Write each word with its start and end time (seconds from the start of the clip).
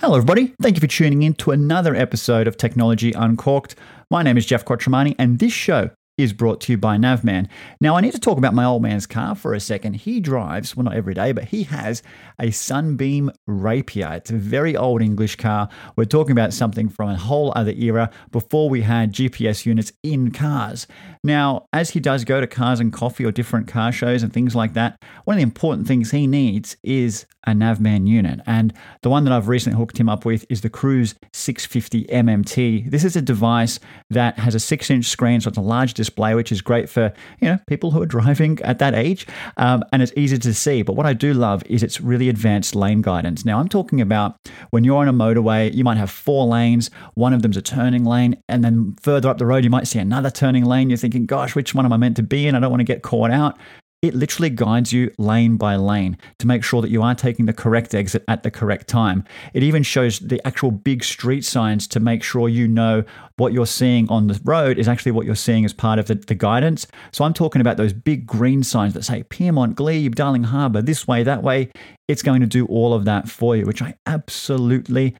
Hello, 0.00 0.16
everybody. 0.16 0.52
Thank 0.60 0.76
you 0.76 0.80
for 0.80 0.88
tuning 0.88 1.22
in 1.22 1.34
to 1.34 1.52
another 1.52 1.94
episode 1.94 2.48
of 2.48 2.56
Technology 2.56 3.12
Uncorked. 3.12 3.76
My 4.10 4.24
name 4.24 4.36
is 4.36 4.44
Geoff 4.44 4.64
Quattromani, 4.64 5.14
and 5.20 5.38
this 5.38 5.52
show 5.52 5.90
is 6.18 6.32
brought 6.32 6.60
to 6.62 6.72
you 6.72 6.78
by 6.78 6.96
Navman. 6.96 7.48
Now, 7.80 7.96
I 7.96 8.00
need 8.00 8.12
to 8.12 8.18
talk 8.18 8.36
about 8.36 8.54
my 8.54 8.64
old 8.64 8.82
man's 8.82 9.06
car 9.06 9.36
for 9.36 9.54
a 9.54 9.60
second. 9.60 9.94
He 9.94 10.18
drives, 10.18 10.76
well, 10.76 10.84
not 10.84 10.94
every 10.94 11.14
day, 11.14 11.30
but 11.30 11.44
he 11.44 11.62
has 11.64 12.02
a 12.40 12.50
Sunbeam 12.50 13.30
Rapier. 13.46 14.14
It's 14.14 14.30
a 14.30 14.36
very 14.36 14.76
old 14.76 15.00
English 15.00 15.36
car. 15.36 15.68
We're 15.96 16.04
talking 16.04 16.32
about 16.32 16.52
something 16.52 16.88
from 16.88 17.10
a 17.10 17.16
whole 17.16 17.52
other 17.54 17.72
era 17.72 18.10
before 18.32 18.68
we 18.68 18.82
had 18.82 19.12
GPS 19.12 19.64
units 19.64 19.92
in 20.02 20.32
cars. 20.32 20.88
Now, 21.22 21.66
as 21.72 21.90
he 21.90 22.00
does 22.00 22.24
go 22.24 22.40
to 22.40 22.46
Cars 22.48 22.80
and 22.80 22.92
Coffee 22.92 23.24
or 23.24 23.32
different 23.32 23.68
car 23.68 23.92
shows 23.92 24.24
and 24.24 24.32
things 24.32 24.56
like 24.56 24.74
that, 24.74 25.00
one 25.24 25.34
of 25.34 25.38
the 25.38 25.42
important 25.42 25.86
things 25.86 26.10
he 26.10 26.26
needs 26.26 26.76
is 26.82 27.26
a 27.46 27.52
Navman 27.52 28.06
unit. 28.06 28.40
And 28.46 28.72
the 29.02 29.10
one 29.10 29.24
that 29.24 29.32
I've 29.32 29.48
recently 29.48 29.78
hooked 29.78 29.98
him 29.98 30.08
up 30.08 30.24
with 30.24 30.44
is 30.48 30.60
the 30.60 30.70
Cruise 30.70 31.14
650 31.32 32.04
MMT. 32.04 32.90
This 32.90 33.04
is 33.04 33.16
a 33.16 33.22
device 33.22 33.78
that 34.10 34.38
has 34.38 34.54
a 34.54 34.60
six 34.60 34.90
inch 34.90 35.06
screen, 35.06 35.40
so 35.40 35.48
it's 35.48 35.58
a 35.58 35.62
large 35.62 35.94
display, 35.94 36.34
which 36.34 36.52
is 36.52 36.60
great 36.60 36.88
for 36.88 37.12
you 37.40 37.48
know 37.48 37.58
people 37.66 37.90
who 37.90 38.02
are 38.02 38.06
driving 38.14 38.60
at 38.62 38.78
that 38.78 38.94
age, 38.94 39.26
um, 39.56 39.82
and 39.92 40.02
it's 40.02 40.12
easy 40.16 40.38
to 40.38 40.54
see. 40.54 40.82
But 40.82 40.94
what 40.94 41.06
I 41.06 41.12
do 41.12 41.34
love 41.34 41.62
is 41.66 41.82
it's 41.82 42.00
really 42.00 42.28
advanced 42.28 42.74
lane 42.74 43.02
guidance. 43.02 43.44
Now 43.44 43.58
I'm 43.58 43.68
talking 43.68 44.00
about 44.00 44.36
when 44.70 44.84
you're 44.84 44.98
on 44.98 45.08
a 45.08 45.12
motorway, 45.12 45.72
you 45.74 45.84
might 45.84 45.96
have 45.98 46.10
four 46.10 46.46
lanes. 46.46 46.90
One 47.14 47.32
of 47.32 47.42
them's 47.42 47.56
a 47.56 47.62
turning 47.62 48.04
lane, 48.04 48.42
and 48.48 48.64
then 48.64 48.96
further 49.00 49.28
up 49.28 49.38
the 49.38 49.46
road, 49.46 49.64
you 49.64 49.70
might 49.70 49.86
see 49.86 49.98
another 49.98 50.30
turning 50.30 50.64
lane. 50.64 50.90
You're 50.90 50.96
thinking, 50.96 51.26
"Gosh, 51.26 51.54
which 51.54 51.74
one 51.74 51.84
am 51.84 51.92
I 51.92 51.96
meant 51.96 52.16
to 52.16 52.22
be 52.22 52.46
in? 52.46 52.54
I 52.54 52.60
don't 52.60 52.70
want 52.70 52.80
to 52.80 52.84
get 52.84 53.02
caught 53.02 53.30
out." 53.30 53.58
It 54.04 54.14
literally 54.14 54.50
guides 54.50 54.92
you 54.92 55.10
lane 55.16 55.56
by 55.56 55.76
lane 55.76 56.18
to 56.38 56.46
make 56.46 56.62
sure 56.62 56.82
that 56.82 56.90
you 56.90 57.02
are 57.02 57.14
taking 57.14 57.46
the 57.46 57.54
correct 57.54 57.94
exit 57.94 58.22
at 58.28 58.42
the 58.42 58.50
correct 58.50 58.86
time. 58.86 59.24
It 59.54 59.62
even 59.62 59.82
shows 59.82 60.18
the 60.18 60.46
actual 60.46 60.72
big 60.72 61.02
street 61.02 61.42
signs 61.42 61.88
to 61.88 62.00
make 62.00 62.22
sure 62.22 62.50
you 62.50 62.68
know 62.68 63.04
what 63.38 63.54
you're 63.54 63.64
seeing 63.64 64.06
on 64.10 64.26
the 64.26 64.38
road 64.44 64.76
is 64.76 64.88
actually 64.88 65.12
what 65.12 65.24
you're 65.24 65.34
seeing 65.34 65.64
as 65.64 65.72
part 65.72 65.98
of 65.98 66.04
the, 66.04 66.16
the 66.16 66.34
guidance. 66.34 66.86
So 67.12 67.24
I'm 67.24 67.32
talking 67.32 67.62
about 67.62 67.78
those 67.78 67.94
big 67.94 68.26
green 68.26 68.62
signs 68.62 68.92
that 68.92 69.04
say 69.04 69.22
Pyrmont, 69.22 69.74
Glebe, 69.74 70.14
Darling 70.14 70.44
Harbour, 70.44 70.82
this 70.82 71.08
way, 71.08 71.22
that 71.22 71.42
way. 71.42 71.70
It's 72.06 72.22
going 72.22 72.42
to 72.42 72.46
do 72.46 72.66
all 72.66 72.92
of 72.92 73.06
that 73.06 73.30
for 73.30 73.56
you, 73.56 73.64
which 73.64 73.80
I 73.80 73.94
absolutely 74.04 75.16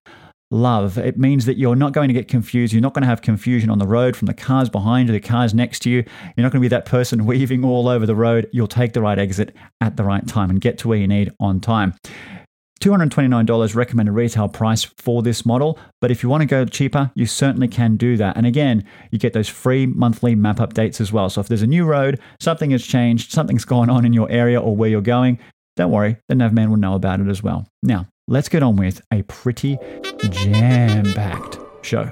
love. 0.55 0.97
It 0.97 1.19
means 1.19 1.45
that 1.47 1.59
you're 1.59 1.77
not 1.77 1.93
going 1.93 2.09
to 2.09 2.15
get 2.15 2.29
confused. 2.29 2.73
You're 2.73 2.83
not 2.83 2.95
going 2.95 3.03
to 3.03 3.09
have 3.09 3.21
confusion 3.21 3.69
on 3.69 3.79
the 3.79 3.87
road 3.87 4.17
from 4.17 4.27
the 4.27 4.35
cars 4.35 4.71
behind 4.71 5.09
you, 5.09 5.13
the 5.13 5.21
cars 5.21 5.53
next 5.53 5.81
to 5.81 5.91
you. 5.91 6.05
You're 6.37 6.45
not 6.45 6.53
going 6.53 6.61
to 6.63 6.65
be 6.65 6.69
that 6.69 6.87
person 6.87 7.27
weaving 7.27 7.65
all 7.65 7.89
over 7.89 8.07
the 8.07 8.15
road. 8.15 8.49
You'll 8.53 8.69
take 8.69 8.93
the 8.93 9.03
right 9.03 9.19
exit 9.19 9.55
at 9.81 9.97
the 9.97 10.05
right 10.05 10.27
time 10.27 10.51
and 10.51 10.61
get 10.61 10.79
to 10.79 10.89
where 10.89 10.99
you 10.99 11.09
need 11.09 11.33
on 11.41 11.61
time. 11.61 11.95
$229 12.81 13.75
recommended 13.75 14.13
retail 14.13 14.49
price 14.49 14.85
for 14.85 15.23
this 15.23 15.47
model, 15.47 15.79
but 16.03 16.11
if 16.11 16.23
you 16.23 16.29
want 16.29 16.43
to 16.43 16.47
go 16.47 16.67
cheaper, 16.67 17.11
you 17.15 17.25
certainly 17.25 17.69
can 17.69 17.97
do 17.97 18.17
that. 18.19 18.37
And 18.37 18.45
again, 18.45 18.85
you 19.11 19.19
get 19.19 19.33
those 19.33 19.49
free 19.49 19.87
monthly 19.87 20.35
map 20.35 20.59
updates 20.59 21.01
as 21.01 21.11
well. 21.11 21.31
So 21.31 21.41
if 21.41 21.49
there's 21.49 21.63
a 21.63 21.67
new 21.67 21.87
road, 21.87 22.21
something 22.41 22.73
has 22.73 22.85
changed, 22.85 23.33
something's 23.33 23.65
gone 23.65 23.89
on 23.89 24.05
in 24.05 24.13
your 24.13 24.31
area 24.31 24.61
or 24.61 24.77
where 24.77 24.91
you're 24.91 25.01
going, 25.01 25.39
don't 25.77 25.93
worry, 25.93 26.19
the 26.29 26.35
Navman 26.35 26.69
will 26.69 26.77
know 26.77 26.95
about 26.95 27.21
it 27.21 27.29
as 27.29 27.43
well. 27.43 27.67
Now, 27.83 28.07
let's 28.27 28.49
get 28.49 28.63
on 28.63 28.77
with 28.77 29.03
a 29.13 29.23
pretty 29.23 29.79
jam 30.31 31.05
packed 31.15 31.59
show. 31.83 32.11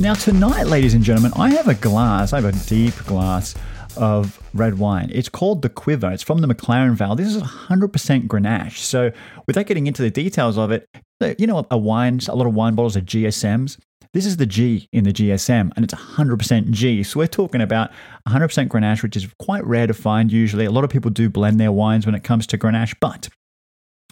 Now, 0.00 0.12
tonight, 0.12 0.66
ladies 0.66 0.92
and 0.92 1.02
gentlemen, 1.02 1.32
I 1.36 1.50
have 1.50 1.68
a 1.68 1.74
glass, 1.74 2.32
I 2.32 2.40
have 2.40 2.44
a 2.44 2.68
deep 2.68 2.94
glass 3.06 3.54
of 3.96 4.40
red 4.54 4.78
wine. 4.78 5.10
It's 5.12 5.28
called 5.28 5.62
the 5.62 5.68
Quiver. 5.68 6.10
It's 6.12 6.22
from 6.22 6.38
the 6.38 6.48
McLaren 6.48 6.94
Vale. 6.94 7.14
This 7.16 7.34
is 7.34 7.42
100% 7.42 8.26
Grenache. 8.26 8.78
So, 8.78 9.10
without 9.46 9.66
getting 9.66 9.86
into 9.86 10.02
the 10.02 10.10
details 10.10 10.58
of 10.58 10.70
it, 10.70 10.88
uh, 11.20 11.34
you 11.38 11.46
know, 11.46 11.66
a 11.70 11.78
wine, 11.78 12.20
a 12.28 12.34
lot 12.34 12.46
of 12.46 12.54
wine 12.54 12.74
bottles 12.74 12.96
are 12.96 13.00
GSMs. 13.00 13.78
This 14.12 14.26
is 14.26 14.36
the 14.36 14.46
G 14.46 14.88
in 14.92 15.02
the 15.02 15.12
GSM, 15.12 15.72
and 15.74 15.84
it's 15.84 15.92
100% 15.92 16.70
G. 16.70 17.02
So 17.02 17.18
we're 17.18 17.26
talking 17.26 17.60
about 17.60 17.90
100% 18.28 18.68
Grenache, 18.68 19.02
which 19.02 19.16
is 19.16 19.26
quite 19.40 19.64
rare 19.66 19.88
to 19.88 19.94
find 19.94 20.30
usually. 20.30 20.64
A 20.64 20.70
lot 20.70 20.84
of 20.84 20.90
people 20.90 21.10
do 21.10 21.28
blend 21.28 21.58
their 21.58 21.72
wines 21.72 22.06
when 22.06 22.14
it 22.14 22.22
comes 22.22 22.46
to 22.48 22.58
Grenache, 22.58 22.94
but 23.00 23.28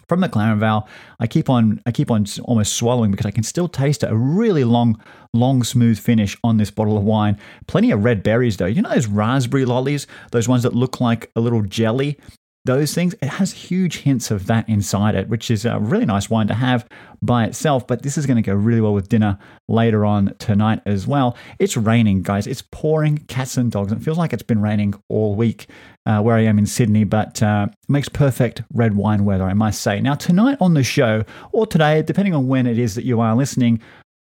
from 0.07 0.21
McLaren 0.21 0.59
Vale, 0.59 0.87
I 1.19 1.27
keep 1.27 1.49
on 1.49 1.81
I 1.85 1.91
keep 1.91 2.11
on 2.11 2.25
almost 2.43 2.73
swallowing 2.73 3.11
because 3.11 3.25
I 3.25 3.31
can 3.31 3.43
still 3.43 3.67
taste 3.67 4.03
a 4.03 4.15
really 4.15 4.63
long, 4.63 5.01
long, 5.33 5.63
smooth 5.63 5.99
finish 5.99 6.37
on 6.43 6.57
this 6.57 6.71
bottle 6.71 6.97
of 6.97 7.03
wine. 7.03 7.37
Plenty 7.67 7.91
of 7.91 8.03
red 8.03 8.23
berries 8.23 8.57
though. 8.57 8.65
You 8.65 8.81
know 8.81 8.89
those 8.89 9.07
raspberry 9.07 9.65
lollies, 9.65 10.07
those 10.31 10.47
ones 10.47 10.63
that 10.63 10.75
look 10.75 10.99
like 10.99 11.31
a 11.35 11.41
little 11.41 11.61
jelly 11.61 12.19
those 12.65 12.93
things. 12.93 13.13
It 13.21 13.27
has 13.27 13.51
huge 13.51 13.99
hints 13.99 14.31
of 14.31 14.47
that 14.47 14.67
inside 14.69 15.15
it, 15.15 15.27
which 15.27 15.51
is 15.51 15.65
a 15.65 15.79
really 15.79 16.05
nice 16.05 16.29
wine 16.29 16.47
to 16.47 16.53
have 16.53 16.87
by 17.21 17.45
itself. 17.45 17.85
But 17.85 18.03
this 18.03 18.17
is 18.17 18.25
going 18.25 18.37
to 18.37 18.41
go 18.41 18.53
really 18.53 18.81
well 18.81 18.93
with 18.93 19.09
dinner 19.09 19.37
later 19.67 20.05
on 20.05 20.33
tonight 20.39 20.81
as 20.85 21.05
well. 21.05 21.37
It's 21.59 21.75
raining, 21.75 22.21
guys. 22.21 22.47
It's 22.47 22.61
pouring 22.61 23.17
cats 23.27 23.57
and 23.57 23.71
dogs. 23.71 23.91
It 23.91 24.01
feels 24.01 24.17
like 24.17 24.33
it's 24.33 24.43
been 24.43 24.61
raining 24.61 24.93
all 25.09 25.35
week 25.35 25.67
uh, 26.05 26.21
where 26.21 26.35
I 26.35 26.41
am 26.41 26.57
in 26.57 26.65
Sydney, 26.65 27.03
but 27.03 27.41
uh, 27.43 27.67
makes 27.87 28.09
perfect 28.09 28.61
red 28.73 28.95
wine 28.95 29.25
weather, 29.25 29.45
I 29.45 29.53
must 29.53 29.81
say. 29.81 29.99
Now, 29.99 30.15
tonight 30.15 30.57
on 30.61 30.73
the 30.73 30.83
show, 30.83 31.23
or 31.51 31.65
today, 31.65 32.01
depending 32.01 32.33
on 32.33 32.47
when 32.47 32.65
it 32.65 32.77
is 32.77 32.95
that 32.95 33.05
you 33.05 33.19
are 33.19 33.35
listening, 33.35 33.81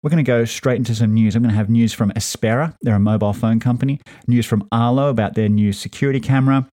we're 0.03 0.11
going 0.11 0.25
to 0.25 0.29
go 0.29 0.45
straight 0.45 0.77
into 0.77 0.95
some 0.95 1.15
news. 1.15 1.35
I'm 1.35 1.43
going 1.43 1.51
to 1.51 1.57
have 1.57 1.71
news 1.71 1.93
from 1.93 2.13
Aspera, 2.13 2.77
they're 2.83 2.95
a 2.95 3.01
mobile 3.01 3.33
phone 3.33 3.59
company, 3.59 4.01
news 4.29 4.47
from 4.47 4.69
Arlo 4.71 5.09
about 5.09 5.35
their 5.35 5.49
new 5.49 5.73
security 5.73 6.21
camera, 6.21 6.69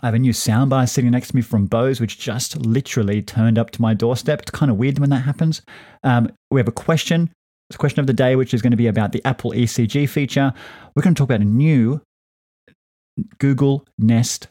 I 0.00 0.06
have 0.06 0.14
a 0.14 0.18
new 0.18 0.32
soundbar 0.32 0.88
sitting 0.88 1.10
next 1.10 1.28
to 1.28 1.36
me 1.36 1.42
from 1.42 1.66
Bose, 1.66 2.00
which 2.00 2.18
just 2.18 2.56
literally 2.56 3.22
turned 3.22 3.58
up 3.58 3.70
to 3.72 3.82
my 3.82 3.94
doorstep. 3.94 4.42
It's 4.42 4.50
kind 4.50 4.70
of 4.70 4.78
weird 4.78 4.98
when 4.98 5.10
that 5.10 5.20
happens. 5.20 5.62
Um, 6.02 6.30
we 6.50 6.60
have 6.60 6.68
a 6.68 6.72
question. 6.72 7.30
It's 7.68 7.76
a 7.76 7.78
question 7.78 8.00
of 8.00 8.06
the 8.06 8.12
day, 8.12 8.34
which 8.34 8.54
is 8.54 8.62
going 8.62 8.72
to 8.72 8.76
be 8.76 8.86
about 8.86 9.12
the 9.12 9.24
Apple 9.24 9.52
ECG 9.52 10.08
feature. 10.08 10.52
We're 10.94 11.02
going 11.02 11.14
to 11.14 11.18
talk 11.18 11.26
about 11.26 11.40
a 11.40 11.44
new 11.44 12.00
Google 13.38 13.86
Nest 13.98 14.48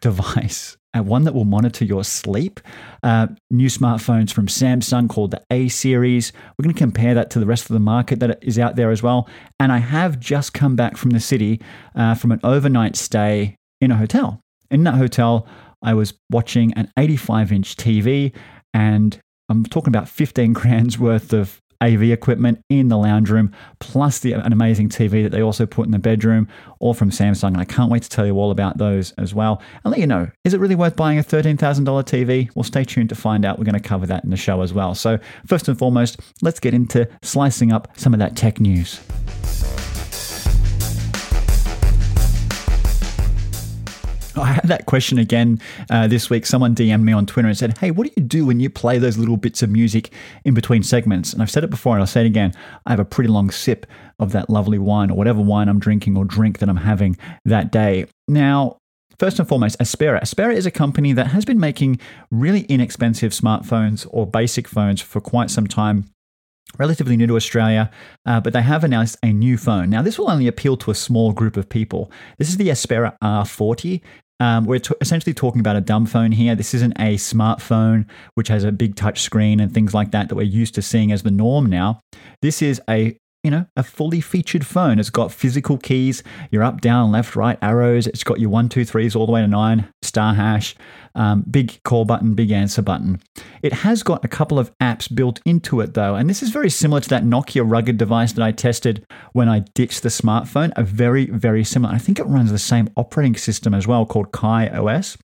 device, 0.00 0.76
one 0.94 1.24
that 1.24 1.34
will 1.34 1.44
monitor 1.44 1.84
your 1.84 2.04
sleep. 2.04 2.60
Uh, 3.02 3.28
new 3.50 3.68
smartphones 3.68 4.32
from 4.32 4.46
Samsung 4.46 5.08
called 5.08 5.30
the 5.30 5.42
A 5.50 5.68
series. 5.68 6.32
We're 6.58 6.64
going 6.64 6.74
to 6.74 6.78
compare 6.78 7.14
that 7.14 7.30
to 7.30 7.38
the 7.38 7.46
rest 7.46 7.70
of 7.70 7.74
the 7.74 7.80
market 7.80 8.20
that 8.20 8.38
is 8.42 8.58
out 8.58 8.76
there 8.76 8.90
as 8.90 9.02
well. 9.02 9.28
And 9.60 9.72
I 9.72 9.78
have 9.78 10.18
just 10.20 10.52
come 10.52 10.76
back 10.76 10.96
from 10.96 11.10
the 11.10 11.20
city 11.20 11.60
uh, 11.94 12.14
from 12.14 12.32
an 12.32 12.40
overnight 12.42 12.96
stay 12.96 13.56
in 13.80 13.90
a 13.90 13.96
hotel. 13.96 14.40
In 14.70 14.84
that 14.84 14.94
hotel, 14.94 15.46
I 15.82 15.94
was 15.94 16.14
watching 16.30 16.72
an 16.74 16.90
85 16.98 17.52
inch 17.52 17.76
TV, 17.76 18.34
and 18.74 19.18
I'm 19.48 19.64
talking 19.64 19.88
about 19.88 20.08
15 20.08 20.52
grand's 20.54 20.98
worth 20.98 21.32
of 21.32 21.60
AV 21.82 22.04
equipment 22.04 22.60
in 22.70 22.88
the 22.88 22.96
lounge 22.96 23.30
room, 23.30 23.52
plus 23.80 24.18
the, 24.20 24.32
an 24.32 24.52
amazing 24.52 24.88
TV 24.88 25.22
that 25.22 25.30
they 25.30 25.42
also 25.42 25.66
put 25.66 25.86
in 25.86 25.92
the 25.92 25.98
bedroom, 25.98 26.48
all 26.80 26.94
from 26.94 27.10
Samsung. 27.10 27.48
And 27.48 27.58
I 27.58 27.64
can't 27.64 27.90
wait 27.90 28.02
to 28.02 28.08
tell 28.08 28.26
you 28.26 28.38
all 28.38 28.50
about 28.50 28.78
those 28.78 29.12
as 29.12 29.34
well. 29.34 29.62
And 29.84 29.90
let 29.90 30.00
you 30.00 30.06
know, 30.06 30.30
is 30.44 30.54
it 30.54 30.60
really 30.60 30.74
worth 30.74 30.96
buying 30.96 31.18
a 31.18 31.22
$13,000 31.22 31.58
TV? 31.58 32.50
Well, 32.54 32.64
stay 32.64 32.84
tuned 32.84 33.10
to 33.10 33.14
find 33.14 33.44
out. 33.44 33.58
We're 33.58 33.64
going 33.64 33.74
to 33.74 33.80
cover 33.80 34.06
that 34.06 34.24
in 34.24 34.30
the 34.30 34.36
show 34.36 34.62
as 34.62 34.72
well. 34.72 34.94
So, 34.94 35.18
first 35.46 35.68
and 35.68 35.78
foremost, 35.78 36.18
let's 36.42 36.60
get 36.60 36.74
into 36.74 37.08
slicing 37.22 37.72
up 37.72 37.88
some 37.98 38.14
of 38.14 38.20
that 38.20 38.36
tech 38.36 38.60
news. 38.60 39.00
I 44.42 44.52
had 44.52 44.64
that 44.64 44.86
question 44.86 45.18
again 45.18 45.60
uh, 45.90 46.06
this 46.06 46.28
week. 46.30 46.46
Someone 46.46 46.74
DM'd 46.74 47.04
me 47.04 47.12
on 47.12 47.26
Twitter 47.26 47.48
and 47.48 47.56
said, 47.56 47.78
Hey, 47.78 47.90
what 47.90 48.06
do 48.06 48.12
you 48.16 48.22
do 48.22 48.46
when 48.46 48.60
you 48.60 48.70
play 48.70 48.98
those 48.98 49.18
little 49.18 49.36
bits 49.36 49.62
of 49.62 49.70
music 49.70 50.12
in 50.44 50.54
between 50.54 50.82
segments? 50.82 51.32
And 51.32 51.42
I've 51.42 51.50
said 51.50 51.64
it 51.64 51.70
before 51.70 51.94
and 51.94 52.02
I'll 52.02 52.06
say 52.06 52.22
it 52.22 52.26
again. 52.26 52.52
I 52.84 52.90
have 52.90 53.00
a 53.00 53.04
pretty 53.04 53.28
long 53.28 53.50
sip 53.50 53.86
of 54.18 54.32
that 54.32 54.50
lovely 54.50 54.78
wine 54.78 55.10
or 55.10 55.16
whatever 55.16 55.40
wine 55.40 55.68
I'm 55.68 55.78
drinking 55.78 56.16
or 56.16 56.24
drink 56.24 56.58
that 56.58 56.68
I'm 56.68 56.76
having 56.76 57.16
that 57.44 57.72
day. 57.72 58.06
Now, 58.28 58.78
First 59.18 59.38
and 59.38 59.48
foremost, 59.48 59.78
Aspera. 59.80 60.20
Aspera 60.20 60.54
is 60.54 60.66
a 60.66 60.70
company 60.70 61.14
that 61.14 61.28
has 61.28 61.46
been 61.46 61.58
making 61.58 61.98
really 62.30 62.62
inexpensive 62.64 63.32
smartphones 63.32 64.06
or 64.10 64.26
basic 64.26 64.68
phones 64.68 65.00
for 65.00 65.22
quite 65.22 65.50
some 65.50 65.66
time 65.66 66.04
relatively 66.78 67.16
new 67.16 67.26
to 67.26 67.36
Australia, 67.36 67.90
uh, 68.26 68.40
but 68.40 68.52
they 68.52 68.62
have 68.62 68.84
announced 68.84 69.16
a 69.22 69.32
new 69.32 69.56
phone. 69.56 69.88
Now, 69.88 70.02
this 70.02 70.18
will 70.18 70.30
only 70.30 70.46
appeal 70.46 70.76
to 70.78 70.90
a 70.90 70.94
small 70.94 71.32
group 71.32 71.56
of 71.56 71.68
people. 71.68 72.10
This 72.38 72.48
is 72.48 72.56
the 72.56 72.68
Aspera 72.68 73.16
R40. 73.22 74.02
Um, 74.38 74.66
we're 74.66 74.80
t- 74.80 74.94
essentially 75.00 75.32
talking 75.32 75.60
about 75.60 75.76
a 75.76 75.80
dumb 75.80 76.06
phone 76.06 76.32
here. 76.32 76.54
This 76.54 76.74
isn't 76.74 76.92
a 76.98 77.16
smartphone 77.16 78.06
which 78.34 78.48
has 78.48 78.64
a 78.64 78.72
big 78.72 78.96
touch 78.96 79.22
screen 79.22 79.60
and 79.60 79.72
things 79.72 79.94
like 79.94 80.10
that 80.10 80.28
that 80.28 80.34
we're 80.34 80.42
used 80.42 80.74
to 80.74 80.82
seeing 80.82 81.10
as 81.12 81.22
the 81.22 81.30
norm 81.30 81.66
now. 81.66 82.00
This 82.42 82.60
is 82.60 82.80
a 82.88 83.16
you 83.46 83.50
know, 83.52 83.64
a 83.76 83.84
fully 83.84 84.20
featured 84.20 84.66
phone. 84.66 84.98
It's 84.98 85.08
got 85.08 85.30
physical 85.30 85.78
keys, 85.78 86.24
your 86.50 86.64
up, 86.64 86.80
down, 86.80 87.12
left, 87.12 87.36
right 87.36 87.56
arrows. 87.62 88.08
It's 88.08 88.24
got 88.24 88.40
your 88.40 88.50
one, 88.50 88.68
two, 88.68 88.84
threes 88.84 89.14
all 89.14 89.24
the 89.24 89.30
way 89.30 89.40
to 89.40 89.46
nine, 89.46 89.88
star 90.02 90.34
hash, 90.34 90.74
um, 91.14 91.44
big 91.48 91.80
call 91.84 92.04
button, 92.04 92.34
big 92.34 92.50
answer 92.50 92.82
button. 92.82 93.22
It 93.62 93.72
has 93.72 94.02
got 94.02 94.24
a 94.24 94.28
couple 94.28 94.58
of 94.58 94.76
apps 94.78 95.14
built 95.14 95.40
into 95.44 95.80
it 95.80 95.94
though, 95.94 96.16
and 96.16 96.28
this 96.28 96.42
is 96.42 96.50
very 96.50 96.70
similar 96.70 97.00
to 97.00 97.08
that 97.08 97.22
Nokia 97.22 97.62
rugged 97.64 97.98
device 97.98 98.32
that 98.32 98.42
I 98.42 98.50
tested 98.50 99.06
when 99.32 99.48
I 99.48 99.60
ditched 99.76 100.02
the 100.02 100.08
smartphone. 100.08 100.72
A 100.74 100.82
very, 100.82 101.26
very 101.26 101.62
similar. 101.62 101.94
I 101.94 101.98
think 101.98 102.18
it 102.18 102.26
runs 102.26 102.50
the 102.50 102.58
same 102.58 102.88
operating 102.96 103.36
system 103.36 103.74
as 103.74 103.86
well 103.86 104.04
called 104.06 104.32
KaiOS. 104.32 105.16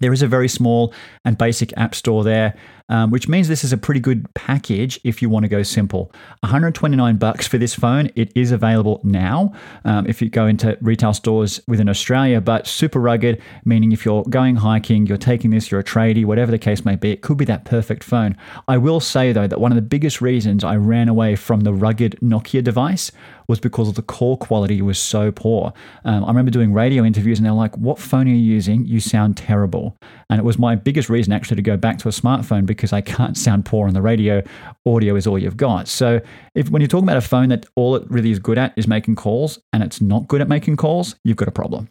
There 0.00 0.12
is 0.12 0.20
a 0.20 0.26
very 0.26 0.48
small 0.48 0.92
and 1.24 1.38
basic 1.38 1.76
app 1.76 1.94
store 1.94 2.24
there, 2.24 2.54
um, 2.88 3.10
which 3.10 3.28
means 3.28 3.48
this 3.48 3.64
is 3.64 3.72
a 3.72 3.78
pretty 3.78 4.00
good 4.00 4.32
package 4.34 5.00
if 5.04 5.22
you 5.22 5.30
want 5.30 5.44
to 5.44 5.48
go 5.48 5.62
simple. 5.62 6.12
129 6.40 7.16
bucks 7.16 7.46
for 7.46 7.56
this 7.56 7.74
phone. 7.74 8.10
It 8.14 8.30
is 8.36 8.50
available 8.50 9.00
now 9.04 9.52
um, 9.84 10.06
if 10.06 10.20
you 10.20 10.28
go 10.28 10.46
into 10.46 10.76
retail 10.80 11.14
stores 11.14 11.60
within 11.66 11.88
Australia, 11.88 12.40
but 12.40 12.66
super 12.66 13.00
rugged, 13.00 13.40
meaning 13.64 13.92
if 13.92 14.04
you're 14.04 14.24
going 14.24 14.56
hiking, 14.56 15.06
you're 15.06 15.16
taking 15.16 15.50
this, 15.50 15.70
you're 15.70 15.80
a 15.80 15.84
tradie, 15.84 16.24
whatever 16.24 16.50
the 16.50 16.58
case 16.58 16.84
may 16.84 16.96
be, 16.96 17.12
it 17.12 17.22
could 17.22 17.38
be 17.38 17.44
that 17.46 17.64
perfect 17.64 18.04
phone. 18.04 18.36
I 18.68 18.78
will 18.78 19.00
say 19.00 19.32
though 19.32 19.46
that 19.46 19.60
one 19.60 19.72
of 19.72 19.76
the 19.76 19.82
biggest 19.82 20.20
reasons 20.20 20.62
I 20.62 20.76
ran 20.76 21.08
away 21.08 21.36
from 21.36 21.60
the 21.60 21.72
rugged 21.72 22.18
Nokia 22.20 22.62
device 22.62 23.12
was 23.48 23.60
because 23.60 23.92
the 23.92 24.02
call 24.02 24.36
quality 24.36 24.82
was 24.82 24.98
so 24.98 25.30
poor. 25.30 25.72
Um, 26.04 26.24
I 26.24 26.28
remember 26.28 26.50
doing 26.50 26.72
radio 26.72 27.04
interviews 27.04 27.38
and 27.38 27.46
they're 27.46 27.52
like, 27.52 27.76
What 27.76 27.98
phone 27.98 28.26
are 28.26 28.30
you 28.30 28.36
using? 28.36 28.84
You 28.84 29.00
sound 29.00 29.36
terrible. 29.36 29.96
And 30.28 30.38
it 30.38 30.44
was 30.44 30.58
my 30.58 30.74
biggest 30.74 31.08
reason 31.08 31.32
actually 31.32 31.56
to 31.56 31.62
go 31.62 31.76
back 31.76 31.98
to 31.98 32.08
a 32.08 32.12
smartphone 32.12 32.66
because 32.66 32.92
I 32.92 33.00
can't 33.00 33.36
sound 33.36 33.64
poor 33.64 33.86
on 33.86 33.94
the 33.94 34.02
radio. 34.02 34.42
Audio 34.84 35.16
is 35.16 35.26
all 35.26 35.38
you've 35.38 35.56
got. 35.56 35.88
So 35.88 36.20
if 36.54 36.70
when 36.70 36.80
you're 36.82 36.88
talking 36.88 37.04
about 37.04 37.16
a 37.16 37.22
phone 37.22 37.48
that 37.50 37.66
all 37.76 37.96
it 37.96 38.10
really 38.10 38.30
is 38.30 38.38
good 38.38 38.58
at 38.58 38.72
is 38.76 38.88
making 38.88 39.16
calls 39.16 39.58
and 39.72 39.82
it's 39.82 40.00
not 40.00 40.28
good 40.28 40.40
at 40.40 40.48
making 40.48 40.76
calls, 40.76 41.16
you've 41.24 41.36
got 41.36 41.48
a 41.48 41.52
problem. 41.52 41.88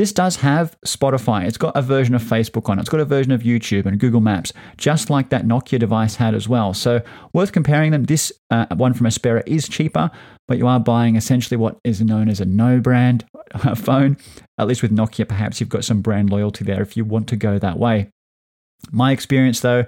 This 0.00 0.12
does 0.12 0.36
have 0.36 0.78
Spotify. 0.86 1.46
It's 1.46 1.58
got 1.58 1.76
a 1.76 1.82
version 1.82 2.14
of 2.14 2.22
Facebook 2.22 2.70
on 2.70 2.78
it. 2.78 2.80
It's 2.80 2.88
got 2.88 3.00
a 3.00 3.04
version 3.04 3.32
of 3.32 3.42
YouTube 3.42 3.84
and 3.84 4.00
Google 4.00 4.22
Maps, 4.22 4.50
just 4.78 5.10
like 5.10 5.28
that 5.28 5.44
Nokia 5.44 5.78
device 5.78 6.16
had 6.16 6.34
as 6.34 6.48
well. 6.48 6.72
So, 6.72 7.02
worth 7.34 7.52
comparing 7.52 7.90
them. 7.90 8.04
This 8.04 8.32
uh, 8.50 8.64
one 8.74 8.94
from 8.94 9.06
Aspera 9.06 9.42
is 9.44 9.68
cheaper, 9.68 10.10
but 10.48 10.56
you 10.56 10.66
are 10.66 10.80
buying 10.80 11.16
essentially 11.16 11.58
what 11.58 11.78
is 11.84 12.00
known 12.00 12.30
as 12.30 12.40
a 12.40 12.46
no 12.46 12.80
brand 12.80 13.26
phone. 13.76 14.16
At 14.56 14.68
least 14.68 14.80
with 14.80 14.90
Nokia, 14.90 15.28
perhaps 15.28 15.60
you've 15.60 15.68
got 15.68 15.84
some 15.84 16.00
brand 16.00 16.30
loyalty 16.30 16.64
there 16.64 16.80
if 16.80 16.96
you 16.96 17.04
want 17.04 17.28
to 17.28 17.36
go 17.36 17.58
that 17.58 17.78
way. 17.78 18.08
My 18.90 19.12
experience, 19.12 19.60
though, 19.60 19.84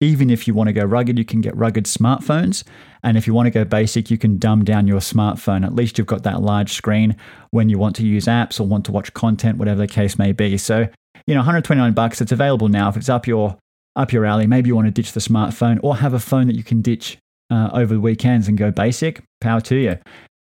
even 0.00 0.30
if 0.30 0.46
you 0.46 0.54
want 0.54 0.68
to 0.68 0.72
go 0.72 0.84
rugged, 0.84 1.18
you 1.18 1.24
can 1.24 1.40
get 1.40 1.56
rugged 1.56 1.84
smartphones. 1.84 2.62
And 3.02 3.16
if 3.16 3.26
you 3.26 3.34
want 3.34 3.46
to 3.46 3.50
go 3.50 3.64
basic, 3.64 4.10
you 4.10 4.18
can 4.18 4.38
dumb 4.38 4.64
down 4.64 4.86
your 4.86 5.00
smartphone. 5.00 5.64
At 5.64 5.74
least 5.74 5.98
you've 5.98 6.06
got 6.06 6.22
that 6.22 6.40
large 6.40 6.72
screen 6.72 7.16
when 7.50 7.68
you 7.68 7.78
want 7.78 7.96
to 7.96 8.06
use 8.06 8.26
apps 8.26 8.60
or 8.60 8.64
want 8.64 8.84
to 8.86 8.92
watch 8.92 9.12
content, 9.14 9.58
whatever 9.58 9.80
the 9.80 9.88
case 9.88 10.18
may 10.18 10.32
be. 10.32 10.56
So, 10.56 10.88
you 11.26 11.34
know, 11.34 11.40
129 11.40 11.92
bucks, 11.92 12.20
it's 12.20 12.32
available 12.32 12.68
now. 12.68 12.88
If 12.88 12.96
it's 12.96 13.08
up 13.08 13.26
your 13.26 13.56
up 13.96 14.12
your 14.12 14.24
alley, 14.24 14.46
maybe 14.46 14.68
you 14.68 14.76
want 14.76 14.86
to 14.86 14.92
ditch 14.92 15.12
the 15.12 15.20
smartphone 15.20 15.80
or 15.82 15.96
have 15.96 16.14
a 16.14 16.20
phone 16.20 16.46
that 16.46 16.54
you 16.54 16.62
can 16.62 16.80
ditch 16.80 17.18
uh, 17.50 17.70
over 17.72 17.94
the 17.94 18.00
weekends 18.00 18.46
and 18.46 18.56
go 18.56 18.70
basic. 18.70 19.22
Power 19.40 19.60
to 19.62 19.76
you. 19.76 19.98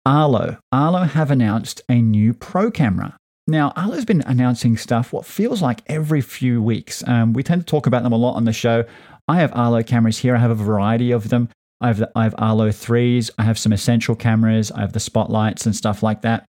Arlo. 0.05 0.57
Arlo 0.71 1.03
have 1.03 1.31
announced 1.31 1.81
a 1.89 2.01
new 2.01 2.33
pro 2.33 2.69
camera. 2.71 3.15
Now, 3.49 3.71
Arlo's 3.77 4.03
been 4.03 4.23
announcing 4.25 4.75
stuff 4.75 5.13
what 5.13 5.25
feels 5.25 5.61
like 5.61 5.81
every 5.87 6.19
few 6.19 6.61
weeks. 6.61 7.05
Um, 7.07 7.31
we 7.31 7.43
tend 7.43 7.61
to 7.61 7.65
talk 7.65 7.87
about 7.87 8.03
them 8.03 8.11
a 8.11 8.17
lot 8.17 8.35
on 8.35 8.43
the 8.43 8.51
show. 8.51 8.83
I 9.27 9.37
have 9.37 9.51
Arlo 9.55 9.83
cameras 9.83 10.19
here. 10.19 10.35
I 10.35 10.39
have 10.39 10.51
a 10.51 10.55
variety 10.55 11.11
of 11.11 11.29
them. 11.29 11.49
I 11.81 11.87
have, 11.87 11.97
the, 11.97 12.11
I 12.15 12.23
have 12.23 12.35
Arlo 12.37 12.69
3s. 12.69 13.29
I 13.37 13.43
have 13.43 13.59
some 13.59 13.73
essential 13.73 14.15
cameras. 14.15 14.71
I 14.71 14.81
have 14.81 14.93
the 14.93 14.99
spotlights 14.99 15.65
and 15.65 15.75
stuff 15.75 16.01
like 16.01 16.21
that. 16.21 16.45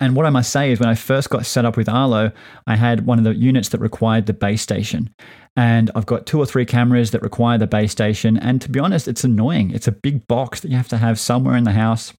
And 0.00 0.16
what 0.16 0.26
I 0.26 0.30
must 0.30 0.50
say 0.50 0.72
is, 0.72 0.80
when 0.80 0.88
I 0.88 0.94
first 0.94 1.30
got 1.30 1.46
set 1.46 1.64
up 1.64 1.76
with 1.76 1.88
Arlo, 1.88 2.32
I 2.66 2.76
had 2.76 3.06
one 3.06 3.18
of 3.18 3.24
the 3.24 3.34
units 3.34 3.68
that 3.70 3.80
required 3.80 4.26
the 4.26 4.32
base 4.32 4.62
station. 4.62 5.14
And 5.56 5.90
I've 5.94 6.06
got 6.06 6.26
two 6.26 6.38
or 6.38 6.46
three 6.46 6.66
cameras 6.66 7.12
that 7.12 7.22
require 7.22 7.58
the 7.58 7.66
base 7.66 7.92
station. 7.92 8.36
And 8.36 8.60
to 8.62 8.70
be 8.70 8.80
honest, 8.80 9.06
it's 9.06 9.24
annoying. 9.24 9.70
It's 9.70 9.86
a 9.86 9.92
big 9.92 10.26
box 10.26 10.60
that 10.60 10.70
you 10.70 10.76
have 10.76 10.88
to 10.88 10.98
have 10.98 11.20
somewhere 11.20 11.56
in 11.56 11.64
the 11.64 11.72
house. 11.72 12.12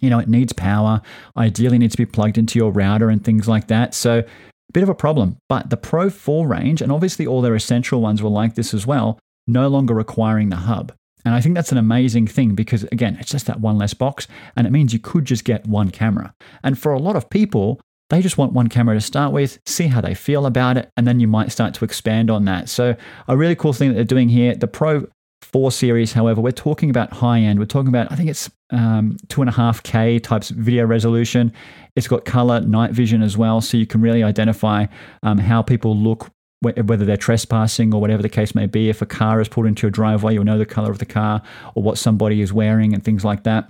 You 0.00 0.10
know, 0.10 0.18
it 0.18 0.28
needs 0.28 0.52
power, 0.52 1.00
ideally 1.36 1.78
needs 1.78 1.94
to 1.94 1.98
be 1.98 2.06
plugged 2.06 2.38
into 2.38 2.58
your 2.58 2.72
router 2.72 3.08
and 3.08 3.24
things 3.24 3.48
like 3.48 3.68
that. 3.68 3.94
So 3.94 4.24
Bit 4.72 4.82
of 4.82 4.88
a 4.88 4.94
problem, 4.94 5.36
but 5.48 5.70
the 5.70 5.76
Pro 5.76 6.08
4 6.08 6.46
range, 6.46 6.80
and 6.80 6.90
obviously 6.90 7.26
all 7.26 7.42
their 7.42 7.54
essential 7.54 8.00
ones 8.00 8.22
were 8.22 8.30
like 8.30 8.54
this 8.54 8.72
as 8.72 8.86
well, 8.86 9.18
no 9.46 9.68
longer 9.68 9.94
requiring 9.94 10.48
the 10.48 10.56
hub. 10.56 10.92
And 11.24 11.34
I 11.34 11.40
think 11.40 11.54
that's 11.54 11.72
an 11.72 11.78
amazing 11.78 12.26
thing 12.26 12.54
because, 12.54 12.84
again, 12.84 13.16
it's 13.20 13.30
just 13.30 13.46
that 13.46 13.60
one 13.60 13.78
less 13.78 13.94
box, 13.94 14.26
and 14.56 14.66
it 14.66 14.70
means 14.70 14.92
you 14.92 14.98
could 14.98 15.24
just 15.24 15.44
get 15.44 15.66
one 15.66 15.90
camera. 15.90 16.34
And 16.64 16.78
for 16.78 16.92
a 16.92 16.98
lot 16.98 17.16
of 17.16 17.30
people, 17.30 17.80
they 18.10 18.20
just 18.20 18.38
want 18.38 18.52
one 18.52 18.68
camera 18.68 18.94
to 18.94 19.00
start 19.00 19.32
with, 19.32 19.58
see 19.66 19.86
how 19.86 20.00
they 20.00 20.14
feel 20.14 20.46
about 20.46 20.76
it, 20.76 20.90
and 20.96 21.06
then 21.06 21.20
you 21.20 21.28
might 21.28 21.52
start 21.52 21.74
to 21.74 21.84
expand 21.84 22.30
on 22.30 22.44
that. 22.46 22.68
So, 22.68 22.96
a 23.28 23.36
really 23.36 23.54
cool 23.54 23.72
thing 23.72 23.90
that 23.90 23.94
they're 23.94 24.04
doing 24.04 24.28
here 24.28 24.54
the 24.54 24.66
Pro 24.66 25.06
4 25.44 25.70
series, 25.72 26.12
however, 26.12 26.40
we're 26.40 26.52
talking 26.52 26.90
about 26.90 27.12
high 27.12 27.40
end. 27.40 27.58
We're 27.58 27.66
talking 27.66 27.88
about, 27.88 28.10
I 28.10 28.16
think 28.16 28.30
it's 28.30 28.50
um, 28.70 29.16
two 29.28 29.42
and 29.42 29.48
a 29.48 29.52
half 29.52 29.82
K 29.82 30.18
types 30.18 30.50
video 30.50 30.86
resolution. 30.86 31.52
It's 31.96 32.08
got 32.08 32.24
color, 32.24 32.60
night 32.60 32.92
vision 32.92 33.22
as 33.22 33.36
well, 33.36 33.60
so 33.60 33.76
you 33.76 33.86
can 33.86 34.00
really 34.00 34.22
identify 34.22 34.86
um, 35.22 35.38
how 35.38 35.62
people 35.62 35.96
look, 35.96 36.30
whether 36.60 37.04
they're 37.04 37.16
trespassing 37.16 37.92
or 37.92 38.00
whatever 38.00 38.22
the 38.22 38.28
case 38.28 38.54
may 38.54 38.66
be. 38.66 38.88
If 38.88 39.02
a 39.02 39.06
car 39.06 39.40
is 39.40 39.48
pulled 39.48 39.66
into 39.66 39.82
your 39.82 39.90
driveway, 39.90 40.34
you'll 40.34 40.44
know 40.44 40.58
the 40.58 40.66
color 40.66 40.90
of 40.90 40.98
the 40.98 41.06
car 41.06 41.42
or 41.74 41.82
what 41.82 41.98
somebody 41.98 42.40
is 42.40 42.52
wearing 42.52 42.94
and 42.94 43.04
things 43.04 43.24
like 43.24 43.42
that. 43.44 43.68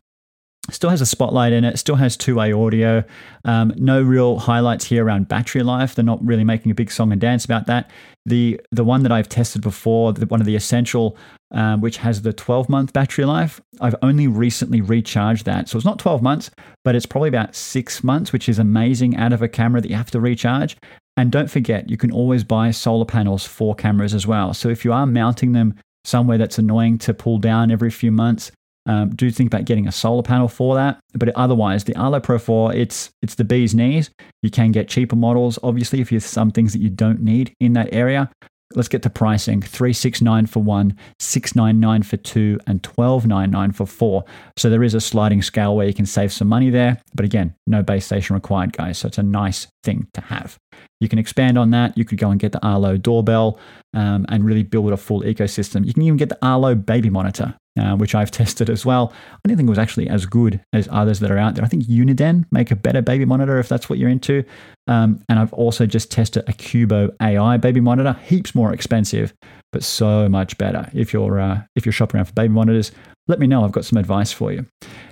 Still 0.71 0.91
has 0.91 1.01
a 1.01 1.07
spotlight 1.07 1.53
in 1.53 1.65
it, 1.65 1.79
still 1.79 1.97
has 1.97 2.17
two 2.17 2.37
way 2.37 2.53
audio. 2.53 3.03
Um, 3.45 3.73
no 3.77 4.01
real 4.01 4.39
highlights 4.39 4.85
here 4.85 5.05
around 5.05 5.27
battery 5.27 5.65
life. 5.65 5.97
They're 5.97 6.05
not 6.05 6.25
really 6.25 6.45
making 6.45 6.71
a 6.71 6.75
big 6.75 6.93
song 6.93 7.11
and 7.11 7.21
dance 7.21 7.45
about 7.45 7.67
that. 7.67 7.91
The 8.27 8.61
the 8.71 8.85
one 8.85 9.03
that 9.03 9.13
I've 9.13 9.29
tested 9.29 9.63
before, 9.63 10.13
the, 10.13 10.27
one 10.27 10.41
of 10.41 10.47
the 10.47 10.55
essential, 10.55 11.17
um, 11.51 11.81
which 11.81 11.97
has 11.99 12.23
the 12.23 12.33
12 12.33 12.69
month 12.69 12.93
battery 12.93 13.25
life, 13.25 13.61
I've 13.81 13.97
only 14.03 14.29
recently 14.29 14.81
recharged 14.81 15.45
that. 15.47 15.69
So 15.69 15.77
it's 15.77 15.85
not 15.85 15.99
12 15.99 16.23
months, 16.23 16.51
but 16.85 16.95
it's 16.95 17.07
probably 17.07 17.29
about 17.29 17.57
six 17.57 18.05
months, 18.05 18.33
which 18.33 18.49
is 18.49 18.59
amazing 18.59 19.17
out 19.17 19.33
of 19.33 19.43
a 19.43 19.49
camera 19.49 19.81
that 19.81 19.91
you 19.91 19.97
have 19.97 20.11
to 20.13 20.21
recharge. 20.21 20.77
And 21.17 21.31
don't 21.31 21.51
forget, 21.51 21.91
you 21.91 21.97
can 21.97 22.13
always 22.13 22.45
buy 22.45 22.71
solar 22.71 23.05
panels 23.05 23.45
for 23.45 23.75
cameras 23.75 24.15
as 24.15 24.27
well. 24.27 24.55
So 24.55 24.69
if 24.69 24.85
you 24.85 24.93
are 24.93 25.07
mounting 25.07 25.53
them 25.53 25.75
somewhere 26.05 26.39
that's 26.39 26.59
annoying 26.59 26.99
to 26.99 27.15
pull 27.15 27.39
down 27.39 27.71
every 27.71 27.91
few 27.91 28.11
months, 28.11 28.51
um, 28.87 29.11
do 29.11 29.31
think 29.31 29.53
about 29.53 29.65
getting 29.65 29.87
a 29.87 29.93
solar 29.93 30.23
panel 30.23 30.49
for 30.49 30.75
that. 30.75 31.01
But 31.15 31.31
otherwise, 31.31 31.85
the 31.85 31.97
Arlo 31.97 32.21
Pro 32.21 32.39
4, 32.39 32.75
it's 32.75 33.11
it's 33.23 33.35
the 33.35 33.45
bee's 33.45 33.75
knees. 33.75 34.11
You 34.43 34.51
can 34.51 34.73
get 34.73 34.89
cheaper 34.89 35.17
models, 35.17 35.59
obviously, 35.63 36.01
if 36.01 36.11
you 36.11 36.17
have 36.17 36.25
some 36.25 36.51
things 36.51 36.73
that 36.73 36.81
you 36.81 36.91
don't 36.91 37.21
need 37.21 37.55
in 37.61 37.75
that 37.75 37.93
area. 37.93 38.31
Let's 38.75 38.89
get 38.89 39.03
to 39.03 39.11
pricing. 39.11 39.61
369 39.61 40.47
for 40.47 40.63
one, 40.63 40.97
699 41.19 42.03
for 42.05 42.17
two, 42.17 42.59
and 42.67 42.85
1299 42.85 43.73
for 43.73 43.87
four. 43.87 44.25
So 44.57 44.71
there 44.71 44.83
is 44.83 44.95
a 44.95 45.01
sliding 45.01 45.43
scale 45.43 45.77
where 45.77 45.87
you 45.87 45.93
can 45.93 46.07
save 46.07 46.33
some 46.33 46.49
money 46.49 46.71
there. 46.71 47.03
But 47.15 47.27
again, 47.27 47.55
no 47.67 47.83
base 47.83 48.07
station 48.07 48.35
required, 48.35 48.73
guys. 48.73 48.97
So 48.97 49.09
it's 49.09 49.19
a 49.19 49.23
nice 49.23 49.67
thing 49.85 50.09
to 50.15 50.23
have. 50.23 50.57
You 51.01 51.09
can 51.11 51.19
expand 51.19 51.59
on 51.59 51.71
that. 51.71 51.99
You 51.99 52.07
could 52.07 52.19
go 52.19 52.31
and 52.31 52.41
get 52.41 52.53
the 52.53 52.65
Arlo 52.67 52.97
doorbell 52.97 53.59
um, 53.93 54.25
and 54.31 54.43
really 54.45 54.63
build 54.63 54.93
a 54.93 54.97
full 54.97 55.21
ecosystem. 55.23 55.85
You 55.85 55.93
can 55.93 56.03
even 56.05 56.17
get 56.17 56.31
the 56.31 56.39
Arlo 56.41 56.75
baby 56.75 57.11
monitor 57.11 57.55
uh, 57.79 57.97
which 57.97 58.15
I've 58.15 58.31
tested 58.43 58.71
as 58.71 58.85
well. 58.85 59.13
I 59.33 59.49
didn't 59.49 59.59
think 59.59 59.69
it 59.69 59.71
was 59.71 59.79
actually 59.79 60.09
as 60.09 60.27
good 60.27 60.61
as 60.73 60.89
others 60.91 61.21
that 61.21 61.31
are 61.31 61.39
out 61.39 61.55
there. 61.55 61.65
I 61.65 61.69
think 61.69 61.85
Uniden 61.85 62.45
make 62.51 62.71
a 62.71 62.77
better 62.77 63.03
baby 63.03 63.25
monitor 63.25 63.59
if 63.59 63.69
that's 63.69 63.89
what 63.89 63.99
you're 63.99 64.11
into. 64.11 64.45
Um, 64.89 65.21
and 65.29 65.39
I've 65.39 65.53
also 65.53 65.87
just 65.87 66.11
tested 66.11 66.45
a 66.49 66.53
Cubo 66.53 67.15
AI 67.21 67.57
baby 67.57 67.81
monitor, 67.81 68.15
heaps 68.25 68.55
more 68.55 68.73
expensive, 68.73 69.33
but 69.73 69.83
so 69.83 70.29
much 70.29 70.59
better. 70.59 70.91
If 70.93 71.13
you're 71.13 71.41
uh, 71.41 71.63
if 71.77 71.87
you're 71.87 71.93
shopping 71.93 72.19
around 72.19 72.27
for 72.27 72.33
baby 72.33 72.53
monitors, 72.53 72.93
let 73.29 73.39
me 73.39 73.47
know. 73.47 73.65
I've 73.65 73.73
got 73.73 73.85
some 73.85 73.99
advice 73.99 74.33
for 74.33 74.53
you. 74.53 74.67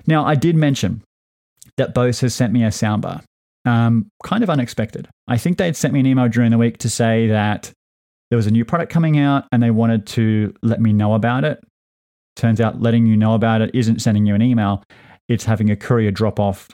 Now, 0.07 0.25
I 0.25 0.35
did 0.35 0.57
mention 0.57 1.03
that 1.77 1.95
Bose 1.95 2.21
has 2.21 2.35
sent 2.35 2.53
me 2.53 2.65
a 2.65 2.69
soundbar. 2.69 3.23
Um, 3.65 4.11
kind 4.25 4.43
of 4.43 4.51
unexpected. 4.51 5.09
I 5.29 5.37
think 5.37 5.59
they'd 5.59 5.77
sent 5.77 5.93
me 5.93 6.01
an 6.01 6.07
email 6.07 6.29
during 6.29 6.51
the 6.51 6.59
week 6.59 6.79
to 6.79 6.91
say 6.91 7.29
that 7.29 7.73
there 8.31 8.37
was 8.37 8.47
a 8.47 8.51
new 8.51 8.65
product 8.65 8.91
coming 8.93 9.19
out 9.19 9.47
and 9.53 9.63
they 9.63 9.71
wanted 9.71 10.07
to 10.09 10.55
let 10.63 10.81
me 10.81 10.93
know 10.93 11.15
about 11.15 11.45
it. 11.45 11.63
Turns 12.41 12.59
out 12.59 12.81
letting 12.81 13.05
you 13.05 13.19
know 13.19 13.35
about 13.35 13.61
it 13.61 13.71
isn't 13.75 14.01
sending 14.01 14.25
you 14.25 14.35
an 14.35 14.41
email, 14.41 14.83
it's 15.29 15.45
having 15.45 15.71
a 15.71 15.77
courier 15.77 16.11
drop 16.11 16.41
off 16.41 16.71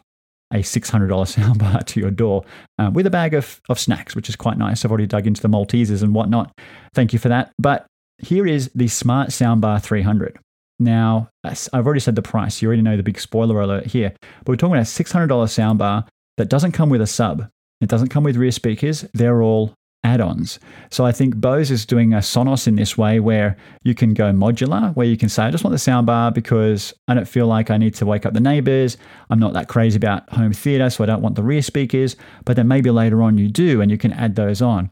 a 0.53 0.59
$600 0.59 1.09
soundbar 1.09 1.85
to 1.87 1.99
your 1.99 2.13
door 2.13 2.45
uh, 2.79 2.89
with 2.95 3.05
a 3.05 3.11
bag 3.11 3.35
of, 3.35 3.61
of 3.69 3.77
snacks, 3.77 4.15
which 4.15 4.29
is 4.29 4.37
quite 4.37 4.59
nice. 4.59 4.85
I've 4.85 4.93
already 4.93 5.09
dug 5.09 5.27
into 5.27 5.43
the 5.43 5.49
Maltesers 5.49 6.05
and 6.05 6.15
whatnot. 6.15 6.57
Thank 6.95 7.13
you 7.13 7.19
for 7.19 7.29
that. 7.31 7.51
But 7.59 7.85
here 8.19 8.47
is 8.47 8.71
the 8.77 8.87
Smart 8.87 9.31
Soundbar 9.31 9.83
300. 9.83 10.39
Now, 10.79 11.31
I've 11.43 11.85
already 11.85 11.99
said 11.99 12.15
the 12.15 12.23
price. 12.23 12.63
You 12.63 12.69
already 12.69 12.83
know 12.83 12.97
the 12.97 13.03
big 13.03 13.19
spoiler 13.19 13.61
alert 13.61 13.87
here. 13.87 14.15
But 14.21 14.47
we're 14.47 14.57
talking 14.57 14.77
about 14.77 14.87
a 14.87 15.03
$600 15.03 15.27
soundbar 15.27 16.07
that 16.37 16.49
doesn't 16.49 16.73
come 16.73 16.91
with 16.91 17.01
a 17.01 17.09
sub. 17.09 17.49
It 17.81 17.89
doesn't 17.89 18.11
come 18.11 18.23
with 18.23 18.37
rear 18.37 18.53
speakers. 18.53 19.05
They're 19.15 19.43
all 19.43 19.75
add 20.07 20.21
ons. 20.21 20.61
So 20.91 21.05
I 21.05 21.13
think 21.13 21.37
Bose 21.37 21.71
is 21.71 21.85
doing 21.85 22.15
a 22.15 22.19
Sonos 22.19 22.69
in 22.69 22.77
this 22.77 22.97
way 22.97 23.19
where 23.19 23.57
you 23.83 23.95
can 23.95 24.15
go 24.15 24.31
modular, 24.33 24.95
where 24.95 25.07
you 25.07 25.17
can 25.17 25.29
say, 25.29 25.43
I 25.43 25.51
just 25.51 25.65
want 25.65 25.73
the 25.73 25.91
soundbar 25.91 26.33
because 26.33 26.95
I 27.09 27.15
don't 27.15 27.29
feel 27.29 27.47
like 27.47 27.71
I 27.71 27.77
need 27.77 27.95
to 27.97 28.07
wake 28.07 28.25
up 28.25 28.33
the 28.33 28.41
neighbors. 28.41 28.97
I'm 29.31 29.41
not 29.41 29.53
that 29.55 29.69
crazy 29.69 29.97
about 29.97 30.29
home 30.31 30.53
theater, 30.53 30.89
so 30.91 31.03
I 31.03 31.07
don't 31.07 31.23
want 31.23 31.35
the 31.35 31.43
rear 31.43 31.63
speakers. 31.63 32.15
But 32.45 32.55
then 32.57 32.69
maybe 32.69 32.91
later 32.91 33.23
on 33.23 33.37
you 33.37 33.49
do, 33.49 33.81
and 33.81 33.91
you 33.91 33.99
can 33.99 34.13
add 34.13 34.37
those 34.37 34.63
on. 34.63 34.91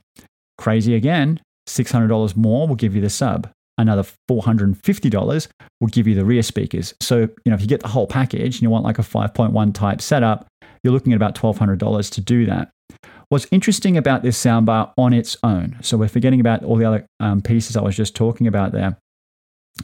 Crazy 0.58 0.94
again, 0.94 1.40
$600 1.68 2.36
more 2.36 2.66
will 2.66 2.74
give 2.74 2.94
you 2.94 3.00
the 3.00 3.10
sub. 3.10 3.48
Another 3.78 4.04
$450 4.30 5.48
will 5.80 5.88
give 5.88 6.06
you 6.06 6.14
the 6.14 6.24
rear 6.24 6.42
speakers. 6.42 6.94
So, 7.00 7.20
you 7.20 7.30
know, 7.46 7.54
if 7.54 7.60
you 7.60 7.66
get 7.66 7.82
the 7.82 7.88
whole 7.88 8.06
package 8.06 8.56
and 8.56 8.62
you 8.62 8.70
want 8.70 8.84
like 8.84 8.98
a 8.98 9.02
5.1 9.02 9.74
type 9.74 10.00
setup, 10.00 10.46
you're 10.82 10.92
looking 10.92 11.12
at 11.12 11.16
about 11.16 11.34
$1,200 11.34 12.10
to 12.12 12.20
do 12.20 12.46
that. 12.46 12.70
What's 13.28 13.46
interesting 13.50 13.96
about 13.96 14.22
this 14.22 14.42
soundbar 14.42 14.92
on 14.96 15.12
its 15.12 15.36
own, 15.42 15.78
so 15.80 15.96
we're 15.96 16.08
forgetting 16.08 16.40
about 16.40 16.62
all 16.62 16.76
the 16.76 16.84
other 16.84 17.06
um, 17.20 17.40
pieces 17.40 17.76
I 17.76 17.82
was 17.82 17.96
just 17.96 18.14
talking 18.14 18.46
about 18.46 18.72
there. 18.72 18.98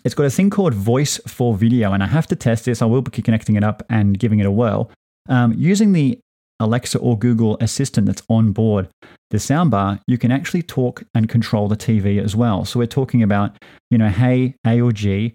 It's 0.04 0.14
got 0.14 0.26
a 0.26 0.30
thing 0.30 0.50
called 0.50 0.74
Voice 0.74 1.18
for 1.26 1.54
Video, 1.54 1.92
and 1.92 2.02
I 2.02 2.06
have 2.06 2.26
to 2.28 2.36
test 2.36 2.64
this. 2.64 2.80
I 2.80 2.84
will 2.84 3.02
be 3.02 3.22
connecting 3.22 3.56
it 3.56 3.64
up 3.64 3.82
and 3.88 4.18
giving 4.18 4.38
it 4.38 4.46
a 4.46 4.50
whirl. 4.50 4.90
Um, 5.28 5.52
using 5.54 5.92
the 5.92 6.20
Alexa 6.60 6.98
or 6.98 7.18
Google 7.18 7.56
Assistant 7.60 8.06
that's 8.06 8.22
on 8.28 8.52
board 8.52 8.88
the 9.30 9.38
soundbar, 9.38 10.00
you 10.06 10.18
can 10.18 10.30
actually 10.30 10.62
talk 10.62 11.02
and 11.14 11.28
control 11.28 11.68
the 11.68 11.76
TV 11.76 12.22
as 12.22 12.36
well. 12.36 12.64
So 12.64 12.78
we're 12.78 12.86
talking 12.86 13.22
about, 13.22 13.56
you 13.90 13.98
know, 13.98 14.08
hey, 14.08 14.54
A 14.66 14.80
or 14.80 14.92
G, 14.92 15.34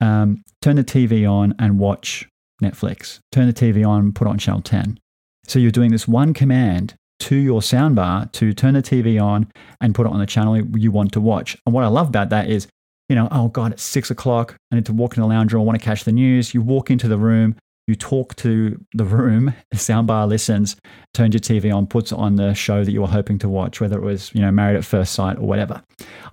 um, 0.00 0.42
turn 0.62 0.76
the 0.76 0.84
TV 0.84 1.30
on 1.30 1.54
and 1.58 1.78
watch 1.78 2.28
Netflix. 2.62 3.18
Turn 3.32 3.46
the 3.46 3.52
TV 3.52 3.86
on, 3.86 4.12
put 4.12 4.28
on 4.28 4.38
channel 4.38 4.62
10. 4.62 4.98
So 5.46 5.58
you're 5.58 5.70
doing 5.70 5.90
this 5.90 6.06
one 6.06 6.32
command 6.32 6.94
to 7.20 7.36
your 7.36 7.60
soundbar 7.60 8.30
to 8.32 8.52
turn 8.52 8.74
the 8.74 8.82
TV 8.82 9.22
on 9.22 9.50
and 9.80 9.94
put 9.94 10.06
it 10.06 10.12
on 10.12 10.18
the 10.18 10.26
channel 10.26 10.56
you 10.56 10.90
want 10.90 11.12
to 11.12 11.20
watch. 11.20 11.56
And 11.66 11.74
what 11.74 11.84
I 11.84 11.88
love 11.88 12.08
about 12.08 12.30
that 12.30 12.48
is, 12.48 12.66
you 13.08 13.16
know, 13.16 13.28
oh 13.30 13.48
God, 13.48 13.72
it's 13.72 13.82
six 13.82 14.10
o'clock. 14.10 14.56
I 14.70 14.76
need 14.76 14.86
to 14.86 14.92
walk 14.92 15.16
in 15.16 15.22
the 15.22 15.28
lounge 15.28 15.52
room. 15.52 15.62
I 15.62 15.64
want 15.64 15.78
to 15.78 15.84
catch 15.84 16.04
the 16.04 16.12
news. 16.12 16.54
You 16.54 16.62
walk 16.62 16.90
into 16.90 17.08
the 17.08 17.18
room, 17.18 17.56
you 17.90 17.96
talk 17.96 18.36
to 18.36 18.82
the 18.94 19.04
room, 19.04 19.52
the 19.70 19.76
soundbar 19.76 20.28
listens, 20.28 20.76
turns 21.12 21.34
your 21.34 21.40
TV 21.40 21.74
on, 21.74 21.86
puts 21.86 22.12
on 22.12 22.36
the 22.36 22.54
show 22.54 22.84
that 22.84 22.92
you 22.92 23.00
were 23.00 23.08
hoping 23.08 23.38
to 23.40 23.48
watch, 23.48 23.80
whether 23.80 23.98
it 23.98 24.04
was, 24.04 24.32
you 24.32 24.40
know, 24.40 24.52
Married 24.52 24.76
at 24.76 24.84
First 24.84 25.12
Sight 25.12 25.38
or 25.38 25.46
whatever. 25.46 25.82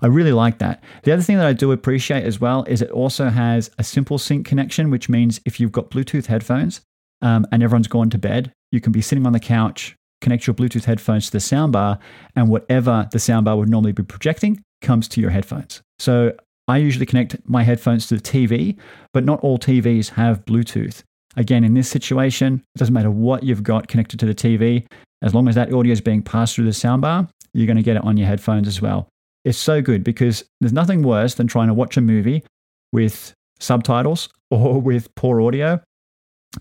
I 0.02 0.08
really 0.08 0.32
like 0.32 0.60
that. 0.60 0.84
The 1.04 1.12
other 1.12 1.24
thing 1.24 1.38
that 1.38 1.48
I 1.48 1.54
do 1.54 1.72
appreciate 1.72 2.24
as 2.24 2.40
well 2.40 2.64
is 2.66 2.82
it 2.82 2.92
also 2.92 3.30
has 3.30 3.70
a 3.80 3.82
SimpleSync 3.82 4.46
connection, 4.46 4.92
which 4.92 5.10
means 5.10 5.42
if 5.46 5.60
you've 5.60 5.72
got 5.72 5.90
Bluetooth 5.90 6.28
headphones 6.28 6.82
um, 7.22 7.48
and 7.52 7.64
everyone's 7.64 7.88
gone 7.88 8.12
to 8.12 8.20
bed, 8.20 8.54
you 8.72 8.80
can 8.80 8.92
be 8.92 9.02
sitting 9.02 9.26
on 9.26 9.34
the 9.34 9.40
couch, 9.40 9.96
connect 10.22 10.48
your 10.48 10.54
Bluetooth 10.54 10.86
headphones 10.86 11.28
to 11.28 11.32
the 11.34 11.38
soundbar, 11.38 12.00
and 12.36 12.50
whatever 12.50 13.08
the 13.12 13.18
soundbar 13.18 13.58
would 13.58 13.70
normally 13.70 13.92
be 13.92 14.04
projecting 14.04 14.64
comes 14.82 15.08
to 15.10 15.22
your 15.22 15.30
headphones. 15.30 15.82
So 16.00 16.34
I 16.68 16.78
usually 16.78 17.06
connect 17.06 17.38
my 17.46 17.64
headphones 17.64 18.08
to 18.08 18.16
the 18.16 18.22
TV, 18.22 18.78
but 19.14 19.24
not 19.24 19.40
all 19.42 19.58
TVs 19.58 20.10
have 20.10 20.46
Bluetooth. 20.46 21.04
Again, 21.36 21.64
in 21.64 21.74
this 21.74 21.90
situation, 21.90 22.64
it 22.76 22.80
doesn't 22.80 22.94
matter 22.94 23.12
what 23.12 23.44
you've 23.44 23.64
got 23.64 23.88
connected 23.88 24.20
to 24.20 24.26
the 24.26 24.36
TV, 24.36 24.86
as 25.22 25.34
long 25.34 25.48
as 25.48 25.56
that 25.56 25.74
audio 25.74 25.92
is 25.92 26.02
being 26.02 26.22
passed 26.22 26.56
through 26.56 26.66
the 26.66 26.72
soundbar, 26.72 27.28
you're 27.54 27.68
going 27.68 27.78
to 27.78 27.84
get 27.84 27.96
it 27.96 28.04
on 28.04 28.18
your 28.18 28.28
headphones 28.28 28.68
as 28.68 28.82
well. 28.82 29.10
It's 29.46 29.58
so 29.58 29.82
good 29.82 30.04
because 30.04 30.44
there's 30.60 30.74
nothing 30.74 31.04
worse 31.04 31.36
than 31.36 31.48
trying 31.48 31.68
to 31.68 31.74
watch 31.74 31.98
a 31.98 32.02
movie 32.02 32.44
with 32.92 33.34
subtitles 33.60 34.30
or 34.52 34.80
with 34.80 35.14
poor 35.16 35.42
audio. 35.42 35.82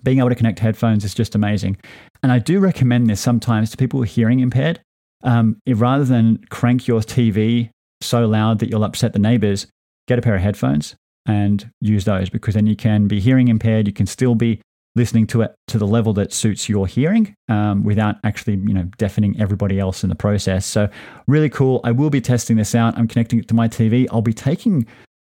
Being 0.03 0.19
able 0.19 0.29
to 0.29 0.35
connect 0.35 0.59
headphones 0.59 1.05
is 1.05 1.15
just 1.15 1.35
amazing. 1.35 1.76
And 2.23 2.33
I 2.33 2.38
do 2.38 2.61
recommend 2.61 3.09
this 3.09 3.21
sometimes 3.21 3.71
to 3.71 3.76
people 3.76 3.99
who 3.99 4.05
are 4.05 4.07
hearing 4.07 4.41
impaired. 4.41 4.81
Um, 5.23 5.59
rather 5.67 6.05
than 6.05 6.45
crank 6.50 6.87
your 6.87 7.00
TV 7.00 7.71
so 8.00 8.26
loud 8.26 8.59
that 8.59 8.71
you'll 8.71 8.85
upset 8.85 9.12
the 9.12 9.19
neighbors, 9.19 9.67
get 10.07 10.19
a 10.19 10.23
pair 10.23 10.37
of 10.37 10.43
headphones 10.43 10.95
and 11.26 11.71
use 11.81 12.05
those 12.05 12.31
because 12.31 12.55
then 12.55 12.67
you 12.67 12.76
can 12.76 13.09
be 13.09 13.21
hearing 13.21 13.49
impaired. 13.49 13.87
You 13.87 13.93
can 13.93 14.07
still 14.07 14.35
be 14.35 14.61
listening 14.97 15.26
to 15.29 15.43
it 15.43 15.55
to 15.69 15.79
the 15.79 15.87
level 15.87 16.12
that 16.15 16.33
suits 16.33 16.69
your 16.69 16.87
hearing 16.87 17.35
um, 17.49 17.85
without 17.85 18.17
actually 18.25 18.55
you 18.55 18.75
know 18.75 18.85
deafening 18.97 19.38
everybody 19.38 19.79
else 19.79 20.03
in 20.03 20.09
the 20.09 20.15
process 20.15 20.67
so 20.67 20.88
really 21.26 21.50
cool 21.50 21.81
i 21.85 21.93
will 21.93 22.11
be 22.11 22.21
testing 22.21 22.57
this 22.57 22.75
out 22.75 22.97
i'm 22.97 23.07
connecting 23.07 23.38
it 23.38 23.47
to 23.47 23.55
my 23.55 23.69
tv 23.69 24.07
i'll 24.11 24.23
be 24.23 24.33
taking 24.33 24.87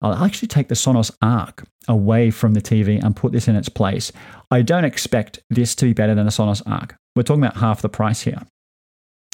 i'll 0.05 0.25
actually 0.25 0.49
take 0.49 0.69
the 0.69 0.75
sonos 0.75 1.11
arc 1.21 1.65
away 1.89 2.31
from 2.31 2.55
the 2.55 2.63
tv 2.63 3.03
and 3.03 3.17
put 3.17 3.33
this 3.33 3.49
in 3.49 3.57
its 3.57 3.69
place 3.69 4.13
i 4.51 4.63
don't 4.63 4.85
expect 4.85 5.41
this 5.51 5.75
to 5.75 5.85
be 5.85 5.93
better 5.93 6.15
than 6.15 6.25
the 6.25 6.33
sonos 6.33 6.63
arc 6.67 6.95
we're 7.17 7.23
talking 7.23 7.43
about 7.43 7.57
half 7.57 7.83
the 7.83 7.89
price 7.89 8.23
here 8.23 8.43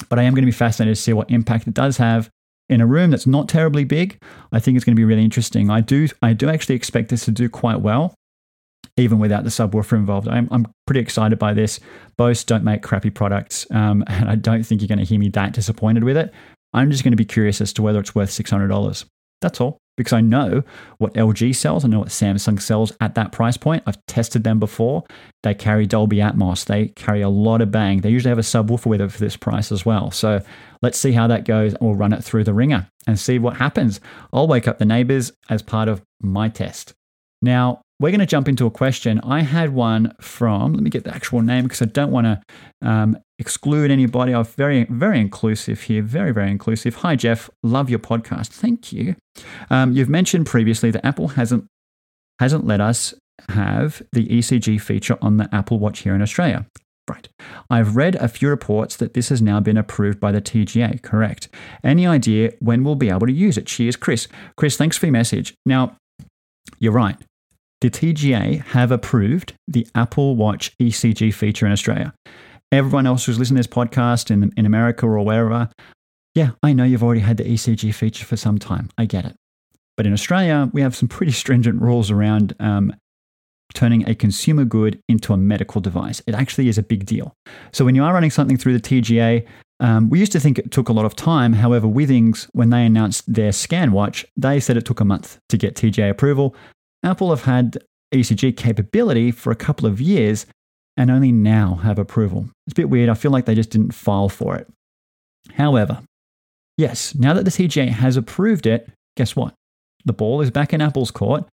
but 0.09 0.17
i 0.17 0.23
am 0.23 0.33
going 0.33 0.43
to 0.43 0.47
be 0.47 0.51
fascinated 0.51 0.95
to 0.95 1.01
see 1.01 1.13
what 1.13 1.29
impact 1.29 1.67
it 1.67 1.73
does 1.73 1.97
have 1.97 2.29
in 2.71 2.79
a 2.79 2.87
room 2.87 3.11
that's 3.11 3.27
not 3.27 3.49
terribly 3.49 3.83
big, 3.83 4.19
I 4.53 4.59
think 4.59 4.77
it's 4.77 4.85
going 4.85 4.95
to 4.95 4.99
be 4.99 5.03
really 5.03 5.25
interesting. 5.25 5.69
I 5.69 5.81
do, 5.81 6.07
I 6.21 6.31
do 6.31 6.49
actually 6.49 6.75
expect 6.75 7.09
this 7.09 7.25
to 7.25 7.31
do 7.31 7.49
quite 7.49 7.81
well, 7.81 8.15
even 8.95 9.19
without 9.19 9.43
the 9.43 9.49
subwoofer 9.49 9.97
involved. 9.97 10.29
I'm, 10.29 10.47
I'm 10.51 10.65
pretty 10.87 11.01
excited 11.01 11.37
by 11.37 11.53
this. 11.53 11.81
Bose 12.17 12.45
don't 12.45 12.63
make 12.63 12.81
crappy 12.81 13.09
products, 13.09 13.67
um, 13.71 14.05
and 14.07 14.29
I 14.29 14.35
don't 14.35 14.63
think 14.63 14.81
you're 14.81 14.87
going 14.87 14.99
to 14.99 15.05
hear 15.05 15.19
me 15.19 15.29
that 15.29 15.51
disappointed 15.51 16.05
with 16.05 16.15
it. 16.15 16.33
I'm 16.73 16.89
just 16.89 17.03
going 17.03 17.11
to 17.11 17.17
be 17.17 17.25
curious 17.25 17.59
as 17.59 17.73
to 17.73 17.81
whether 17.81 17.99
it's 17.99 18.15
worth 18.15 18.29
$600. 18.29 19.05
That's 19.41 19.59
all 19.59 19.80
because 19.97 20.13
I 20.13 20.21
know 20.21 20.63
what 20.97 21.13
LG 21.13 21.55
sells. 21.55 21.85
I 21.85 21.87
know 21.87 21.99
what 21.99 22.09
Samsung 22.09 22.61
sells 22.61 22.91
at 23.01 23.15
that 23.15 23.31
price 23.31 23.57
point. 23.57 23.83
I've 23.85 24.03
tested 24.07 24.43
them 24.43 24.59
before. 24.59 25.03
They 25.43 25.53
carry 25.53 25.85
Dolby 25.85 26.17
Atmos. 26.17 26.65
They 26.65 26.87
carry 26.89 27.21
a 27.21 27.29
lot 27.29 27.61
of 27.61 27.71
bang. 27.71 28.01
They 28.01 28.09
usually 28.09 28.29
have 28.29 28.39
a 28.39 28.41
subwoofer 28.41 28.85
with 28.85 29.01
it 29.01 29.11
for 29.11 29.19
this 29.19 29.37
price 29.37 29.71
as 29.71 29.85
well. 29.85 30.11
So 30.11 30.41
let's 30.81 30.97
see 30.97 31.11
how 31.11 31.27
that 31.27 31.45
goes. 31.45 31.75
We'll 31.81 31.95
run 31.95 32.13
it 32.13 32.23
through 32.23 32.45
the 32.45 32.53
ringer 32.53 32.87
and 33.07 33.19
see 33.19 33.39
what 33.39 33.57
happens. 33.57 33.99
I'll 34.31 34.47
wake 34.47 34.67
up 34.67 34.79
the 34.79 34.85
neighbors 34.85 35.31
as 35.49 35.61
part 35.61 35.87
of 35.87 36.01
my 36.21 36.49
test. 36.49 36.93
Now, 37.41 37.80
we're 38.01 38.09
going 38.09 38.19
to 38.19 38.25
jump 38.25 38.49
into 38.49 38.65
a 38.65 38.71
question. 38.71 39.21
I 39.23 39.41
had 39.41 39.75
one 39.75 40.15
from, 40.19 40.73
let 40.73 40.81
me 40.81 40.89
get 40.89 41.03
the 41.03 41.13
actual 41.13 41.41
name 41.43 41.65
because 41.65 41.83
I 41.83 41.85
don't 41.85 42.09
want 42.09 42.25
to 42.25 42.41
um, 42.81 43.15
exclude 43.37 43.91
anybody. 43.91 44.33
I'm 44.33 44.43
very, 44.43 44.85
very 44.85 45.19
inclusive 45.19 45.81
here. 45.81 46.01
Very, 46.01 46.31
very 46.31 46.49
inclusive. 46.49 46.95
Hi, 46.95 47.15
Geoff. 47.15 47.51
Love 47.61 47.91
your 47.91 47.99
podcast. 47.99 48.47
Thank 48.47 48.91
you. 48.91 49.15
Um, 49.69 49.91
you've 49.91 50.09
mentioned 50.09 50.47
previously 50.47 50.89
that 50.89 51.05
Apple 51.05 51.29
hasn't 51.29 51.65
hasn't 52.39 52.65
let 52.65 52.81
us 52.81 53.13
have 53.49 54.01
the 54.13 54.25
ECG 54.27 54.81
feature 54.81 55.17
on 55.21 55.37
the 55.37 55.47
Apple 55.53 55.77
Watch 55.77 55.99
here 55.99 56.15
in 56.15 56.23
Australia. 56.23 56.65
Right. 57.07 57.29
I've 57.69 57.95
read 57.95 58.15
a 58.15 58.27
few 58.27 58.49
reports 58.49 58.95
that 58.95 59.13
this 59.13 59.29
has 59.29 59.43
now 59.43 59.59
been 59.59 59.77
approved 59.77 60.19
by 60.19 60.31
the 60.31 60.41
TGA. 60.41 61.03
Correct. 61.03 61.49
Any 61.83 62.07
idea 62.07 62.53
when 62.59 62.83
we'll 62.83 62.95
be 62.95 63.09
able 63.09 63.27
to 63.27 63.33
use 63.33 63.59
it? 63.59 63.67
Cheers, 63.67 63.95
Chris. 63.95 64.27
Chris, 64.55 64.75
thanks 64.75 64.97
for 64.97 65.05
your 65.05 65.13
message. 65.13 65.53
Now, 65.67 65.97
you're 66.79 66.93
right 66.93 67.17
the 67.81 67.89
TGA 67.89 68.63
have 68.67 68.91
approved 68.91 69.53
the 69.67 69.87
Apple 69.95 70.35
Watch 70.35 70.77
ECG 70.77 71.33
feature 71.33 71.65
in 71.65 71.71
Australia. 71.71 72.13
Everyone 72.71 73.05
else 73.05 73.25
who's 73.25 73.37
listening 73.37 73.61
to 73.61 73.67
this 73.67 73.75
podcast 73.75 74.31
in, 74.31 74.53
in 74.55 74.65
America 74.65 75.05
or 75.05 75.25
wherever, 75.25 75.69
yeah, 76.35 76.51
I 76.63 76.73
know 76.73 76.83
you've 76.83 77.03
already 77.03 77.21
had 77.21 77.37
the 77.37 77.43
ECG 77.43 77.93
feature 77.93 78.25
for 78.25 78.37
some 78.37 78.57
time. 78.57 78.89
I 78.97 79.05
get 79.05 79.25
it. 79.25 79.35
But 79.97 80.05
in 80.05 80.13
Australia, 80.13 80.69
we 80.71 80.81
have 80.81 80.95
some 80.95 81.09
pretty 81.09 81.31
stringent 81.33 81.81
rules 81.81 82.09
around 82.09 82.55
um, 82.59 82.95
turning 83.73 84.07
a 84.07 84.15
consumer 84.15 84.63
good 84.63 85.01
into 85.09 85.33
a 85.33 85.37
medical 85.37 85.81
device. 85.81 86.21
It 86.27 86.35
actually 86.35 86.69
is 86.69 86.77
a 86.77 86.83
big 86.83 87.05
deal. 87.05 87.33
So 87.73 87.83
when 87.83 87.95
you 87.95 88.03
are 88.03 88.13
running 88.13 88.31
something 88.31 88.57
through 88.57 88.77
the 88.77 88.79
TGA, 88.79 89.45
um, 89.79 90.09
we 90.09 90.19
used 90.19 90.31
to 90.33 90.39
think 90.39 90.59
it 90.59 90.71
took 90.71 90.89
a 90.89 90.93
lot 90.93 91.05
of 91.05 91.15
time. 91.15 91.53
However, 91.53 91.87
Withings, 91.87 92.47
when 92.53 92.69
they 92.69 92.85
announced 92.85 93.31
their 93.31 93.51
scan 93.51 93.91
watch, 93.91 94.25
they 94.37 94.59
said 94.59 94.77
it 94.77 94.85
took 94.85 94.99
a 94.99 95.05
month 95.05 95.39
to 95.49 95.57
get 95.57 95.75
TGA 95.75 96.11
approval. 96.11 96.55
Apple 97.03 97.29
have 97.29 97.43
had 97.43 97.77
ECG 98.13 98.55
capability 98.55 99.31
for 99.31 99.51
a 99.51 99.55
couple 99.55 99.87
of 99.87 100.01
years 100.01 100.45
and 100.97 101.09
only 101.09 101.31
now 101.31 101.75
have 101.75 101.97
approval. 101.97 102.49
It's 102.67 102.73
a 102.73 102.75
bit 102.75 102.89
weird. 102.89 103.09
I 103.09 103.13
feel 103.13 103.31
like 103.31 103.45
they 103.45 103.55
just 103.55 103.69
didn't 103.69 103.93
file 103.93 104.29
for 104.29 104.55
it. 104.55 104.67
However, 105.53 106.01
yes, 106.77 107.15
now 107.15 107.33
that 107.33 107.45
the 107.45 107.51
TGA 107.51 107.89
has 107.89 108.17
approved 108.17 108.65
it, 108.65 108.89
guess 109.15 109.35
what? 109.35 109.53
The 110.05 110.13
ball 110.13 110.41
is 110.41 110.51
back 110.51 110.73
in 110.73 110.81
Apple's 110.81 111.11
court 111.11 111.45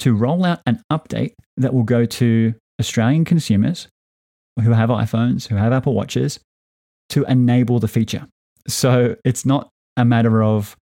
to 0.00 0.14
roll 0.14 0.44
out 0.44 0.60
an 0.66 0.82
update 0.92 1.32
that 1.56 1.72
will 1.72 1.84
go 1.84 2.04
to 2.04 2.54
Australian 2.80 3.24
consumers 3.24 3.88
who 4.60 4.72
have 4.72 4.90
iPhones, 4.90 5.48
who 5.48 5.56
have 5.56 5.72
Apple 5.72 5.94
Watches, 5.94 6.40
to 7.10 7.24
enable 7.24 7.78
the 7.78 7.88
feature. 7.88 8.26
So 8.68 9.16
it's 9.24 9.46
not 9.46 9.68
a 9.96 10.04
matter 10.04 10.42
of 10.42 10.76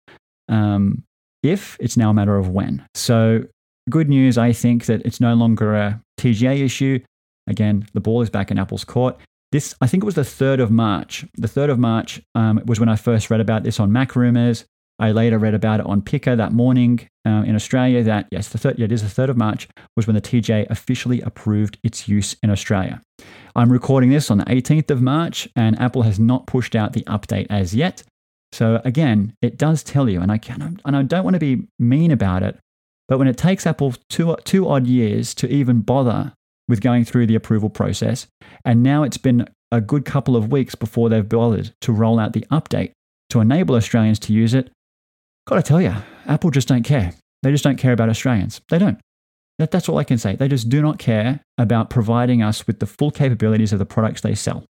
um, 0.49 1.05
if, 1.43 1.77
it's 1.81 1.97
now 1.97 2.11
a 2.11 2.15
matter 2.15 2.37
of 2.37 2.49
when. 2.49 2.87
So 2.95 3.45
good 3.91 4.09
news, 4.09 4.39
I 4.39 4.53
think, 4.53 4.87
that 4.87 5.03
it's 5.05 5.21
no 5.21 5.35
longer 5.35 5.75
a 5.75 6.03
TGA 6.19 6.63
issue. 6.63 7.01
Again, 7.47 7.87
the 7.93 8.01
ball 8.01 8.23
is 8.23 8.31
back 8.31 8.51
in 8.51 8.59
Apple's 8.59 8.85
court. 8.85 9.19
This, 9.53 9.75
I 9.81 9.89
think 9.89 10.05
it 10.05 10.07
was 10.07 10.15
the 10.15 10.23
3rd 10.23 10.63
of 10.63 10.71
March. 10.71 11.27
The 11.35 11.49
3rd 11.49 11.71
of 11.71 11.79
March 11.79 12.21
um, 12.35 12.63
was 12.65 12.79
when 12.79 12.89
I 12.89 12.97
first 12.97 13.31
read 13.31 13.41
about 13.41 13.65
this 13.65 13.81
on 13.81 13.91
MacRumors. 13.91 14.65
I 15.01 15.13
later 15.13 15.39
read 15.39 15.55
about 15.55 15.81
it 15.81 15.87
on 15.87 16.03
Pickr 16.03 16.37
that 16.37 16.53
morning 16.53 17.09
uh, 17.27 17.43
in 17.47 17.55
Australia. 17.55 18.03
That, 18.03 18.29
yes, 18.31 18.49
the 18.49 18.59
third, 18.59 18.79
yeah, 18.79 18.85
it 18.85 18.93
is 18.93 19.03
the 19.03 19.23
3rd 19.23 19.31
of 19.31 19.37
March, 19.37 19.67
was 19.97 20.07
when 20.07 20.15
the 20.15 20.21
TGA 20.21 20.71
officially 20.71 21.21
approved 21.23 21.79
its 21.83 22.07
use 22.07 22.37
in 22.43 22.51
Australia. 22.51 23.01
I'm 23.57 23.73
recording 23.73 24.11
this 24.11 24.31
on 24.31 24.39
the 24.39 24.45
18th 24.45 24.91
of 24.91 25.03
March, 25.03 25.49
and 25.57 25.81
Apple 25.81 26.03
has 26.03 26.21
not 26.21 26.47
pushed 26.47 26.77
out 26.77 26.93
the 26.93 27.05
update 27.05 27.47
as 27.51 27.75
yet. 27.75 28.05
So 28.53 28.81
again, 28.85 29.35
it 29.41 29.57
does 29.57 29.83
tell 29.83 30.09
you, 30.09 30.21
and 30.21 30.31
I 30.31 30.39
can, 30.39 30.81
and 30.85 30.97
I 30.97 31.03
don't 31.03 31.25
want 31.25 31.35
to 31.35 31.41
be 31.41 31.67
mean 31.79 32.11
about 32.11 32.43
it, 32.43 32.59
but 33.11 33.19
when 33.19 33.29
it 33.29 33.37
takes 33.37 33.67
Apple 33.67 33.93
two 34.09 34.37
two 34.45 34.69
odd 34.69 34.87
years 34.87 35.35
to 35.35 35.49
even 35.53 35.81
bother 35.81 36.33
with 36.69 36.81
going 36.81 37.05
through 37.05 37.27
the 37.27 37.35
approval 37.35 37.69
process, 37.69 38.29
and 38.65 38.83
now 38.83 39.03
it's 39.03 39.19
been 39.19 39.47
a 39.73 39.81
good 39.81 40.05
couple 40.05 40.37
of 40.37 40.51
weeks 40.51 40.75
before 40.75 41.09
they've 41.09 41.29
bothered 41.29 41.75
to 41.81 41.93
roll 41.93 42.19
out 42.19 42.33
the 42.33 42.47
update 42.51 42.93
to 43.31 43.41
enable 43.41 43.75
Australians 43.75 44.19
to 44.21 44.33
use 44.33 44.55
it, 44.55 44.71
gotta 45.47 45.63
tell 45.63 45.83
you, 45.83 45.95
Apple 46.27 46.51
just 46.51 46.69
don't 46.69 46.85
care. 46.85 47.13
They 47.43 47.51
just 47.51 47.65
don't 47.65 47.77
care 47.77 47.93
about 47.93 48.09
Australians. 48.09 48.61
They 48.71 48.79
don't. 48.79 49.01
That, 49.59 49.71
that's 49.71 49.89
all 49.89 49.99
I 49.99 50.05
can 50.05 50.19
say. 50.19 50.37
They 50.37 50.49
just 50.49 50.69
do 50.69 50.81
not 50.81 50.99
care 50.99 51.41
about 51.59 51.91
providing 51.91 52.43
us 52.43 52.67
with 52.67 52.79
the 52.79 52.87
full 52.87 53.11
capabilities 53.11 53.73
of 53.73 53.79
the 53.79 53.87
products 53.87 54.21
they 54.21 54.35
sell. 54.35 54.65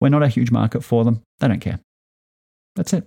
We're 0.00 0.10
not 0.10 0.22
a 0.22 0.28
huge 0.28 0.50
market 0.50 0.84
for 0.84 1.04
them. 1.04 1.22
They 1.40 1.48
don't 1.48 1.60
care. 1.60 1.80
That's 2.76 2.92
it. 2.92 3.04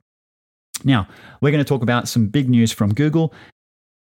Now, 0.83 1.07
we're 1.41 1.51
going 1.51 1.63
to 1.63 1.67
talk 1.67 1.83
about 1.83 2.07
some 2.07 2.27
big 2.27 2.49
news 2.49 2.71
from 2.71 2.93
Google, 2.93 3.33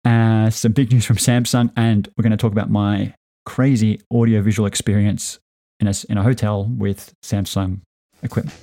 uh, 0.05 0.50
some 0.50 0.73
big 0.73 0.93
news 0.93 1.05
from 1.05 1.17
Samsung, 1.17 1.71
and 1.76 2.09
we're 2.17 2.23
going 2.23 2.31
to 2.31 2.37
talk 2.37 2.52
about 2.52 2.71
my 2.71 3.14
crazy 3.45 4.00
audiovisual 4.12 4.67
experience 4.67 5.38
in 5.81 5.87
a, 5.87 5.95
in 6.09 6.19
a 6.19 6.23
hotel 6.23 6.64
with 6.64 7.12
Samsung 7.25 7.81
equipment. 8.23 8.57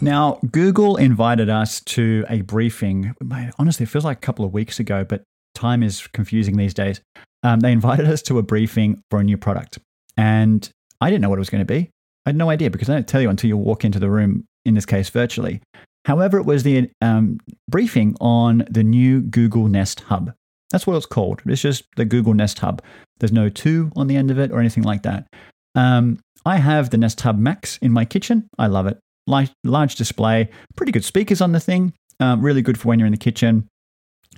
Now, 0.00 0.38
Google 0.50 0.96
invited 0.96 1.48
us 1.48 1.80
to 1.80 2.24
a 2.28 2.42
briefing. 2.42 3.14
Honestly, 3.58 3.84
it 3.84 3.88
feels 3.88 4.04
like 4.04 4.18
a 4.18 4.20
couple 4.20 4.44
of 4.44 4.52
weeks 4.52 4.78
ago, 4.78 5.04
but 5.04 5.22
time 5.54 5.82
is 5.82 6.06
confusing 6.08 6.56
these 6.56 6.74
days. 6.74 7.00
Um, 7.42 7.60
they 7.60 7.72
invited 7.80 8.06
us 8.06 8.22
to 8.22 8.38
a 8.38 8.42
briefing 8.42 9.02
for 9.10 9.20
a 9.20 9.24
new 9.24 9.38
product. 9.38 9.78
And 10.16 10.68
I 11.00 11.10
didn't 11.10 11.22
know 11.22 11.30
what 11.30 11.36
it 11.36 11.40
was 11.40 11.50
going 11.50 11.62
to 11.62 11.64
be. 11.64 11.90
I 12.26 12.30
had 12.30 12.36
no 12.36 12.50
idea 12.50 12.70
because 12.70 12.90
I 12.90 12.94
don't 12.94 13.08
tell 13.08 13.20
you 13.20 13.30
until 13.30 13.48
you 13.48 13.56
walk 13.56 13.84
into 13.84 13.98
the 13.98 14.10
room, 14.10 14.44
in 14.66 14.74
this 14.74 14.86
case, 14.86 15.08
virtually. 15.08 15.62
However, 16.04 16.38
it 16.38 16.46
was 16.46 16.62
the 16.62 16.90
um, 17.00 17.38
briefing 17.68 18.16
on 18.20 18.64
the 18.70 18.84
new 18.84 19.20
Google 19.20 19.68
Nest 19.68 20.00
Hub. 20.00 20.32
That's 20.70 20.86
what 20.86 20.96
it's 20.96 21.06
called. 21.06 21.42
It's 21.46 21.62
just 21.62 21.84
the 21.96 22.04
Google 22.04 22.34
Nest 22.34 22.58
Hub. 22.58 22.82
There's 23.18 23.32
no 23.32 23.48
two 23.48 23.90
on 23.96 24.06
the 24.06 24.16
end 24.16 24.30
of 24.30 24.38
it 24.38 24.52
or 24.52 24.60
anything 24.60 24.82
like 24.82 25.02
that. 25.02 25.26
Um, 25.74 26.18
I 26.44 26.56
have 26.56 26.90
the 26.90 26.98
Nest 26.98 27.20
Hub 27.22 27.38
Max 27.38 27.78
in 27.78 27.92
my 27.92 28.04
kitchen. 28.04 28.48
I 28.58 28.66
love 28.66 28.86
it 28.86 28.98
large, 29.26 29.50
large 29.64 29.96
display, 29.96 30.48
pretty 30.76 30.92
good 30.92 31.04
speakers 31.04 31.40
on 31.40 31.52
the 31.52 31.60
thing. 31.60 31.92
Um, 32.20 32.40
really 32.40 32.62
good 32.62 32.78
for 32.78 32.88
when 32.88 32.98
you're 32.98 33.06
in 33.06 33.12
the 33.12 33.18
kitchen, 33.18 33.68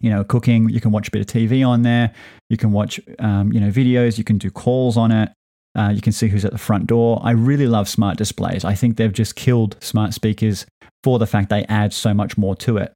you 0.00 0.10
know, 0.10 0.24
cooking. 0.24 0.68
You 0.68 0.80
can 0.80 0.90
watch 0.90 1.08
a 1.08 1.10
bit 1.10 1.20
of 1.20 1.26
TV 1.26 1.66
on 1.66 1.82
there. 1.82 2.12
You 2.50 2.56
can 2.56 2.72
watch, 2.72 3.00
um, 3.18 3.52
you 3.52 3.60
know, 3.60 3.70
videos. 3.70 4.18
You 4.18 4.24
can 4.24 4.38
do 4.38 4.50
calls 4.50 4.96
on 4.96 5.12
it. 5.12 5.30
Uh, 5.76 5.90
you 5.90 6.00
can 6.00 6.12
see 6.12 6.28
who's 6.28 6.44
at 6.44 6.52
the 6.52 6.58
front 6.58 6.86
door. 6.86 7.20
I 7.22 7.32
really 7.32 7.66
love 7.66 7.88
smart 7.88 8.16
displays. 8.16 8.64
I 8.64 8.74
think 8.74 8.96
they've 8.96 9.12
just 9.12 9.36
killed 9.36 9.76
smart 9.80 10.14
speakers 10.14 10.66
for 11.04 11.18
the 11.18 11.26
fact 11.26 11.50
they 11.50 11.64
add 11.64 11.92
so 11.92 12.12
much 12.12 12.36
more 12.36 12.56
to 12.56 12.78
it. 12.78 12.92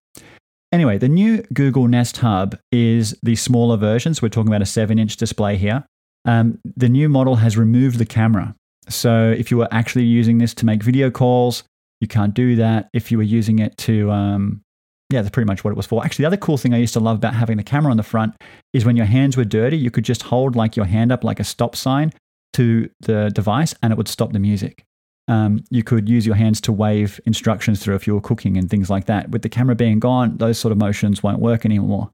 Anyway, 0.72 0.96
the 0.96 1.08
new 1.08 1.42
Google 1.52 1.86
Nest 1.86 2.16
Hub 2.18 2.58
is 2.72 3.16
the 3.22 3.36
smaller 3.36 3.76
version. 3.76 4.14
So 4.14 4.20
we're 4.22 4.30
talking 4.30 4.48
about 4.48 4.62
a 4.62 4.66
seven 4.66 4.98
inch 4.98 5.16
display 5.16 5.56
here. 5.56 5.84
Um, 6.24 6.58
the 6.76 6.88
new 6.88 7.08
model 7.08 7.36
has 7.36 7.58
removed 7.58 7.98
the 7.98 8.06
camera. 8.06 8.54
So 8.88 9.30
if 9.30 9.50
you 9.50 9.58
were 9.58 9.68
actually 9.70 10.04
using 10.04 10.38
this 10.38 10.54
to 10.54 10.66
make 10.66 10.82
video 10.82 11.10
calls, 11.10 11.64
you 12.00 12.08
can't 12.08 12.34
do 12.34 12.56
that. 12.56 12.88
If 12.92 13.12
you 13.12 13.18
were 13.18 13.22
using 13.22 13.58
it 13.58 13.76
to, 13.78 14.10
um, 14.10 14.62
yeah, 15.10 15.20
that's 15.20 15.32
pretty 15.32 15.46
much 15.46 15.62
what 15.62 15.70
it 15.70 15.76
was 15.76 15.86
for. 15.86 16.04
Actually, 16.04 16.24
the 16.24 16.28
other 16.28 16.36
cool 16.38 16.56
thing 16.56 16.74
I 16.74 16.78
used 16.78 16.94
to 16.94 17.00
love 17.00 17.18
about 17.18 17.34
having 17.34 17.58
the 17.58 17.62
camera 17.62 17.90
on 17.90 17.96
the 17.96 18.02
front 18.02 18.34
is 18.72 18.84
when 18.84 18.96
your 18.96 19.06
hands 19.06 19.36
were 19.36 19.44
dirty, 19.44 19.76
you 19.76 19.90
could 19.90 20.04
just 20.04 20.22
hold 20.22 20.56
like 20.56 20.74
your 20.74 20.86
hand 20.86 21.12
up 21.12 21.22
like 21.22 21.38
a 21.38 21.44
stop 21.44 21.76
sign 21.76 22.12
to 22.54 22.90
the 23.00 23.30
device 23.34 23.74
and 23.82 23.92
it 23.92 23.96
would 23.96 24.08
stop 24.08 24.32
the 24.32 24.38
music. 24.38 24.84
Um, 25.28 25.64
you 25.70 25.82
could 25.82 26.08
use 26.08 26.26
your 26.26 26.34
hands 26.34 26.60
to 26.62 26.72
wave 26.72 27.20
instructions 27.26 27.80
through 27.80 27.94
if 27.94 28.06
you 28.06 28.14
were 28.14 28.20
cooking 28.20 28.56
and 28.56 28.68
things 28.68 28.90
like 28.90 29.06
that. 29.06 29.30
With 29.30 29.42
the 29.42 29.48
camera 29.48 29.74
being 29.74 30.00
gone, 30.00 30.36
those 30.38 30.58
sort 30.58 30.72
of 30.72 30.78
motions 30.78 31.22
won't 31.22 31.38
work 31.38 31.64
anymore. 31.64 32.10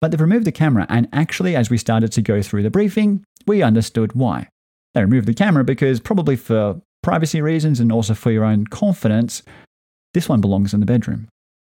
But 0.00 0.10
they've 0.10 0.20
removed 0.20 0.46
the 0.46 0.52
camera, 0.52 0.86
and 0.88 1.08
actually, 1.12 1.54
as 1.54 1.68
we 1.68 1.76
started 1.76 2.10
to 2.12 2.22
go 2.22 2.40
through 2.40 2.62
the 2.62 2.70
briefing, 2.70 3.22
we 3.46 3.62
understood 3.62 4.14
why. 4.14 4.48
They 4.94 5.02
removed 5.02 5.28
the 5.28 5.34
camera 5.34 5.62
because, 5.62 6.00
probably 6.00 6.36
for 6.36 6.80
privacy 7.02 7.40
reasons 7.40 7.80
and 7.80 7.92
also 7.92 8.14
for 8.14 8.30
your 8.30 8.44
own 8.44 8.66
confidence, 8.66 9.42
this 10.14 10.28
one 10.28 10.40
belongs 10.40 10.72
in 10.72 10.80
the 10.80 10.86
bedroom. 10.86 11.28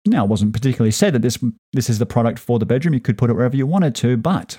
Now, 0.07 0.25
it 0.25 0.31
wasn't 0.31 0.53
particularly 0.53 0.91
said 0.91 1.15
that 1.15 1.23
this, 1.23 1.39
this 1.73 1.89
is 1.89 1.99
the 1.99 2.07
product 2.07 2.39
for 2.39 2.59
the 2.59 2.67
bedroom. 2.67 2.95
You 2.95 3.01
could 3.01 3.19
put 3.19 3.31
it 3.31 3.35
wherever 3.35 3.57
you 3.57 3.67
wanted 3.67 3.95
to, 3.97 4.17
but 4.17 4.59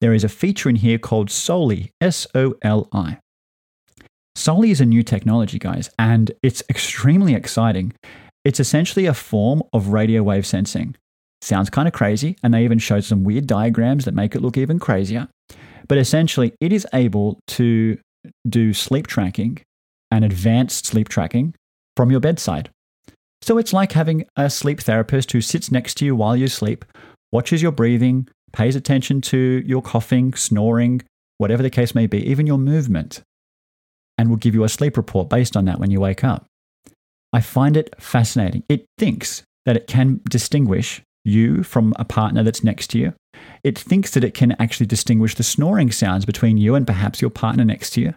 there 0.00 0.14
is 0.14 0.24
a 0.24 0.28
feature 0.28 0.68
in 0.68 0.76
here 0.76 0.98
called 0.98 1.30
Soli, 1.30 1.90
S 2.00 2.26
O 2.34 2.54
L 2.62 2.88
I. 2.92 3.18
Soli 4.34 4.70
is 4.70 4.80
a 4.80 4.86
new 4.86 5.02
technology, 5.02 5.58
guys, 5.58 5.90
and 5.98 6.30
it's 6.42 6.62
extremely 6.68 7.34
exciting. 7.34 7.94
It's 8.44 8.60
essentially 8.60 9.06
a 9.06 9.14
form 9.14 9.62
of 9.72 9.88
radio 9.88 10.22
wave 10.22 10.46
sensing. 10.46 10.94
Sounds 11.40 11.70
kind 11.70 11.88
of 11.88 11.94
crazy, 11.94 12.36
and 12.42 12.52
they 12.52 12.64
even 12.64 12.78
showed 12.78 13.04
some 13.04 13.24
weird 13.24 13.46
diagrams 13.46 14.04
that 14.04 14.14
make 14.14 14.34
it 14.34 14.42
look 14.42 14.56
even 14.56 14.78
crazier. 14.78 15.28
But 15.88 15.98
essentially, 15.98 16.52
it 16.60 16.72
is 16.72 16.86
able 16.92 17.38
to 17.48 17.98
do 18.48 18.72
sleep 18.74 19.06
tracking 19.06 19.60
and 20.10 20.24
advanced 20.24 20.86
sleep 20.86 21.08
tracking 21.08 21.54
from 21.96 22.10
your 22.10 22.20
bedside. 22.20 22.70
So 23.42 23.58
it's 23.58 23.72
like 23.72 23.92
having 23.92 24.26
a 24.36 24.50
sleep 24.50 24.80
therapist 24.80 25.32
who 25.32 25.40
sits 25.40 25.70
next 25.70 25.94
to 25.96 26.04
you 26.04 26.16
while 26.16 26.36
you 26.36 26.48
sleep, 26.48 26.84
watches 27.32 27.62
your 27.62 27.72
breathing, 27.72 28.28
pays 28.56 28.74
attention 28.74 29.20
to 29.20 29.62
your 29.66 29.82
coughing, 29.82 30.32
snoring, 30.34 31.02
whatever 31.36 31.62
the 31.62 31.70
case 31.70 31.94
may 31.94 32.06
be, 32.06 32.26
even 32.28 32.46
your 32.46 32.58
movement, 32.58 33.22
and 34.16 34.30
will 34.30 34.36
give 34.36 34.54
you 34.54 34.64
a 34.64 34.68
sleep 34.68 34.96
report 34.96 35.28
based 35.28 35.56
on 35.56 35.66
that 35.66 35.78
when 35.78 35.90
you 35.90 36.00
wake 36.00 36.24
up. 36.24 36.46
I 37.32 37.42
find 37.42 37.76
it 37.76 37.94
fascinating. 38.00 38.64
It 38.68 38.86
thinks 38.96 39.42
that 39.66 39.76
it 39.76 39.86
can 39.86 40.20
distinguish 40.28 41.02
you 41.24 41.62
from 41.62 41.92
a 41.98 42.04
partner 42.04 42.42
that's 42.42 42.64
next 42.64 42.86
to 42.88 42.98
you. 42.98 43.12
It 43.62 43.78
thinks 43.78 44.12
that 44.12 44.24
it 44.24 44.32
can 44.32 44.56
actually 44.58 44.86
distinguish 44.86 45.34
the 45.34 45.42
snoring 45.42 45.92
sounds 45.92 46.24
between 46.24 46.56
you 46.56 46.74
and 46.74 46.86
perhaps 46.86 47.20
your 47.20 47.30
partner 47.30 47.64
next 47.64 47.90
to 47.90 48.00
you. 48.00 48.14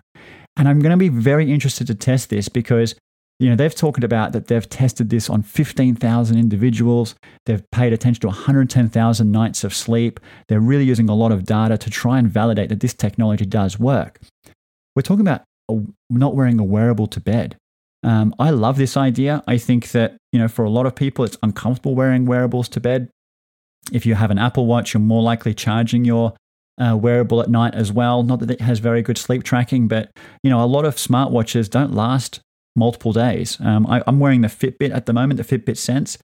And 0.56 0.70
I'm 0.70 0.80
going 0.80 0.92
to 0.92 0.98
be 0.98 1.10
very 1.10 1.52
interested 1.52 1.88
to 1.88 1.96
test 1.96 2.30
this 2.30 2.48
because 2.48 2.96
you 3.40 3.50
know 3.50 3.56
they've 3.56 3.74
talked 3.74 4.04
about 4.04 4.34
that 4.34 4.48
they've 4.48 4.68
tested 4.68 5.10
this 5.10 5.30
on 5.30 5.42
15,000 5.44 6.38
individuals. 6.38 7.16
They've 7.46 7.64
paid 7.72 7.94
attention 7.94 8.22
to 8.22 8.28
110,000 8.28 9.32
nights 9.32 9.64
of 9.64 9.74
sleep. 9.74 10.20
They're 10.50 10.60
really 10.60 10.84
using 10.84 11.10
a 11.10 11.16
lot 11.16 11.32
of 11.32 11.46
data 11.46 11.78
to 11.78 11.90
try 11.90 12.20
and 12.20 12.30
validate 12.30 12.70
that 12.70 12.82
this 12.82 12.94
technology 12.94 13.46
does 13.46 13.80
work. 13.80 14.20
We're 14.96 15.04
talking 15.04 15.22
about 15.22 15.44
not 16.10 16.36
wearing 16.36 16.60
a 16.60 16.64
wearable 16.64 17.08
to 17.08 17.22
bed. 17.22 17.56
Um, 18.04 18.34
I 18.40 18.50
love 18.50 18.78
this 18.78 18.98
idea. 18.98 19.44
I 19.48 19.58
think 19.58 19.92
that 19.92 20.18
you 20.34 20.40
know 20.40 20.50
for 20.50 20.66
a 20.66 20.70
lot 20.70 20.86
of 20.86 20.96
people, 20.96 21.24
it's 21.24 21.38
uncomfortable 21.42 21.96
wearing 21.96 22.26
wearables 22.26 22.68
to 22.70 22.82
bed. 22.82 23.10
If 23.94 24.06
you 24.06 24.16
have 24.16 24.32
an 24.32 24.38
Apple 24.38 24.66
Watch, 24.66 24.94
you're 24.94 25.02
more 25.02 25.24
likely 25.24 25.54
charging 25.54 26.04
your 26.04 26.34
uh, 26.78 26.98
wearable 26.98 27.42
at 27.42 27.50
night 27.50 27.74
as 27.74 27.92
well. 27.92 28.24
Not 28.24 28.40
that 28.40 28.52
it 28.52 28.62
has 28.62 28.80
very 28.80 29.02
good 29.02 29.18
sleep 29.18 29.44
tracking, 29.44 29.88
but 29.88 30.12
you 30.44 30.50
know 30.50 30.62
a 30.62 30.68
lot 30.68 30.84
of 30.84 30.96
smartwatches 30.96 31.70
don't 31.70 31.94
last 31.94 32.42
multiple 32.76 33.14
days. 33.14 33.58
Um, 33.62 33.86
I, 33.88 34.04
I'm 34.08 34.20
wearing 34.20 34.42
the 34.42 34.48
Fitbit 34.48 34.94
at 34.94 35.06
the 35.06 35.14
moment, 35.14 35.38
the 35.38 35.58
Fitbit 35.58 35.78
Sense. 35.78 36.18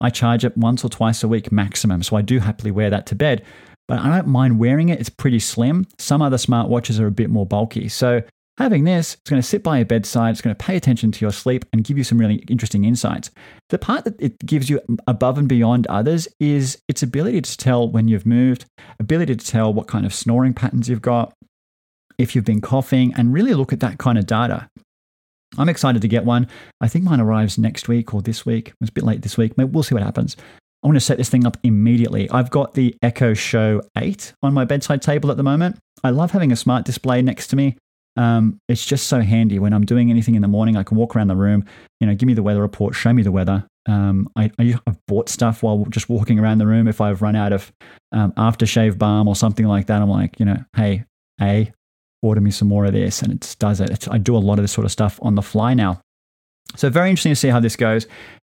I 0.00 0.10
charge 0.10 0.44
it 0.44 0.56
once 0.56 0.84
or 0.84 0.88
twice 0.88 1.22
a 1.22 1.28
week 1.28 1.52
maximum, 1.52 2.02
so 2.02 2.16
I 2.16 2.22
do 2.22 2.40
happily 2.40 2.70
wear 2.70 2.90
that 2.90 3.06
to 3.06 3.14
bed. 3.14 3.44
But 3.88 3.98
I 3.98 4.16
don't 4.16 4.28
mind 4.28 4.58
wearing 4.58 4.88
it. 4.88 5.00
It's 5.00 5.08
pretty 5.08 5.38
slim. 5.38 5.86
Some 5.98 6.22
other 6.22 6.36
smartwatches 6.36 6.98
are 7.00 7.06
a 7.06 7.12
bit 7.12 7.30
more 7.30 7.46
bulky. 7.46 7.88
So 7.88 8.22
Having 8.58 8.84
this, 8.84 9.14
it's 9.14 9.30
going 9.30 9.40
to 9.40 9.48
sit 9.48 9.62
by 9.62 9.78
your 9.78 9.86
bedside, 9.86 10.32
it's 10.32 10.42
going 10.42 10.54
to 10.54 10.64
pay 10.64 10.76
attention 10.76 11.10
to 11.10 11.24
your 11.24 11.32
sleep 11.32 11.64
and 11.72 11.84
give 11.84 11.96
you 11.96 12.04
some 12.04 12.18
really 12.18 12.36
interesting 12.48 12.84
insights. 12.84 13.30
The 13.70 13.78
part 13.78 14.04
that 14.04 14.20
it 14.20 14.38
gives 14.44 14.68
you 14.68 14.78
above 15.06 15.38
and 15.38 15.48
beyond 15.48 15.86
others 15.86 16.28
is 16.38 16.80
its 16.86 17.02
ability 17.02 17.40
to 17.40 17.56
tell 17.56 17.88
when 17.88 18.08
you've 18.08 18.26
moved, 18.26 18.66
ability 19.00 19.36
to 19.36 19.46
tell 19.46 19.72
what 19.72 19.88
kind 19.88 20.04
of 20.04 20.12
snoring 20.12 20.52
patterns 20.52 20.88
you've 20.88 21.00
got, 21.00 21.32
if 22.18 22.36
you've 22.36 22.44
been 22.44 22.60
coughing, 22.60 23.14
and 23.16 23.32
really 23.32 23.54
look 23.54 23.72
at 23.72 23.80
that 23.80 23.96
kind 23.96 24.18
of 24.18 24.26
data. 24.26 24.68
I'm 25.58 25.68
excited 25.68 26.02
to 26.02 26.08
get 26.08 26.24
one. 26.24 26.48
I 26.80 26.88
think 26.88 27.04
mine 27.04 27.20
arrives 27.20 27.58
next 27.58 27.88
week 27.88 28.14
or 28.14 28.22
this 28.22 28.46
week. 28.46 28.72
It's 28.80 28.90
a 28.90 28.92
bit 28.92 29.04
late 29.04 29.22
this 29.22 29.36
week. 29.36 29.56
Maybe 29.56 29.70
we'll 29.70 29.82
see 29.82 29.94
what 29.94 30.02
happens. 30.02 30.36
I 30.82 30.88
want 30.88 30.96
to 30.96 31.00
set 31.00 31.18
this 31.18 31.28
thing 31.28 31.46
up 31.46 31.56
immediately. 31.62 32.28
I've 32.30 32.50
got 32.50 32.74
the 32.74 32.94
Echo 33.02 33.34
Show 33.34 33.82
8 33.96 34.32
on 34.42 34.52
my 34.52 34.64
bedside 34.64 35.00
table 35.00 35.30
at 35.30 35.36
the 35.36 35.42
moment. 35.42 35.78
I 36.02 36.10
love 36.10 36.32
having 36.32 36.50
a 36.50 36.56
smart 36.56 36.84
display 36.84 37.22
next 37.22 37.48
to 37.48 37.56
me. 37.56 37.76
Um, 38.16 38.58
it's 38.68 38.84
just 38.84 39.06
so 39.06 39.20
handy 39.20 39.58
when 39.58 39.72
I'm 39.72 39.84
doing 39.84 40.10
anything 40.10 40.34
in 40.34 40.42
the 40.42 40.48
morning. 40.48 40.76
I 40.76 40.82
can 40.82 40.96
walk 40.96 41.16
around 41.16 41.28
the 41.28 41.36
room, 41.36 41.64
you 42.00 42.06
know, 42.06 42.14
give 42.14 42.26
me 42.26 42.34
the 42.34 42.42
weather 42.42 42.60
report, 42.60 42.94
show 42.94 43.12
me 43.12 43.22
the 43.22 43.32
weather. 43.32 43.64
Um, 43.86 44.28
I, 44.36 44.50
I, 44.58 44.78
have 44.86 44.98
bought 45.08 45.28
stuff 45.28 45.62
while 45.62 45.86
just 45.86 46.08
walking 46.08 46.38
around 46.38 46.58
the 46.58 46.66
room. 46.66 46.86
If 46.86 47.00
I've 47.00 47.22
run 47.22 47.34
out 47.34 47.52
of 47.52 47.72
um, 48.12 48.32
aftershave 48.32 48.98
balm 48.98 49.26
or 49.26 49.34
something 49.34 49.66
like 49.66 49.86
that, 49.86 50.02
I'm 50.02 50.10
like, 50.10 50.38
you 50.38 50.46
know, 50.46 50.58
hey, 50.76 51.04
A, 51.40 51.72
order 52.22 52.40
me 52.40 52.50
some 52.50 52.68
more 52.68 52.84
of 52.84 52.92
this. 52.92 53.22
And 53.22 53.32
it 53.32 53.56
does 53.58 53.80
it. 53.80 53.90
It's, 53.90 54.08
I 54.08 54.18
do 54.18 54.36
a 54.36 54.38
lot 54.38 54.58
of 54.58 54.62
this 54.62 54.72
sort 54.72 54.84
of 54.84 54.92
stuff 54.92 55.18
on 55.22 55.34
the 55.34 55.42
fly 55.42 55.74
now. 55.74 56.00
So, 56.76 56.88
very 56.88 57.10
interesting 57.10 57.32
to 57.32 57.36
see 57.36 57.48
how 57.48 57.60
this 57.60 57.76
goes. 57.76 58.06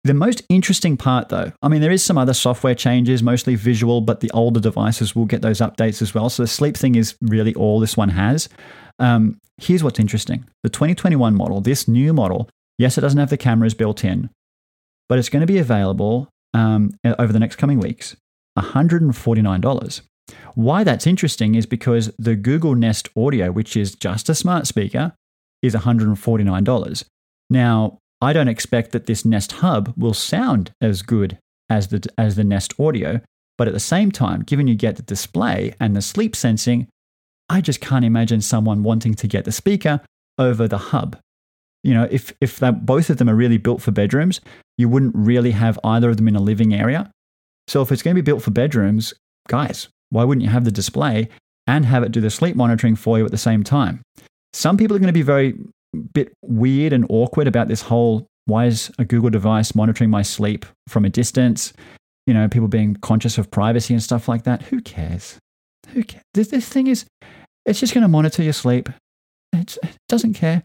The 0.06 0.13
most 0.13 0.43
interesting 0.49 0.97
part, 0.97 1.30
though, 1.30 1.54
I 1.62 1.69
mean, 1.69 1.80
there 1.80 1.91
is 1.91 2.04
some 2.04 2.17
other 2.17 2.34
software 2.34 2.76
changes, 2.76 3.23
mostly 3.23 3.56
visual, 3.56 4.02
but 4.02 4.19
the 4.19 4.30
older 4.32 4.60
devices 4.60 5.15
will 5.15 5.26
get 5.26 5.41
those 5.41 5.60
updates 5.60 6.02
as 6.02 6.13
well. 6.13 6.30
So 6.30 6.43
the 6.43 6.47
sleep 6.47 6.76
thing 6.76 6.95
is 6.95 7.15
really 7.21 7.56
all 7.56 7.80
this 7.80 7.95
one 7.95 8.10
has. 8.10 8.49
Um, 8.99 9.38
here's 9.58 9.84
what's 9.84 9.99
interesting 9.99 10.45
the 10.63 10.69
2021 10.69 11.36
model, 11.36 11.62
this 11.62 11.88
new 11.88 12.13
model, 12.13 12.49
yes, 12.78 12.97
it 12.97 13.02
doesn't 13.02 13.19
have 13.19 13.30
the 13.30 13.38
cameras 13.38 13.73
built 13.73 14.04
in, 14.04 14.30
but 15.08 15.19
it's 15.19 15.30
going 15.30 15.41
to 15.41 15.47
be 15.47 15.58
available 15.58 16.28
um, 16.54 16.91
over 17.06 17.32
the 17.32 17.39
next 17.39 17.56
coming 17.56 17.80
weeks 17.80 18.15
$149. 18.60 20.02
Why 20.56 20.84
that's 20.84 21.08
interesting 21.08 21.56
is 21.56 21.65
because 21.65 22.12
the 22.17 22.36
Google 22.36 22.76
Nest 22.76 23.10
Audio, 23.15 23.52
which 23.52 23.76
is 23.76 23.96
just 23.96 24.30
a 24.30 24.36
smart 24.36 24.67
speaker, 24.67 25.13
is 25.62 25.76
$149. 25.76 27.04
Now, 27.50 27.98
I 28.22 28.34
don't 28.34 28.48
expect 28.48 28.91
that 28.91 29.06
this 29.06 29.26
Nest 29.26 29.54
Hub 29.54 29.93
will 29.98 30.13
sound 30.13 30.72
as 30.82 31.02
good 31.02 31.38
as 31.69 31.88
the, 31.88 32.08
as 32.17 32.36
the 32.36 32.43
Nest 32.43 32.74
Audio, 32.80 33.22
but 33.58 33.67
at 33.67 33.74
the 33.74 33.80
same 33.80 34.12
time, 34.12 34.43
given 34.43 34.67
you 34.67 34.76
get 34.76 34.96
the 34.96 35.04
display 35.04 35.74
and 35.80 35.96
the 35.96 36.02
sleep 36.02 36.36
sensing, 36.36 36.88
I 37.50 37.62
just 37.62 37.82
can't 37.82 38.06
imagine 38.06 38.41
someone 38.41 38.84
wanting 38.84 39.13
to 39.15 39.28
get 39.28 39.46
the 39.46 39.52
speaker 39.52 40.02
over 40.38 40.67
the 40.67 40.78
hub. 40.78 41.17
You 41.84 41.93
know, 41.93 42.08
if, 42.10 42.34
if 42.39 42.60
that, 42.60 42.86
both 42.86 43.10
of 43.10 43.17
them 43.17 43.30
are 43.30 43.36
really 43.36 43.58
built 43.58 43.82
for 43.82 43.91
bedrooms, 43.91 44.39
you 44.78 44.88
wouldn't 44.88 45.15
really 45.15 45.52
have 45.52 45.78
either 45.84 46.10
of 46.10 46.17
them 46.17 46.28
in 46.28 46.36
a 46.36 46.41
living 46.41 46.74
area. 46.74 47.12
So 47.67 47.82
if 47.82 47.91
it's 47.91 48.02
going 48.02 48.15
to 48.15 48.22
be 48.22 48.26
built 48.26 48.41
for 48.41 48.52
bedrooms, 48.52 49.13
guys, 49.48 49.89
why 50.13 50.23
wouldn't 50.23 50.43
you 50.43 50.49
have 50.49 50.65
the 50.65 50.71
display 50.71 51.28
and 51.67 51.86
have 51.86 52.04
it 52.04 52.12
do 52.12 52.21
the 52.21 52.30
sleep 52.30 52.56
monitoring 52.56 52.95
for 52.95 53.17
you 53.17 53.26
at 53.26 53.32
the 53.32 53.38
same 53.38 53.63
time? 53.63 54.02
Some 54.54 54.78
people 54.78 54.95
are 54.95 54.99
going 54.99 55.08
to 55.08 55.13
be 55.13 55.21
very 55.21 55.56
bit 56.13 56.34
weird 56.43 56.93
and 56.93 57.06
awkward 57.10 57.47
about 57.47 57.67
this 57.67 57.82
whole 57.82 58.28
why 58.45 58.65
is 58.65 58.91
a 58.99 59.06
Google 59.06 59.30
device 59.30 59.73
monitoring 59.73 60.10
my 60.10 60.21
sleep 60.21 60.65
from 60.88 61.06
a 61.06 61.10
distance? 61.10 61.73
You 62.28 62.34
know, 62.34 62.47
people 62.49 62.67
being 62.67 62.95
conscious 62.95 63.38
of 63.38 63.49
privacy 63.52 63.93
and 63.93 64.04
stuff 64.04 64.28
like 64.28 64.43
that. 64.43 64.62
Who 64.63 64.82
cares? 64.82 65.38
Who 65.89 66.04
cares? 66.04 66.23
This, 66.34 66.49
this 66.49 66.67
thing 66.67 66.88
is, 66.88 67.06
it's 67.65 67.80
just 67.80 67.93
going 67.93 68.02
to 68.02 68.08
monitor 68.10 68.43
your 68.43 68.54
sleep. 68.54 68.89
It's, 69.54 69.78
it 69.82 69.95
doesn't 70.10 70.34
care. 70.34 70.63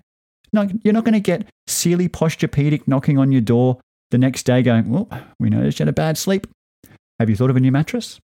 No, 0.53 0.69
you're 0.83 0.95
not 0.95 1.05
going 1.05 1.15
to 1.15 1.21
get 1.21 1.47
Sealy 1.67 2.09
Posturepedic 2.09 2.89
knocking 2.89 3.19
on 3.19 3.33
your 3.33 3.41
door 3.41 3.79
the 4.11 4.19
next 4.19 4.45
day 4.45 4.63
going, 4.63 4.89
well, 4.89 5.09
we 5.39 5.51
noticed 5.51 5.79
you 5.79 5.85
had 5.85 5.89
a 5.89 5.93
bad 5.93 6.17
sleep. 6.17 6.47
Have 7.21 7.29
you 7.29 7.37
thought 7.37 7.51
of 7.51 7.57
a 7.57 7.61
new 7.61 7.73
mattress? 7.73 8.19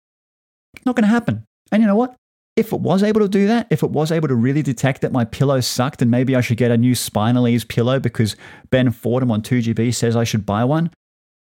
Not 0.86 0.96
going 0.96 1.04
to 1.04 1.10
happen. 1.10 1.44
And 1.72 1.82
you 1.82 1.88
know 1.88 1.96
what? 1.96 2.16
If 2.58 2.74
it 2.74 2.82
was 2.82 3.02
able 3.02 3.22
to 3.22 3.30
do 3.30 3.48
that, 3.48 3.68
if 3.70 3.82
it 3.82 3.92
was 3.92 4.12
able 4.12 4.28
to 4.28 4.36
really 4.36 4.62
detect 4.62 5.02
that 5.02 5.12
my 5.12 5.24
pillow 5.24 5.62
sucked 5.62 6.02
and 6.02 6.12
maybe 6.12 6.36
I 6.36 6.42
should 6.42 6.58
get 6.58 6.72
a 6.72 6.78
new 6.78 6.94
Spinaleze 6.94 7.68
pillow 7.68 8.00
because 8.00 8.36
Ben 8.70 8.92
Fordham 8.92 9.32
on 9.32 9.42
2GB 9.42 9.94
says 9.94 10.16
I 10.16 10.26
should 10.26 10.46
buy 10.46 10.66
one, 10.66 10.92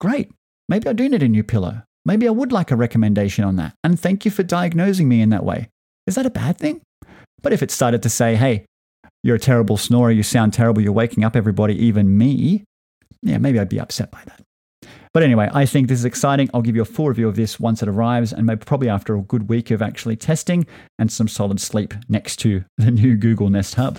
great. 0.00 0.30
Maybe 0.68 0.88
I 0.88 0.92
do 0.92 1.08
need 1.08 1.22
a 1.22 1.28
new 1.28 1.42
pillow. 1.42 1.82
Maybe 2.04 2.26
I 2.28 2.30
would 2.30 2.52
like 2.52 2.70
a 2.70 2.76
recommendation 2.76 3.44
on 3.44 3.56
that. 3.56 3.74
And 3.82 3.98
thank 3.98 4.24
you 4.24 4.30
for 4.30 4.42
diagnosing 4.42 5.08
me 5.08 5.20
in 5.20 5.30
that 5.30 5.44
way. 5.44 5.68
Is 6.06 6.14
that 6.14 6.26
a 6.26 6.30
bad 6.30 6.58
thing? 6.58 6.80
But 7.42 7.52
if 7.52 7.62
it 7.62 7.70
started 7.70 8.02
to 8.04 8.08
say, 8.08 8.36
hey, 8.36 8.64
you're 9.24 9.36
a 9.36 9.40
terrible 9.40 9.76
snorer, 9.76 10.10
you 10.10 10.22
sound 10.22 10.52
terrible, 10.52 10.82
you're 10.82 10.92
waking 10.92 11.24
up 11.24 11.36
everybody, 11.36 11.74
even 11.84 12.16
me, 12.16 12.64
yeah, 13.22 13.38
maybe 13.38 13.58
I'd 13.58 13.68
be 13.68 13.80
upset 13.80 14.10
by 14.10 14.22
that. 14.26 14.40
But 15.14 15.22
anyway, 15.22 15.50
I 15.52 15.66
think 15.66 15.88
this 15.88 15.98
is 15.98 16.06
exciting. 16.06 16.48
I'll 16.54 16.62
give 16.62 16.74
you 16.74 16.80
a 16.80 16.86
full 16.86 17.08
review 17.08 17.28
of 17.28 17.36
this 17.36 17.60
once 17.60 17.82
it 17.82 17.88
arrives, 17.88 18.32
and 18.32 18.46
maybe 18.46 18.64
probably 18.64 18.88
after 18.88 19.14
a 19.14 19.20
good 19.20 19.46
week 19.50 19.70
of 19.70 19.82
actually 19.82 20.16
testing 20.16 20.66
and 20.98 21.12
some 21.12 21.28
solid 21.28 21.60
sleep 21.60 21.92
next 22.08 22.36
to 22.36 22.64
the 22.78 22.90
new 22.90 23.16
Google 23.16 23.50
Nest 23.50 23.74
Hub. 23.74 23.98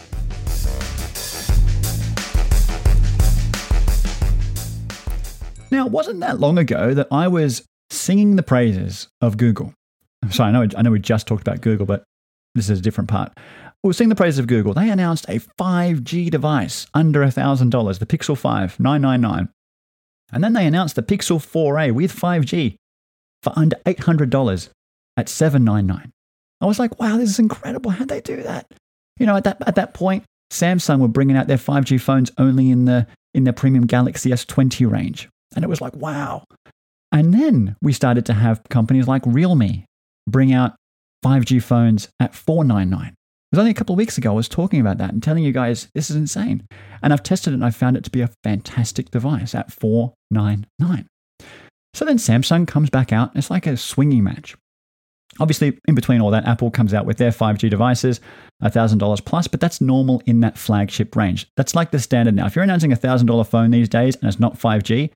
Now, 5.70 5.86
it 5.86 5.92
wasn't 5.92 6.20
that 6.22 6.40
long 6.40 6.58
ago 6.58 6.96
that 6.96 7.08
I 7.12 7.28
was 7.28 7.64
singing 7.92 8.36
the 8.36 8.44
praises 8.44 9.08
of 9.22 9.38
Google. 9.38 9.74
So 10.32 10.44
I 10.44 10.52
know, 10.52 10.68
I 10.76 10.82
know 10.82 10.90
we 10.90 11.00
just 11.00 11.28
talked 11.28 11.42
about 11.42 11.62
Google, 11.62 11.86
but 11.86 12.04
this 12.56 12.72
is 12.72 12.80
a 12.80 12.82
different 12.82 13.12
part. 13.12 13.38
We 13.84 13.92
are 13.92 13.94
singing 13.94 14.10
the 14.10 14.16
praises 14.16 14.40
of 14.40 14.48
Google. 14.48 14.74
They 14.74 14.90
announced 14.90 15.26
a 15.30 15.40
5G 15.60 16.32
device 16.32 16.88
under 16.96 17.22
$1,000, 17.22 18.00
the 18.00 18.06
Pixel 18.08 18.36
5, 18.36 18.80
999. 18.80 19.50
And 20.34 20.44
then 20.44 20.54
they 20.54 20.66
announced 20.66 20.96
the 20.96 21.04
Pixel 21.04 21.40
4a 21.40 21.92
with 21.92 22.14
5G 22.14 22.76
for 23.42 23.54
under 23.56 23.78
$800 23.86 24.70
at 25.18 25.30
799 25.30 26.12
I 26.64 26.66
was 26.66 26.80
like, 26.80 26.98
wow, 26.98 27.18
this 27.18 27.30
is 27.30 27.40
incredible. 27.40 27.92
How'd 27.92 28.08
they 28.08 28.22
do 28.22 28.42
that? 28.44 28.74
You 29.20 29.26
know, 29.26 29.36
at 29.36 29.44
that, 29.44 29.58
at 29.68 29.76
that 29.76 29.94
point, 29.94 30.24
Samsung 30.50 31.00
were 31.00 31.10
bringing 31.10 31.36
out 31.36 31.48
their 31.48 31.58
5G 31.58 32.00
phones 32.00 32.32
only 32.38 32.70
in 32.70 32.86
the 32.86 33.06
in 33.34 33.44
their 33.44 33.54
premium 33.54 33.86
Galaxy 33.86 34.30
S20 34.30 34.90
range. 34.90 35.28
And 35.56 35.66
it 35.66 35.68
was 35.68 35.82
like, 35.82 35.96
wow. 35.96 36.46
And 37.12 37.34
then 37.34 37.76
we 37.82 37.92
started 37.92 38.26
to 38.28 38.34
have 38.34 38.64
companies 38.70 39.08
like 39.08 39.24
Realme 39.26 39.84
bring 40.28 40.54
out 40.54 40.76
5G 41.26 41.62
phones 41.62 42.08
at 42.20 42.34
499 42.34 43.14
was 43.54 43.60
only 43.60 43.72
a 43.72 43.76
couple 43.76 43.94
of 43.94 43.98
weeks 43.98 44.18
ago 44.18 44.32
I 44.32 44.36
was 44.36 44.50
talking 44.50 44.82
about 44.82 44.98
that 44.98 45.14
and 45.14 45.22
telling 45.22 45.44
you 45.44 45.52
guys 45.52 45.88
this 45.94 46.10
is 46.10 46.16
insane. 46.16 46.68
And 47.02 47.14
I've 47.14 47.24
tested 47.24 47.54
it 47.54 47.56
and 47.56 47.66
I 47.66 47.70
found 47.70 47.96
it 47.96 48.04
to 48.06 48.10
be 48.10 48.22
a 48.22 48.32
fantastic 48.44 49.12
device 49.12 49.54
at 49.54 49.72
499. 49.72 51.08
So 51.94 52.06
then 52.06 52.18
Samsung 52.18 52.68
comes 52.68 52.90
back 52.90 53.14
out. 53.14 53.32
It's 53.36 53.52
like 53.52 53.68
a 53.68 53.78
swinging 53.78 54.24
match. 54.24 54.56
Obviously, 55.40 55.80
in 55.88 55.96
between 55.96 56.22
all 56.22 56.32
that, 56.32 56.48
Apple 56.48 56.72
comes 56.72 56.94
out 56.94 57.06
with 57.06 57.18
their 57.18 57.32
5G 57.32 57.70
devices, 57.70 58.20
$1,000 58.64 59.26
plus, 59.26 59.48
but 59.48 59.60
that's 59.60 59.82
normal 59.82 60.22
in 60.26 60.42
that 60.42 60.58
flagship 60.58 61.16
range. 61.16 61.48
That's 61.58 61.76
like 61.76 61.92
the 61.92 62.00
standard 62.00 62.36
now. 62.36 62.46
If 62.46 62.56
you're 62.56 62.64
announcing 62.64 62.94
a 62.94 62.98
$1,000 62.98 63.48
phone 63.48 63.72
these 63.72 63.90
days 63.90 64.16
and 64.16 64.26
it's 64.26 64.40
not 64.40 64.60
5G, 64.60 65.12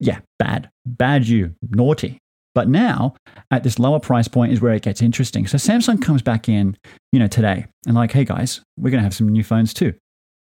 yeah, 0.00 0.20
bad. 0.38 0.70
Bad 0.84 1.26
you. 1.26 1.54
Naughty. 1.62 2.18
But 2.54 2.68
now, 2.68 3.14
at 3.50 3.64
this 3.64 3.78
lower 3.78 4.00
price 4.00 4.28
point, 4.28 4.52
is 4.52 4.60
where 4.60 4.74
it 4.74 4.82
gets 4.82 5.02
interesting. 5.02 5.46
So 5.46 5.56
Samsung 5.56 6.00
comes 6.00 6.22
back 6.22 6.48
in, 6.48 6.76
you 7.12 7.18
know, 7.18 7.26
today 7.26 7.66
and 7.86 7.96
like, 7.96 8.12
hey 8.12 8.24
guys, 8.24 8.60
we're 8.78 8.90
going 8.90 9.00
to 9.00 9.04
have 9.04 9.14
some 9.14 9.28
new 9.28 9.42
phones 9.42 9.74
too. 9.74 9.94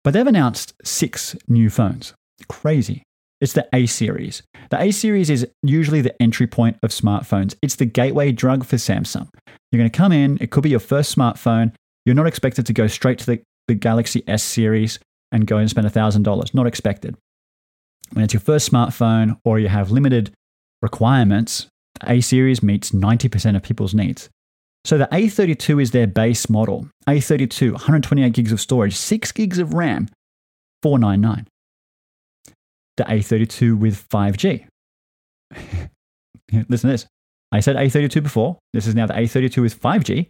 But 0.03 0.13
they've 0.13 0.27
announced 0.27 0.73
six 0.83 1.35
new 1.47 1.69
phones. 1.69 2.13
Crazy. 2.47 3.01
It's 3.41 3.53
the 3.53 3.67
A 3.73 3.85
series. 3.87 4.43
The 4.69 4.81
A 4.81 4.91
series 4.91 5.29
is 5.29 5.47
usually 5.63 6.01
the 6.01 6.19
entry 6.21 6.47
point 6.47 6.77
of 6.83 6.91
smartphones. 6.91 7.55
It's 7.61 7.75
the 7.75 7.85
gateway 7.85 8.31
drug 8.31 8.65
for 8.65 8.77
Samsung. 8.77 9.27
You're 9.71 9.79
going 9.79 9.89
to 9.89 9.97
come 9.97 10.11
in, 10.11 10.37
it 10.39 10.51
could 10.51 10.63
be 10.63 10.69
your 10.69 10.79
first 10.79 11.15
smartphone. 11.15 11.73
You're 12.05 12.15
not 12.15 12.27
expected 12.27 12.65
to 12.67 12.73
go 12.73 12.87
straight 12.87 13.17
to 13.19 13.25
the, 13.25 13.41
the 13.67 13.73
Galaxy 13.73 14.23
S 14.27 14.43
series 14.43 14.99
and 15.31 15.47
go 15.47 15.57
and 15.57 15.69
spend 15.69 15.87
$1,000. 15.87 16.53
Not 16.53 16.67
expected. 16.67 17.17
When 18.13 18.23
it's 18.23 18.33
your 18.33 18.41
first 18.41 18.71
smartphone 18.71 19.37
or 19.43 19.59
you 19.59 19.67
have 19.67 19.91
limited 19.91 20.31
requirements, 20.81 21.67
A 22.03 22.21
series 22.21 22.61
meets 22.61 22.91
90% 22.91 23.55
of 23.55 23.63
people's 23.63 23.93
needs. 23.93 24.29
So 24.83 24.97
the 24.97 25.07
A32 25.07 25.81
is 25.81 25.91
their 25.91 26.07
base 26.07 26.49
model. 26.49 26.87
A32, 27.07 27.71
128 27.71 28.33
gigs 28.33 28.51
of 28.51 28.61
storage, 28.61 28.95
6 28.95 29.31
gigs 29.31 29.57
of 29.57 29.73
RAM, 29.73 30.09
499. 30.83 31.47
The 32.97 33.03
A32 33.03 33.79
with 33.79 34.07
5G. 34.09 34.67
Listen 36.51 36.67
to 36.69 36.93
this. 36.93 37.07
I 37.51 37.59
said 37.61 37.75
A32 37.77 38.21
before. 38.21 38.57
This 38.73 38.85
is 38.85 38.95
now 38.95 39.07
the 39.07 39.13
A32 39.13 39.61
with 39.61 39.81
5G, 39.81 40.27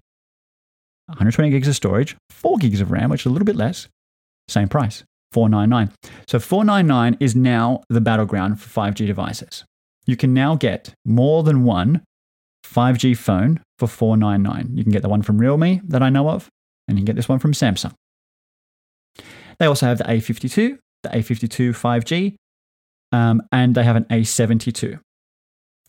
120 1.08 1.50
gigs 1.50 1.68
of 1.68 1.76
storage, 1.76 2.16
4 2.30 2.58
gigs 2.58 2.82
of 2.82 2.92
RAM, 2.92 3.10
which 3.10 3.24
is 3.24 3.26
a 3.26 3.30
little 3.30 3.46
bit 3.46 3.56
less. 3.56 3.88
Same 4.48 4.70
price, 4.70 5.04
499. 5.34 5.94
So 6.28 6.40
499 6.40 7.18
is 7.20 7.36
now 7.36 7.82
the 7.90 8.02
battleground 8.02 8.62
for 8.62 8.70
5G 8.70 9.08
devices 9.08 9.66
you 10.06 10.16
can 10.16 10.34
now 10.34 10.56
get 10.56 10.94
more 11.06 11.44
than 11.44 11.64
one 11.64 12.04
5G 12.66 13.18
phone 13.18 13.62
for 13.78 13.88
499. 13.88 14.76
You 14.76 14.84
can 14.84 14.92
get 14.92 15.02
the 15.02 15.10
one 15.10 15.22
from 15.22 15.38
Realme 15.38 15.82
that 15.88 16.02
I 16.02 16.10
know 16.10 16.30
of, 16.30 16.50
and 16.88 16.98
you 16.98 17.02
can 17.02 17.06
get 17.06 17.16
this 17.16 17.30
one 17.30 17.40
from 17.40 17.54
Samsung. 17.54 17.94
They 19.60 19.66
also 19.66 19.86
have 19.86 20.00
the 20.00 20.04
A52, 20.06 20.78
the 21.04 21.10
A52 21.10 21.70
5G, 21.72 22.36
um, 23.12 23.42
and 23.52 23.76
they 23.76 23.84
have 23.84 23.96
an 23.96 24.06
A72. 24.06 25.00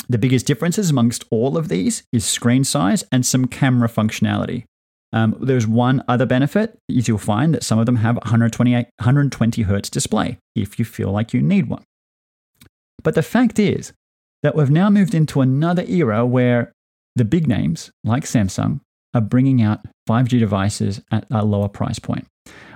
The 0.09 0.19
biggest 0.19 0.47
differences 0.47 0.91
amongst 0.91 1.25
all 1.31 1.57
of 1.57 1.69
these 1.69 2.05
is 2.13 2.25
screen 2.25 2.63
size 2.63 3.05
and 3.11 3.27
some 3.27 3.47
camera 3.47 3.89
functionality. 3.89 4.65
Um, 5.13 5.37
there's 5.41 5.67
one 5.67 6.05
other 6.09 6.27
benefit 6.27 6.79
is 6.89 7.09
you'll 7.09 7.19
find 7.19 7.55
that 7.55 7.63
some 7.63 7.79
of 7.79 7.87
them 7.87 7.97
have 7.97 8.17
128, 8.17 8.87
120 8.99 9.63
hertz 9.63 9.89
display 9.89 10.39
if 10.55 10.79
you 10.79 10.85
feel 10.85 11.11
like 11.11 11.33
you 11.33 11.41
need 11.41 11.69
one. 11.69 11.83
But 13.03 13.15
the 13.15 13.23
fact 13.23 13.59
is, 13.59 13.93
that 14.43 14.55
we've 14.55 14.71
now 14.71 14.91
moved 14.91 15.15
into 15.15 15.41
another 15.41 15.85
era 15.89 16.25
where 16.25 16.73
the 17.15 17.25
big 17.25 17.49
names 17.49 17.91
like 18.05 18.25
Samsung 18.25 18.81
are 19.15 19.21
bringing 19.21 19.63
out 19.63 19.81
5G 20.09 20.39
devices 20.39 21.01
at 21.11 21.27
a 21.31 21.45
lower 21.45 21.69
price 21.69 21.99
point. 21.99 22.27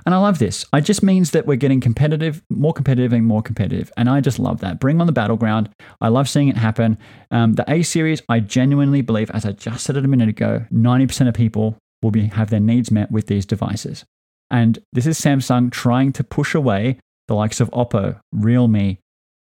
And 0.07 0.15
I 0.15 0.19
love 0.19 0.39
this. 0.39 0.65
It 0.73 0.81
just 0.83 1.03
means 1.03 1.33
that 1.33 1.47
we're 1.47 1.57
getting 1.57 1.81
competitive, 1.81 2.43
more 2.49 2.73
competitive, 2.73 3.13
and 3.13 3.27
more 3.27 3.43
competitive. 3.43 3.93
And 3.97 4.09
I 4.09 4.21
just 4.21 4.39
love 4.39 4.61
that. 4.61 4.81
Bring 4.81 5.01
on 5.01 5.07
the 5.07 5.13
battleground. 5.13 5.69
I 6.01 6.09
love 6.09 6.29
seeing 6.29 6.49
it 6.49 6.57
happen. 6.57 6.99
Um, 7.31 7.53
the 7.53 7.71
A 7.71 7.83
series, 7.83 8.23
I 8.29 8.41
genuinely 8.41 9.03
believe, 9.03 9.31
as 9.31 9.45
I 9.45 9.53
just 9.53 9.85
said 9.85 9.97
it 9.97 10.05
a 10.05 10.09
minute 10.09 10.29
ago, 10.29 10.65
90% 10.73 11.29
of 11.29 11.35
people 11.35 11.77
will 12.03 12.11
be, 12.11 12.29
have 12.29 12.51
their 12.51 12.61
needs 12.61 12.91
met 12.91 13.11
with 13.11 13.27
these 13.27 13.45
devices. 13.45 14.05
And 14.51 14.79
this 14.93 15.07
is 15.07 15.21
Samsung 15.21 15.71
trying 15.71 16.13
to 16.15 16.25
push 16.25 16.55
away 16.55 16.99
the 17.29 17.35
likes 17.35 17.61
of 17.61 17.71
Oppo, 17.71 18.19
Realme, 18.33 18.97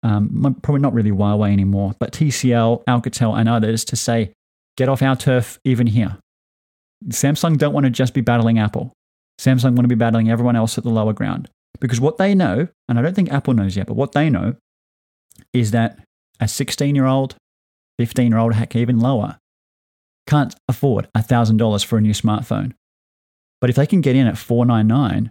um, 0.03 0.57
probably 0.63 0.81
not 0.81 0.95
really 0.95 1.11
Huawei 1.11 1.53
anymore, 1.53 1.95
but 1.99 2.13
TCL, 2.13 2.85
Alcatel, 2.85 3.39
and 3.39 3.49
others 3.49 3.85
to 3.87 3.97
say, 3.97 4.33
get 4.77 4.89
off 4.89 5.03
our 5.03 5.17
turf 5.17 5.59
even 5.65 5.87
here. 5.87 6.19
Samsung 7.09 7.59
don't 7.59 7.73
want 7.73 7.85
to 7.85 7.91
just 7.91 8.15
be 8.15 8.21
battling 8.21 8.59
Apple. 8.59 8.93
Samsung 9.41 9.75
want 9.75 9.83
to 9.83 9.89
be 9.89 9.95
battling 9.95 10.31
everyone 10.31 10.57
else 10.57 10.77
at 10.79 10.85
the 10.85 10.91
lower 10.91 11.13
ground. 11.13 11.49
Because 11.81 12.01
what 12.01 12.19
they 12.19 12.35
know, 12.35 12.69
and 12.89 12.99
I 12.99 13.03
don't 13.03 13.15
think 13.15 13.33
Apple 13.33 13.55
knows 13.55 13.77
yet, 13.77 13.87
but 13.87 13.97
what 13.97 14.13
they 14.13 14.29
know 14.29 14.57
is 15.53 15.71
that 15.71 15.99
a 16.39 16.49
16 16.49 16.95
year 16.95 17.07
old, 17.07 17.37
15 17.99 18.31
year 18.31 18.39
old, 18.39 18.55
heck, 18.55 18.77
even 18.77 18.99
lower, 18.99 19.39
can't 20.27 20.55
afford 20.69 21.09
$1,000 21.17 21.85
for 21.85 21.99
a 21.99 22.01
new 22.01 22.13
smartphone. 22.13 22.73
But 23.61 23.71
if 23.71 23.77
they 23.77 23.87
can 23.87 24.01
get 24.01 24.17
in 24.17 24.27
at 24.27 24.39
499, 24.39 25.31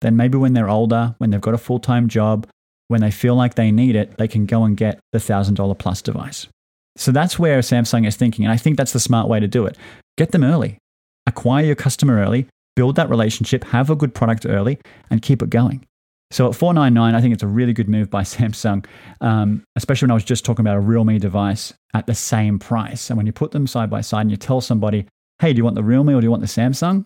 then 0.00 0.16
maybe 0.16 0.38
when 0.38 0.54
they're 0.54 0.68
older, 0.68 1.14
when 1.18 1.30
they've 1.30 1.40
got 1.40 1.54
a 1.54 1.58
full 1.58 1.78
time 1.78 2.08
job, 2.08 2.46
when 2.90 3.00
they 3.00 3.10
feel 3.12 3.36
like 3.36 3.54
they 3.54 3.70
need 3.70 3.94
it, 3.94 4.18
they 4.18 4.26
can 4.26 4.46
go 4.46 4.64
and 4.64 4.76
get 4.76 4.98
the 5.12 5.20
$1,000 5.20 5.78
plus 5.78 6.02
device. 6.02 6.48
So 6.96 7.12
that's 7.12 7.38
where 7.38 7.60
Samsung 7.60 8.04
is 8.04 8.16
thinking. 8.16 8.44
And 8.44 8.52
I 8.52 8.56
think 8.56 8.76
that's 8.76 8.92
the 8.92 8.98
smart 8.98 9.28
way 9.28 9.38
to 9.38 9.46
do 9.46 9.64
it. 9.64 9.78
Get 10.18 10.32
them 10.32 10.42
early, 10.42 10.76
acquire 11.24 11.64
your 11.64 11.76
customer 11.76 12.20
early, 12.20 12.48
build 12.74 12.96
that 12.96 13.08
relationship, 13.08 13.62
have 13.62 13.90
a 13.90 13.94
good 13.94 14.12
product 14.12 14.44
early, 14.44 14.80
and 15.08 15.22
keep 15.22 15.40
it 15.40 15.50
going. 15.50 15.86
So 16.32 16.48
at 16.48 16.56
499, 16.56 17.14
I 17.14 17.20
think 17.20 17.32
it's 17.32 17.44
a 17.44 17.46
really 17.46 17.72
good 17.72 17.88
move 17.88 18.10
by 18.10 18.22
Samsung, 18.24 18.84
um, 19.20 19.62
especially 19.76 20.06
when 20.06 20.10
I 20.10 20.14
was 20.14 20.24
just 20.24 20.44
talking 20.44 20.64
about 20.64 20.76
a 20.76 20.80
Realme 20.80 21.18
device 21.18 21.72
at 21.94 22.08
the 22.08 22.14
same 22.16 22.58
price. 22.58 23.08
And 23.08 23.16
when 23.16 23.26
you 23.26 23.32
put 23.32 23.52
them 23.52 23.68
side 23.68 23.88
by 23.88 24.00
side 24.00 24.22
and 24.22 24.32
you 24.32 24.36
tell 24.36 24.60
somebody, 24.60 25.06
hey, 25.38 25.52
do 25.52 25.58
you 25.58 25.64
want 25.64 25.76
the 25.76 25.84
Realme 25.84 26.10
or 26.10 26.20
do 26.20 26.24
you 26.24 26.30
want 26.30 26.42
the 26.42 26.48
Samsung? 26.48 27.04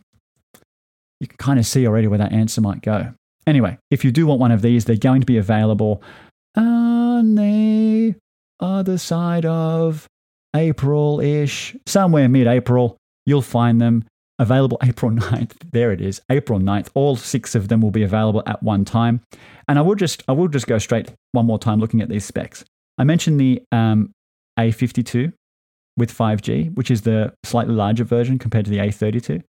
You 1.21 1.29
can 1.29 1.37
kind 1.37 1.59
of 1.59 1.67
see 1.67 1.87
already 1.87 2.07
where 2.07 2.19
that 2.19 2.33
answer 2.33 2.63
might 2.63 2.81
go. 2.81 3.13
Anyway, 3.47 3.79
if 3.91 4.05
you 4.05 4.11
do 4.11 4.27
want 4.27 4.41
one 4.41 4.53
of 4.53 4.63
these, 4.63 4.85
they're 4.85 4.97
going 4.97 5.21
to 5.21 5.27
be 5.27 5.37
available 5.37 6.03
on 6.57 7.35
the 7.35 8.15
other 8.61 8.99
side 8.99 9.45
of 9.45 10.07
April 10.55 11.21
ish, 11.21 11.77
somewhere 11.87 12.29
mid 12.29 12.47
April. 12.47 12.97
You'll 13.27 13.43
find 13.43 13.81
them 13.81 14.05
available 14.39 14.79
April 14.83 15.11
9th. 15.11 15.53
There 15.73 15.93
it 15.93 16.01
is, 16.01 16.21
April 16.31 16.59
9th. 16.59 16.89
All 16.95 17.17
six 17.17 17.55
of 17.55 17.69
them 17.69 17.81
will 17.81 17.91
be 17.91 18.03
available 18.03 18.43
at 18.47 18.63
one 18.63 18.85
time. 18.85 19.21
And 19.69 19.79
I 19.79 19.83
will 19.83 19.95
just 19.95 20.23
I 20.29 20.33
will 20.33 20.49
just 20.49 20.67
go 20.67 20.79
straight 20.79 21.13
one 21.33 21.47
more 21.47 21.59
time 21.59 21.81
looking 21.81 22.01
at 22.01 22.09
these 22.09 22.25
specs. 22.25 22.65
I 22.99 23.05
mentioned 23.05 23.41
the 23.41 23.63
um, 23.73 24.13
A52 24.59 25.33
with 25.97 26.17
5G, 26.17 26.75
which 26.75 26.91
is 26.91 27.03
the 27.03 27.33
slightly 27.45 27.75
larger 27.75 28.05
version 28.05 28.39
compared 28.39 28.65
to 28.67 28.71
the 28.71 28.79
A32. 28.79 29.43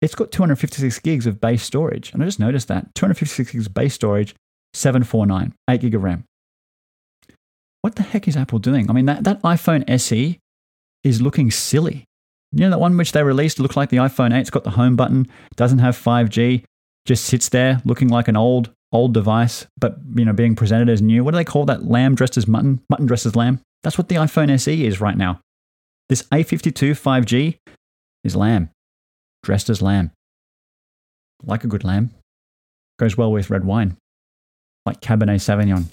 It's 0.00 0.14
got 0.14 0.30
256 0.30 0.98
gigs 1.00 1.26
of 1.26 1.40
base 1.40 1.62
storage. 1.62 2.12
And 2.12 2.22
I 2.22 2.26
just 2.26 2.40
noticed 2.40 2.68
that 2.68 2.94
256 2.94 3.52
gigs 3.52 3.68
base 3.68 3.94
storage, 3.94 4.34
749, 4.74 5.54
8 5.68 5.80
gig 5.80 5.94
of 5.94 6.02
RAM. 6.02 6.24
What 7.82 7.96
the 7.96 8.02
heck 8.02 8.28
is 8.28 8.36
Apple 8.36 8.58
doing? 8.58 8.90
I 8.90 8.92
mean, 8.92 9.06
that, 9.06 9.24
that 9.24 9.42
iPhone 9.42 9.88
SE 9.88 10.38
is 11.04 11.22
looking 11.22 11.50
silly. 11.50 12.04
You 12.52 12.60
know, 12.60 12.70
that 12.70 12.80
one 12.80 12.96
which 12.96 13.12
they 13.12 13.22
released 13.22 13.58
looked 13.58 13.76
like 13.76 13.90
the 13.90 13.98
iPhone 13.98 14.34
8. 14.34 14.40
It's 14.40 14.50
got 14.50 14.64
the 14.64 14.70
home 14.70 14.96
button, 14.96 15.26
doesn't 15.56 15.78
have 15.78 15.96
5G, 15.96 16.64
just 17.04 17.24
sits 17.24 17.48
there 17.48 17.80
looking 17.84 18.08
like 18.08 18.28
an 18.28 18.36
old, 18.36 18.70
old 18.92 19.14
device, 19.14 19.66
but, 19.78 19.98
you 20.14 20.24
know, 20.24 20.32
being 20.32 20.56
presented 20.56 20.88
as 20.88 21.02
new. 21.02 21.22
What 21.22 21.32
do 21.32 21.36
they 21.36 21.44
call 21.44 21.66
that? 21.66 21.84
Lamb 21.84 22.14
dressed 22.14 22.36
as 22.36 22.48
mutton? 22.48 22.80
Mutton 22.88 23.06
dressed 23.06 23.26
as 23.26 23.36
lamb? 23.36 23.60
That's 23.82 23.98
what 23.98 24.08
the 24.08 24.16
iPhone 24.16 24.50
SE 24.50 24.86
is 24.86 25.00
right 25.00 25.16
now. 25.16 25.40
This 26.08 26.22
A52 26.24 26.92
5G 26.92 27.58
is 28.24 28.34
lamb, 28.34 28.70
dressed 29.42 29.70
as 29.70 29.82
lamb. 29.82 30.10
Like 31.42 31.64
a 31.64 31.68
good 31.68 31.84
lamb. 31.84 32.10
Goes 32.98 33.16
well 33.16 33.30
with 33.30 33.50
red 33.50 33.64
wine, 33.64 33.96
like 34.84 35.00
Cabernet 35.00 35.40
Sauvignon. 35.40 35.86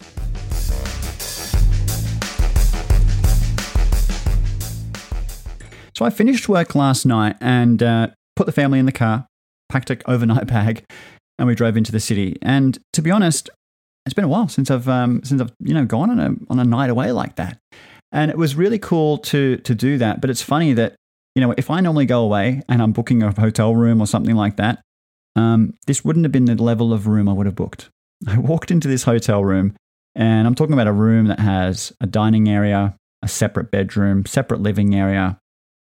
So 5.95 6.03
I 6.03 6.09
finished 6.09 6.49
work 6.49 6.75
last 6.75 7.05
night 7.05 7.37
and 7.39 7.81
uh, 7.81 8.07
put 8.35 8.47
the 8.47 8.51
family 8.51 8.79
in 8.79 8.85
the 8.85 8.91
car, 8.91 9.27
packed 9.69 9.89
an 9.89 10.01
overnight 10.07 10.47
bag, 10.55 10.83
and 11.39 11.47
we 11.47 11.55
drove 11.55 11.77
into 11.77 11.91
the 11.91 11.99
city. 11.99 12.37
And 12.41 12.77
to 12.93 13.01
be 13.01 13.11
honest, 13.11 13.49
it's 14.05 14.13
been 14.13 14.25
a 14.25 14.29
while 14.29 14.47
since 14.47 14.69
I've 14.69 14.87
um, 14.89 15.23
since 15.23 15.41
I've 15.41 15.53
you 15.59 15.73
know 15.73 15.85
gone 15.85 16.09
on 16.09 16.19
a 16.19 16.35
on 16.49 16.59
a 16.59 16.65
night 16.65 16.89
away 16.89 17.11
like 17.11 17.37
that, 17.37 17.57
and 18.11 18.29
it 18.29 18.37
was 18.37 18.55
really 18.55 18.77
cool 18.77 19.17
to 19.19 19.57
to 19.57 19.73
do 19.73 19.97
that. 19.97 20.21
But 20.21 20.29
it's 20.29 20.41
funny 20.41 20.73
that 20.73 20.95
you 21.35 21.41
know 21.41 21.53
if 21.57 21.69
I 21.69 21.81
normally 21.81 22.05
go 22.05 22.21
away 22.21 22.61
and 22.67 22.81
I'm 22.81 22.93
booking 22.93 23.21
a 23.21 23.31
hotel 23.39 23.75
room 23.75 24.01
or 24.01 24.07
something 24.07 24.35
like 24.35 24.55
that, 24.57 24.81
um, 25.35 25.73
this 25.85 26.03
wouldn't 26.03 26.25
have 26.25 26.31
been 26.31 26.45
the 26.45 26.61
level 26.61 26.93
of 26.93 27.07
room 27.07 27.29
I 27.29 27.33
would 27.33 27.45
have 27.45 27.55
booked. 27.55 27.89
I 28.27 28.37
walked 28.37 28.71
into 28.71 28.87
this 28.87 29.03
hotel 29.03 29.43
room, 29.43 29.75
and 30.15 30.47
I'm 30.47 30.55
talking 30.55 30.73
about 30.73 30.87
a 30.87 30.93
room 30.93 31.27
that 31.27 31.39
has 31.39 31.93
a 32.01 32.07
dining 32.07 32.47
area, 32.47 32.95
a 33.21 33.27
separate 33.27 33.69
bedroom, 33.69 34.25
separate 34.25 34.61
living 34.61 34.95
area, 34.95 35.37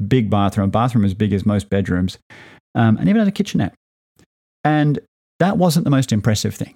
big 0.06 0.30
bathroom, 0.30 0.70
a 0.70 0.72
bathroom 0.72 1.06
as 1.06 1.14
big 1.14 1.32
as 1.32 1.46
most 1.46 1.70
bedrooms, 1.70 2.18
um, 2.74 2.98
and 2.98 3.08
even 3.08 3.20
had 3.20 3.28
a 3.28 3.32
kitchenette. 3.32 3.74
And 4.64 5.00
that 5.40 5.58
wasn't 5.58 5.84
the 5.84 5.92
most 5.92 6.12
impressive 6.12 6.56
thing. 6.56 6.76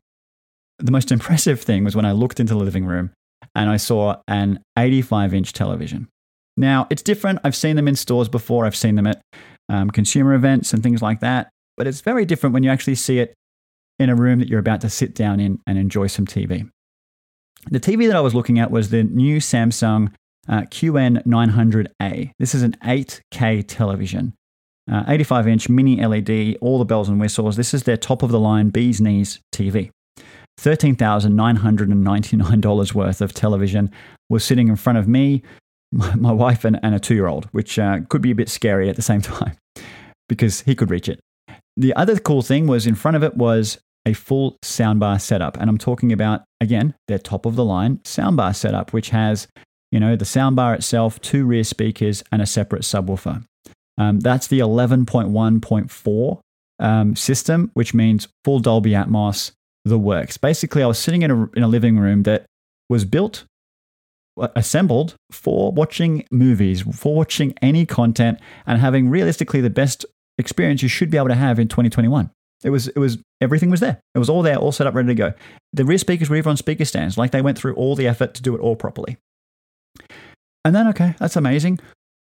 The 0.77 0.91
most 0.91 1.11
impressive 1.11 1.61
thing 1.61 1.83
was 1.83 1.95
when 1.95 2.05
I 2.05 2.11
looked 2.11 2.39
into 2.39 2.53
the 2.53 2.59
living 2.59 2.85
room 2.85 3.11
and 3.55 3.69
I 3.69 3.77
saw 3.77 4.17
an 4.27 4.59
85 4.77 5.33
inch 5.33 5.53
television. 5.53 6.07
Now, 6.59 6.87
it's 6.89 7.01
different. 7.01 7.39
I've 7.45 7.55
seen 7.55 7.77
them 7.77 7.87
in 7.87 7.95
stores 7.95 8.27
before, 8.27 8.65
I've 8.65 8.75
seen 8.75 8.95
them 8.95 9.07
at 9.07 9.21
um, 9.69 9.89
consumer 9.89 10.33
events 10.33 10.73
and 10.73 10.83
things 10.83 11.01
like 11.01 11.21
that. 11.21 11.49
But 11.77 11.87
it's 11.87 12.01
very 12.01 12.25
different 12.25 12.53
when 12.53 12.63
you 12.63 12.69
actually 12.69 12.95
see 12.95 13.19
it 13.19 13.33
in 13.97 14.09
a 14.09 14.15
room 14.15 14.39
that 14.39 14.49
you're 14.49 14.59
about 14.59 14.81
to 14.81 14.89
sit 14.89 15.15
down 15.15 15.39
in 15.39 15.59
and 15.65 15.77
enjoy 15.77 16.07
some 16.07 16.25
TV. 16.25 16.69
The 17.71 17.79
TV 17.79 18.07
that 18.07 18.17
I 18.17 18.19
was 18.19 18.35
looking 18.35 18.59
at 18.59 18.71
was 18.71 18.89
the 18.89 19.03
new 19.03 19.37
Samsung 19.37 20.11
uh, 20.49 20.63
QN900A. 20.63 22.31
This 22.39 22.53
is 22.53 22.61
an 22.61 22.75
8K 22.83 23.63
television, 23.65 24.33
uh, 24.91 25.05
85 25.07 25.47
inch 25.47 25.69
mini 25.69 26.05
LED, 26.05 26.57
all 26.59 26.79
the 26.79 26.85
bells 26.85 27.07
and 27.07 27.21
whistles. 27.21 27.55
This 27.55 27.73
is 27.73 27.83
their 27.83 27.95
top 27.95 28.21
of 28.21 28.31
the 28.31 28.39
line 28.39 28.67
bee's 28.69 28.99
knees 28.99 29.39
TV. 29.53 29.91
$13,999 30.59 32.93
worth 32.93 33.21
of 33.21 33.33
television 33.33 33.89
was 34.29 34.43
sitting 34.43 34.67
in 34.67 34.75
front 34.75 34.97
of 34.97 35.07
me, 35.07 35.41
my, 35.91 36.15
my 36.15 36.31
wife, 36.31 36.65
and, 36.65 36.79
and, 36.83 36.95
a 36.95 36.99
two 36.99 37.15
year 37.15 37.27
old, 37.27 37.45
which 37.51 37.79
uh, 37.79 37.99
could 38.09 38.21
be 38.21 38.31
a 38.31 38.35
bit 38.35 38.49
scary 38.49 38.89
at 38.89 38.95
the 38.95 39.01
same 39.01 39.21
time 39.21 39.57
because 40.27 40.61
he 40.61 40.75
could 40.75 40.89
reach 40.91 41.09
it. 41.09 41.19
The 41.77 41.93
other 41.95 42.17
cool 42.19 42.41
thing 42.41 42.67
was 42.67 42.85
in 42.85 42.95
front 42.95 43.17
of 43.17 43.23
it 43.23 43.37
was 43.37 43.79
a 44.05 44.13
full 44.13 44.57
soundbar 44.63 45.19
setup. 45.19 45.57
And 45.57 45.69
I'm 45.69 45.77
talking 45.77 46.11
about, 46.11 46.43
again, 46.61 46.93
their 47.07 47.19
top 47.19 47.45
of 47.45 47.55
the 47.55 47.65
line 47.65 47.97
soundbar 47.99 48.55
setup, 48.55 48.93
which 48.93 49.09
has 49.09 49.47
you 49.91 49.99
know, 49.99 50.15
the 50.15 50.25
soundbar 50.25 50.75
itself, 50.75 51.19
two 51.21 51.45
rear 51.45 51.63
speakers, 51.63 52.23
and 52.31 52.41
a 52.41 52.45
separate 52.45 52.83
subwoofer. 52.83 53.43
Um, 53.97 54.19
that's 54.19 54.47
the 54.47 54.59
11.1.4 54.59 56.39
um, 56.79 57.15
system, 57.15 57.71
which 57.73 57.93
means 57.93 58.27
full 58.45 58.59
Dolby 58.59 58.91
Atmos, 58.91 59.51
the 59.85 59.97
works. 59.97 60.37
Basically, 60.37 60.83
I 60.83 60.87
was 60.87 60.99
sitting 60.99 61.23
in 61.23 61.31
a, 61.31 61.49
in 61.51 61.63
a 61.63 61.67
living 61.67 61.97
room 61.97 62.23
that 62.23 62.45
was 62.89 63.03
built, 63.03 63.45
assembled 64.55 65.15
for 65.31 65.71
watching 65.71 66.25
movies, 66.31 66.81
for 66.81 67.15
watching 67.15 67.53
any 67.61 67.85
content, 67.85 68.39
and 68.65 68.79
having 68.79 69.09
realistically 69.09 69.61
the 69.61 69.69
best 69.69 70.05
experience 70.37 70.81
you 70.81 70.89
should 70.89 71.09
be 71.09 71.17
able 71.17 71.27
to 71.27 71.35
have 71.35 71.59
in 71.59 71.67
2021. 71.67 72.31
It 72.63 72.71
was, 72.71 72.87
it 72.89 72.99
was, 72.99 73.17
everything 73.39 73.69
was 73.69 73.79
there. 73.79 74.01
It 74.15 74.19
was 74.19 74.29
all 74.29 74.41
there, 74.41 74.57
all 74.57 74.71
set 74.71 74.87
up, 74.87 74.93
ready 74.93 75.07
to 75.07 75.15
go. 75.15 75.33
The 75.71 75.85
rear 75.85 75.97
speakers 75.97 76.29
were 76.29 76.35
even 76.35 76.51
on 76.51 76.57
speaker 76.57 76.85
stands, 76.85 77.17
like 77.17 77.31
they 77.31 77.41
went 77.41 77.57
through 77.57 77.75
all 77.75 77.95
the 77.95 78.07
effort 78.07 78.33
to 78.35 78.41
do 78.41 78.55
it 78.55 78.59
all 78.59 78.75
properly. 78.75 79.17
And 80.65 80.75
then, 80.75 80.87
okay, 80.87 81.15
that's 81.19 81.35
amazing. 81.35 81.79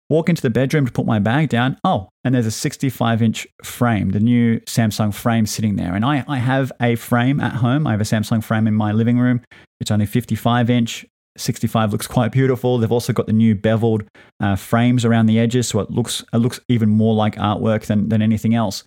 Walk 0.09 0.29
into 0.29 0.43
the 0.43 0.51
bedroom 0.51 0.87
to 0.87 0.93
put 0.93 1.07
my 1.07 1.19
bag 1.19 1.49
down. 1.49 1.79
Oh, 1.85 2.09
and 2.25 2.35
there's 2.35 2.47
a 2.47 2.51
65 2.51 3.23
inch 3.23 3.47
frame, 3.63 4.11
the 4.11 4.21
new 4.21 4.61
Samsung 4.61 5.15
frame 5.15 5.47
sitting 5.47 5.77
there. 5.77 5.95
And 5.95 6.05
I, 6.05 6.25
I 6.29 6.39
have 6.39 6.73
a 6.81 6.97
frame 6.97 7.41
at 7.41 7.55
home. 7.55 7.87
I 7.87 7.93
have 7.93 8.01
a 8.01 8.05
Samsung 8.05 8.43
frame 8.43 8.67
in 8.67 8.75
my 8.75 8.93
living 8.93 9.19
room. 9.19 9.43
It's 9.81 9.91
only 9.91 10.07
55 10.07 10.71
inch. 10.71 11.07
65 11.37 11.93
looks 11.93 12.07
quite 12.07 12.33
beautiful. 12.33 12.79
They've 12.79 12.93
also 12.93 13.13
got 13.13 13.27
the 13.27 13.33
new 13.33 13.55
beveled 13.55 14.05
uh, 14.41 14.57
frames 14.57 15.05
around 15.05 15.27
the 15.27 15.39
edges, 15.39 15.69
so 15.69 15.81
it 15.81 15.91
looks 15.91 16.25
it 16.33 16.39
looks 16.39 16.61
even 16.69 16.89
more 16.89 17.15
like 17.15 17.37
artwork 17.37 17.87
than, 17.87 18.09
than 18.09 18.23
anything 18.23 18.55
else. 18.55 18.85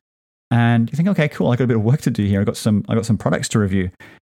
And 0.51 0.89
you 0.91 0.95
think, 0.95 1.09
okay, 1.09 1.27
cool. 1.27 1.51
I 1.51 1.55
got 1.55 1.63
a 1.63 1.67
bit 1.67 1.77
of 1.77 1.83
work 1.83 2.01
to 2.01 2.11
do 2.11 2.23
here. 2.25 2.41
I 2.41 2.43
got 2.43 2.57
some 2.57 2.85
I 2.87 2.95
got 2.95 3.05
some 3.05 3.17
products 3.17 3.49
to 3.49 3.59
review, 3.59 3.89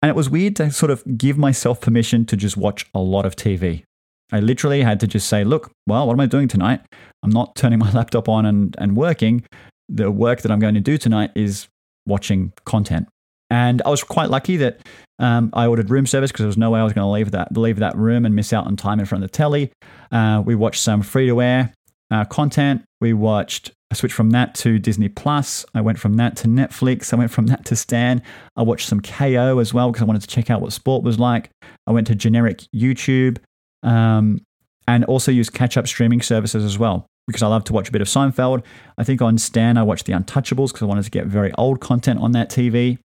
and 0.02 0.10
it 0.10 0.16
was 0.16 0.30
weird 0.30 0.56
to 0.58 0.72
sort 0.72 0.92
of 0.92 1.04
give 1.18 1.38
myself 1.38 1.82
permission 1.82 2.26
to 2.26 2.38
just 2.38 2.58
watch 2.58 2.86
a 2.94 3.00
lot 3.00 3.26
of 3.26 3.36
TV. 3.36 3.84
I 4.32 4.40
literally 4.40 4.82
had 4.82 5.00
to 5.02 5.08
just 5.08 5.28
say, 5.30 5.44
look, 5.44 5.72
well, 5.88 6.08
what 6.08 6.14
am 6.14 6.20
I 6.20 6.26
doing 6.26 6.48
tonight? 6.48 6.82
I'm 7.24 7.30
not 7.30 7.56
turning 7.56 7.80
my 7.86 7.92
laptop 7.92 8.30
on 8.30 8.46
and, 8.46 8.76
and 8.80 8.96
working. 8.96 9.44
The 9.88 10.10
work 10.10 10.42
that 10.42 10.52
I'm 10.52 10.60
going 10.60 10.74
to 10.74 10.82
do 10.82 10.98
tonight 10.98 11.32
is 11.36 11.68
watching 12.08 12.54
content. 12.66 13.08
And 13.50 13.82
I 13.86 13.90
was 13.90 14.04
quite 14.04 14.30
lucky 14.30 14.58
that 14.58 14.80
um, 15.20 15.50
I 15.54 15.68
ordered 15.68 15.90
room 15.90 16.08
service 16.08 16.32
because 16.32 16.44
there 16.44 16.48
was 16.48 16.58
no 16.58 16.72
way 16.72 16.80
I 16.80 16.84
was 16.84 16.94
going 16.94 17.06
to 17.06 17.12
leave 17.12 17.32
that 17.32 17.56
leave 17.56 17.78
that 17.78 17.96
room 17.96 18.26
and 18.26 18.36
miss 18.36 18.52
out 18.52 18.66
on 18.66 18.76
time 18.76 19.00
in 19.00 19.06
front 19.06 19.24
of 19.24 19.32
the 19.32 19.36
telly. 19.38 19.72
Uh, 20.12 20.42
we 20.46 20.56
watched 20.56 20.82
some 20.82 21.02
free 21.02 21.28
to 21.28 21.42
air 21.42 21.74
uh, 22.12 22.26
content. 22.26 22.84
We 23.02 23.14
watched. 23.14 23.72
I 23.92 23.96
switched 23.96 24.16
from 24.16 24.32
that 24.32 24.56
to 24.56 24.80
Disney 24.80 25.10
Plus. 25.10 25.64
I 25.76 25.82
went 25.82 26.00
from 26.00 26.16
that 26.16 26.36
to 26.38 26.48
Netflix. 26.48 27.14
I 27.14 27.18
went 27.18 27.32
from 27.32 27.46
that 27.48 27.66
to 27.66 27.76
Stan. 27.76 28.22
I 28.58 28.64
watched 28.64 28.88
some 28.88 29.00
Kayo 29.00 29.62
as 29.62 29.74
well 29.74 29.92
because 29.92 30.02
I 30.02 30.06
wanted 30.06 30.24
to 30.24 30.28
check 30.28 30.50
out 30.50 30.60
what 30.60 30.74
sport 30.74 31.04
was 31.04 31.20
like. 31.20 31.52
I 31.86 31.92
went 31.92 32.08
to 32.08 32.16
generic 32.16 32.64
YouTube 32.76 33.38
um, 33.84 34.42
and 34.88 35.06
also 35.06 35.32
use 35.32 35.52
catch 35.52 35.78
up 35.78 35.88
streaming 35.88 36.22
services 36.22 36.66
as 36.66 36.80
well. 36.80 37.06
because 37.28 37.42
I 37.42 37.48
love 37.48 37.64
to 37.66 37.74
watch 37.74 37.90
a 37.90 37.92
bit 37.92 38.02
of 38.02 38.08
Seinfeld. 38.08 38.64
I 38.98 39.04
think 39.04 39.22
on 39.22 39.38
Stan, 39.38 39.78
I 39.78 39.84
watched 39.84 40.06
The 40.06 40.14
Untouchables 40.14 40.68
because 40.68 40.84
I 40.84 40.86
wanted 40.86 41.06
to 41.06 41.12
get 41.12 41.26
very 41.26 41.52
old 41.54 41.80
content 41.80 42.20
on 42.20 42.32
that 42.34 42.50
TV. 42.50 43.00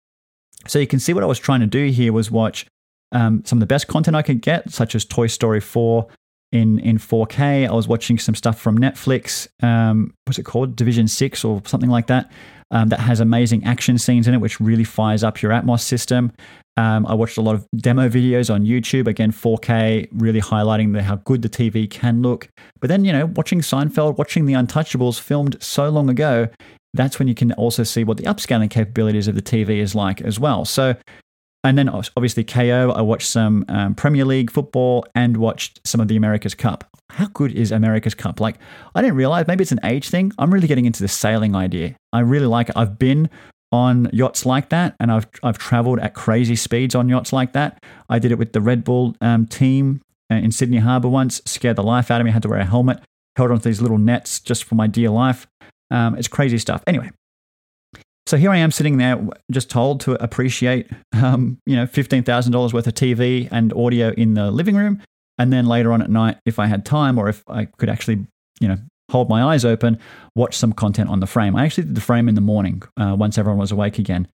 So 0.66 0.80
you 0.80 0.88
can 0.88 1.00
see 1.00 1.14
what 1.14 1.24
I 1.24 1.28
was 1.28 1.40
trying 1.40 1.62
to 1.62 1.68
do 1.68 1.88
here 1.88 2.12
was 2.12 2.32
watch 2.32 2.66
um, 3.12 3.44
some 3.46 3.58
of 3.58 3.62
the 3.62 3.68
best 3.68 3.88
content 3.88 4.16
I 4.16 4.22
could 4.22 4.42
get, 4.42 4.72
such 4.72 4.96
as 4.96 5.06
Toy 5.06 5.28
Story 5.28 5.62
4 5.62 6.08
in, 6.52 6.80
in 6.80 6.98
4K. 6.98 7.68
I 7.68 7.74
was 7.74 7.88
watching 7.88 8.18
some 8.18 8.36
stuff 8.36 8.60
from 8.60 8.78
Netflix. 8.78 9.48
Um, 9.64 10.14
what's 10.26 10.40
it 10.40 10.44
called? 10.44 10.76
Division 10.76 11.08
6 11.08 11.44
or 11.44 11.62
something 11.66 11.90
like 11.90 12.08
that. 12.08 12.32
Um, 12.70 12.90
that 12.90 13.00
has 13.00 13.22
amazing 13.22 13.64
action 13.64 13.98
scenes 13.98 14.28
in 14.28 14.34
it, 14.34 14.40
which 14.40 14.60
really 14.60 14.84
fires 14.84 15.24
up 15.24 15.42
your 15.42 15.54
Atmos 15.54 15.80
system. 15.80 16.34
Um, 16.76 17.08
I 17.08 17.14
watched 17.14 17.38
a 17.38 17.42
lot 17.42 17.56
of 17.56 17.66
demo 17.78 18.10
videos 18.10 18.54
on 18.54 18.66
YouTube, 18.66 19.08
again 19.08 19.32
4K, 19.32 20.10
really 20.12 20.42
highlighting 20.42 20.94
the, 20.94 21.02
how 21.02 21.16
good 21.16 21.42
the 21.42 21.50
TV 21.50 21.90
can 21.90 22.22
look. 22.22 22.50
But 22.82 22.90
then, 22.90 23.06
you 23.06 23.14
know, 23.14 23.26
watching 23.26 23.62
Seinfeld, 23.62 24.18
watching 24.18 24.46
The 24.46 24.54
Untouchables 24.54 25.20
filmed 25.20 25.56
so 25.62 25.90
long 25.90 26.10
ago, 26.10 26.50
that's 26.98 27.20
when 27.20 27.28
you 27.28 27.36
can 27.36 27.54
also 27.54 27.84
see 27.84 28.04
what 28.04 28.18
the 28.18 28.24
upscaling 28.24 28.70
capabilities 28.70 29.28
of 29.28 29.36
the 29.36 29.42
TV 29.42 29.78
is 29.78 29.96
like 29.96 30.22
as 30.22 30.40
well. 30.40 30.66
So, 30.66 30.96
and 31.64 31.78
then 31.78 31.90
obviously 31.90 32.44
Kayo, 32.44 32.96
I 32.96 33.02
watched 33.02 33.28
some 33.28 33.66
um, 33.68 33.96
Premier 33.96 34.26
League 34.26 34.52
football 34.52 35.06
and 35.16 35.38
watched 35.38 35.80
some 35.86 36.02
of 36.02 36.08
the 36.08 36.16
America's 36.16 36.56
Cup. 36.56 36.84
How 37.12 37.28
good 37.28 37.54
is 37.54 37.72
America's 37.72 38.14
Cup? 38.16 38.40
Like, 38.40 38.58
I 38.96 39.02
didn't 39.02 39.16
realize 39.16 39.48
maybe 39.48 39.62
it's 39.62 39.72
an 39.72 39.80
age 39.84 40.10
thing. 40.10 40.32
I'm 40.38 40.54
really 40.54 40.68
getting 40.68 40.86
into 40.86 41.02
the 41.02 41.08
sailing 41.08 41.56
idea. 41.56 41.96
I 42.14 42.20
really 42.20 42.48
like 42.48 42.70
it. 42.70 42.78
I've 42.78 43.00
been 43.00 43.30
on 43.72 44.10
yachts 44.14 44.46
like 44.46 44.70
that, 44.70 44.96
and 45.00 45.12
I've 45.12 45.28
I've 45.44 45.58
traveled 45.58 46.00
at 46.00 46.14
crazy 46.14 46.56
speeds 46.56 46.96
on 46.96 47.10
yachts 47.10 47.34
like 47.34 47.54
that. 47.54 47.84
I 48.10 48.20
did 48.20 48.32
it 48.32 48.38
with 48.38 48.54
the 48.54 48.62
Red 48.62 48.84
Bull 48.84 49.16
um, 49.22 49.46
team 49.46 50.02
uh, 50.32 50.36
in 50.36 50.52
Sydney 50.52 50.78
Harbour 50.78 51.10
once. 51.10 51.42
Scared 51.46 51.76
the 51.76 51.84
life 51.84 52.12
out 52.12 52.22
of 52.22 52.26
me. 52.26 52.32
Had 52.32 52.44
to 52.44 52.50
wear 52.50 52.60
a 52.60 52.66
helmet. 52.66 53.02
Held 53.36 53.52
onto 53.52 53.64
these 53.70 53.82
little 53.82 53.98
nets 53.98 54.40
just 54.40 54.64
for 54.64 54.76
my 54.76 54.88
dear 54.88 55.10
life. 55.10 55.48
Um, 55.92 56.18
it's 56.18 56.28
crazy 56.28 56.58
stuff. 56.58 56.84
Anyway, 56.88 57.12
so 58.26 58.38
here 58.38 58.52
I 58.52 58.58
am 58.58 58.72
sitting 58.72 58.98
there, 58.98 59.20
just 59.52 59.70
told 59.70 60.02
to 60.02 60.22
appreciate, 60.22 60.90
um, 61.14 61.60
you 61.66 61.76
know, 61.76 61.88
fifteen 61.88 62.24
thousand 62.24 62.52
dollars 62.52 62.74
worth 62.74 62.88
of 62.88 62.94
TV 62.94 63.48
and 63.52 63.72
audio 63.74 64.10
in 64.10 64.34
the 64.34 64.52
living 64.52 64.76
room, 64.76 65.02
and 65.38 65.54
then 65.54 65.66
later 65.66 65.94
on 65.94 66.02
at 66.02 66.10
night, 66.10 66.38
if 66.46 66.60
I 66.60 66.68
had 66.68 66.86
time 66.86 67.18
or 67.18 67.30
if 67.30 67.44
I 67.48 67.66
could 67.66 67.90
actually, 67.90 68.28
you 68.60 68.68
know, 68.68 68.78
hold 69.12 69.30
my 69.30 69.44
eyes 69.44 69.64
open, 69.64 69.98
watch 70.36 70.56
some 70.56 70.74
content 70.74 71.10
on 71.10 71.20
the 71.20 71.28
frame. 71.28 71.56
I 71.56 71.64
actually 71.64 71.86
did 71.86 71.96
the 71.96 72.02
frame 72.02 72.28
in 72.28 72.36
the 72.36 72.42
morning 72.42 72.84
uh, 72.98 73.16
once 73.18 73.38
everyone 73.38 73.60
was 73.60 73.72
awake 73.72 73.98
again. 74.00 74.28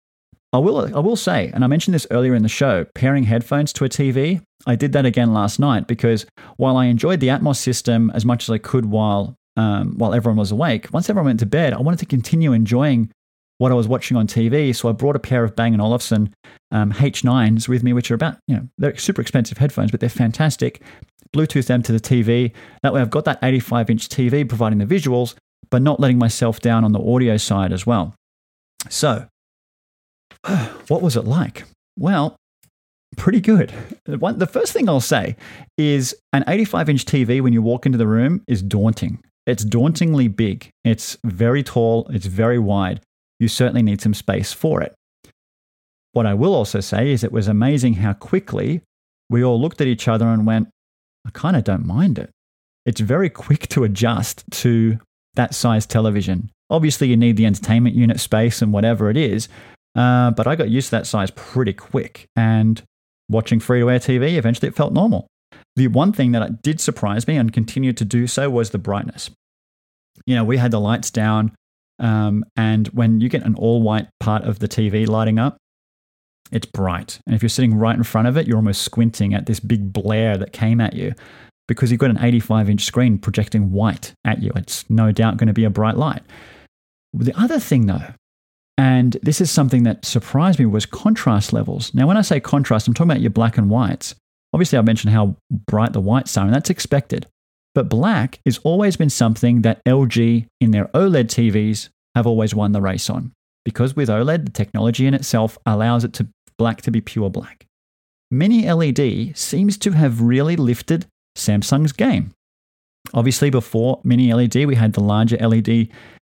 I 0.52 0.58
will, 0.58 0.78
I 0.96 0.98
will 0.98 1.16
say, 1.16 1.50
and 1.54 1.62
I 1.62 1.68
mentioned 1.68 1.94
this 1.94 2.08
earlier 2.10 2.34
in 2.34 2.42
the 2.42 2.48
show, 2.48 2.84
pairing 2.94 3.24
headphones 3.24 3.72
to 3.74 3.84
a 3.84 3.88
TV. 3.88 4.42
I 4.66 4.74
did 4.74 4.92
that 4.92 5.06
again 5.06 5.32
last 5.32 5.60
night 5.60 5.86
because 5.86 6.26
while 6.56 6.76
I 6.76 6.86
enjoyed 6.86 7.20
the 7.20 7.28
Atmos 7.28 7.56
system 7.56 8.10
as 8.14 8.24
much 8.24 8.44
as 8.44 8.50
I 8.50 8.58
could 8.58 8.86
while 8.86 9.36
um, 9.56 9.94
while 9.96 10.14
everyone 10.14 10.38
was 10.38 10.52
awake, 10.52 10.88
once 10.92 11.08
everyone 11.08 11.26
went 11.26 11.40
to 11.40 11.46
bed, 11.46 11.72
I 11.72 11.80
wanted 11.80 12.00
to 12.00 12.06
continue 12.06 12.52
enjoying 12.52 13.10
what 13.58 13.70
I 13.70 13.74
was 13.74 13.86
watching 13.86 14.16
on 14.16 14.26
TV. 14.26 14.74
So 14.74 14.88
I 14.88 14.92
brought 14.92 15.16
a 15.16 15.20
pair 15.20 15.44
of 15.44 15.54
Bang 15.54 15.78
& 15.80 15.80
Olufsen 15.80 16.34
um, 16.70 16.92
H9s 16.92 17.68
with 17.68 17.82
me, 17.82 17.92
which 17.92 18.10
are 18.10 18.14
about, 18.14 18.38
you 18.46 18.56
know, 18.56 18.68
they're 18.78 18.96
super 18.96 19.20
expensive 19.20 19.58
headphones, 19.58 19.90
but 19.90 20.00
they're 20.00 20.08
fantastic. 20.08 20.80
Bluetooth 21.34 21.66
them 21.66 21.82
to 21.82 21.92
the 21.92 22.00
TV. 22.00 22.52
That 22.82 22.94
way 22.94 23.02
I've 23.02 23.10
got 23.10 23.26
that 23.26 23.38
85 23.42 23.90
inch 23.90 24.08
TV 24.08 24.48
providing 24.48 24.78
the 24.78 24.86
visuals, 24.86 25.34
but 25.70 25.82
not 25.82 26.00
letting 26.00 26.18
myself 26.18 26.60
down 26.60 26.84
on 26.84 26.92
the 26.92 27.00
audio 27.00 27.36
side 27.36 27.72
as 27.72 27.86
well. 27.86 28.14
So, 28.88 29.26
what 30.88 31.02
was 31.02 31.16
it 31.16 31.26
like? 31.26 31.64
Well, 31.98 32.36
pretty 33.18 33.40
good. 33.40 33.74
The 34.06 34.48
first 34.50 34.72
thing 34.72 34.88
I'll 34.88 35.00
say 35.00 35.36
is 35.76 36.14
an 36.32 36.44
85 36.46 36.88
inch 36.88 37.04
TV 37.04 37.42
when 37.42 37.52
you 37.52 37.60
walk 37.60 37.84
into 37.84 37.98
the 37.98 38.06
room 38.06 38.42
is 38.48 38.62
daunting. 38.62 39.22
It's 39.50 39.64
dauntingly 39.64 40.28
big. 40.28 40.70
It's 40.84 41.18
very 41.24 41.64
tall. 41.64 42.06
It's 42.10 42.26
very 42.26 42.58
wide. 42.58 43.00
You 43.40 43.48
certainly 43.48 43.82
need 43.82 44.00
some 44.00 44.14
space 44.14 44.52
for 44.52 44.80
it. 44.80 44.94
What 46.12 46.24
I 46.24 46.34
will 46.34 46.54
also 46.54 46.78
say 46.78 47.10
is 47.10 47.24
it 47.24 47.32
was 47.32 47.48
amazing 47.48 47.94
how 47.94 48.12
quickly 48.12 48.82
we 49.28 49.42
all 49.42 49.60
looked 49.60 49.80
at 49.80 49.88
each 49.88 50.06
other 50.06 50.28
and 50.28 50.46
went, 50.46 50.68
I 51.26 51.30
kind 51.30 51.56
of 51.56 51.64
don't 51.64 51.84
mind 51.84 52.16
it. 52.16 52.30
It's 52.86 53.00
very 53.00 53.28
quick 53.28 53.66
to 53.68 53.82
adjust 53.82 54.44
to 54.62 55.00
that 55.34 55.52
size 55.52 55.84
television. 55.84 56.50
Obviously, 56.70 57.08
you 57.08 57.16
need 57.16 57.36
the 57.36 57.46
entertainment 57.46 57.96
unit 57.96 58.20
space 58.20 58.62
and 58.62 58.72
whatever 58.72 59.10
it 59.10 59.16
is, 59.16 59.48
uh, 59.96 60.30
but 60.30 60.46
I 60.46 60.54
got 60.54 60.70
used 60.70 60.88
to 60.88 60.92
that 60.92 61.08
size 61.08 61.32
pretty 61.32 61.72
quick. 61.72 62.26
And 62.36 62.80
watching 63.28 63.58
free 63.58 63.80
to 63.80 63.90
air 63.90 63.98
TV, 63.98 64.36
eventually 64.36 64.68
it 64.68 64.76
felt 64.76 64.92
normal. 64.92 65.26
The 65.74 65.88
one 65.88 66.12
thing 66.12 66.30
that 66.32 66.62
did 66.62 66.80
surprise 66.80 67.26
me 67.26 67.36
and 67.36 67.52
continued 67.52 67.96
to 67.96 68.04
do 68.04 68.28
so 68.28 68.48
was 68.48 68.70
the 68.70 68.78
brightness. 68.78 69.30
You 70.26 70.34
know, 70.34 70.44
we 70.44 70.56
had 70.56 70.70
the 70.70 70.80
lights 70.80 71.10
down, 71.10 71.52
um, 71.98 72.44
and 72.56 72.88
when 72.88 73.20
you 73.20 73.28
get 73.28 73.44
an 73.44 73.54
all 73.54 73.82
white 73.82 74.08
part 74.20 74.44
of 74.44 74.58
the 74.58 74.68
TV 74.68 75.06
lighting 75.06 75.38
up, 75.38 75.56
it's 76.52 76.66
bright. 76.66 77.20
And 77.26 77.34
if 77.34 77.42
you're 77.42 77.48
sitting 77.48 77.74
right 77.74 77.96
in 77.96 78.02
front 78.02 78.28
of 78.28 78.36
it, 78.36 78.46
you're 78.46 78.56
almost 78.56 78.82
squinting 78.82 79.34
at 79.34 79.46
this 79.46 79.60
big 79.60 79.92
blare 79.92 80.36
that 80.36 80.52
came 80.52 80.80
at 80.80 80.94
you 80.94 81.14
because 81.68 81.90
you've 81.90 82.00
got 82.00 82.10
an 82.10 82.18
85 82.20 82.70
inch 82.70 82.84
screen 82.84 83.18
projecting 83.18 83.70
white 83.70 84.12
at 84.24 84.42
you. 84.42 84.50
It's 84.56 84.88
no 84.90 85.12
doubt 85.12 85.36
going 85.36 85.46
to 85.46 85.52
be 85.52 85.64
a 85.64 85.70
bright 85.70 85.96
light. 85.96 86.22
The 87.12 87.38
other 87.40 87.60
thing, 87.60 87.86
though, 87.86 88.14
and 88.76 89.16
this 89.22 89.40
is 89.40 89.50
something 89.50 89.82
that 89.84 90.04
surprised 90.04 90.58
me, 90.58 90.66
was 90.66 90.86
contrast 90.86 91.52
levels. 91.52 91.92
Now, 91.94 92.06
when 92.06 92.16
I 92.16 92.22
say 92.22 92.40
contrast, 92.40 92.88
I'm 92.88 92.94
talking 92.94 93.10
about 93.10 93.20
your 93.20 93.30
black 93.30 93.58
and 93.58 93.68
whites. 93.68 94.14
Obviously, 94.52 94.78
I 94.78 94.82
mentioned 94.82 95.12
how 95.12 95.36
bright 95.66 95.92
the 95.92 96.00
whites 96.00 96.36
are, 96.36 96.44
and 96.44 96.54
that's 96.54 96.70
expected. 96.70 97.26
But 97.74 97.88
black 97.88 98.40
has 98.44 98.58
always 98.58 98.96
been 98.96 99.10
something 99.10 99.62
that 99.62 99.84
LG 99.84 100.46
in 100.60 100.70
their 100.70 100.86
OLED 100.86 101.26
TVs 101.26 101.88
have 102.14 102.26
always 102.26 102.54
won 102.54 102.72
the 102.72 102.80
race 102.80 103.08
on. 103.08 103.32
Because 103.64 103.94
with 103.94 104.08
OLED, 104.08 104.46
the 104.46 104.52
technology 104.52 105.06
in 105.06 105.14
itself 105.14 105.58
allows 105.66 106.04
it 106.04 106.12
to 106.14 106.28
black 106.58 106.82
to 106.82 106.90
be 106.90 107.00
pure 107.00 107.30
black. 107.30 107.66
Mini 108.30 108.70
LED 108.70 109.36
seems 109.36 109.76
to 109.78 109.92
have 109.92 110.20
really 110.20 110.56
lifted 110.56 111.06
Samsung's 111.36 111.92
game. 111.92 112.32
Obviously, 113.14 113.50
before 113.50 114.00
Mini 114.04 114.32
LED, 114.32 114.66
we 114.66 114.74
had 114.74 114.92
the 114.92 115.02
larger 115.02 115.36
LED 115.36 115.88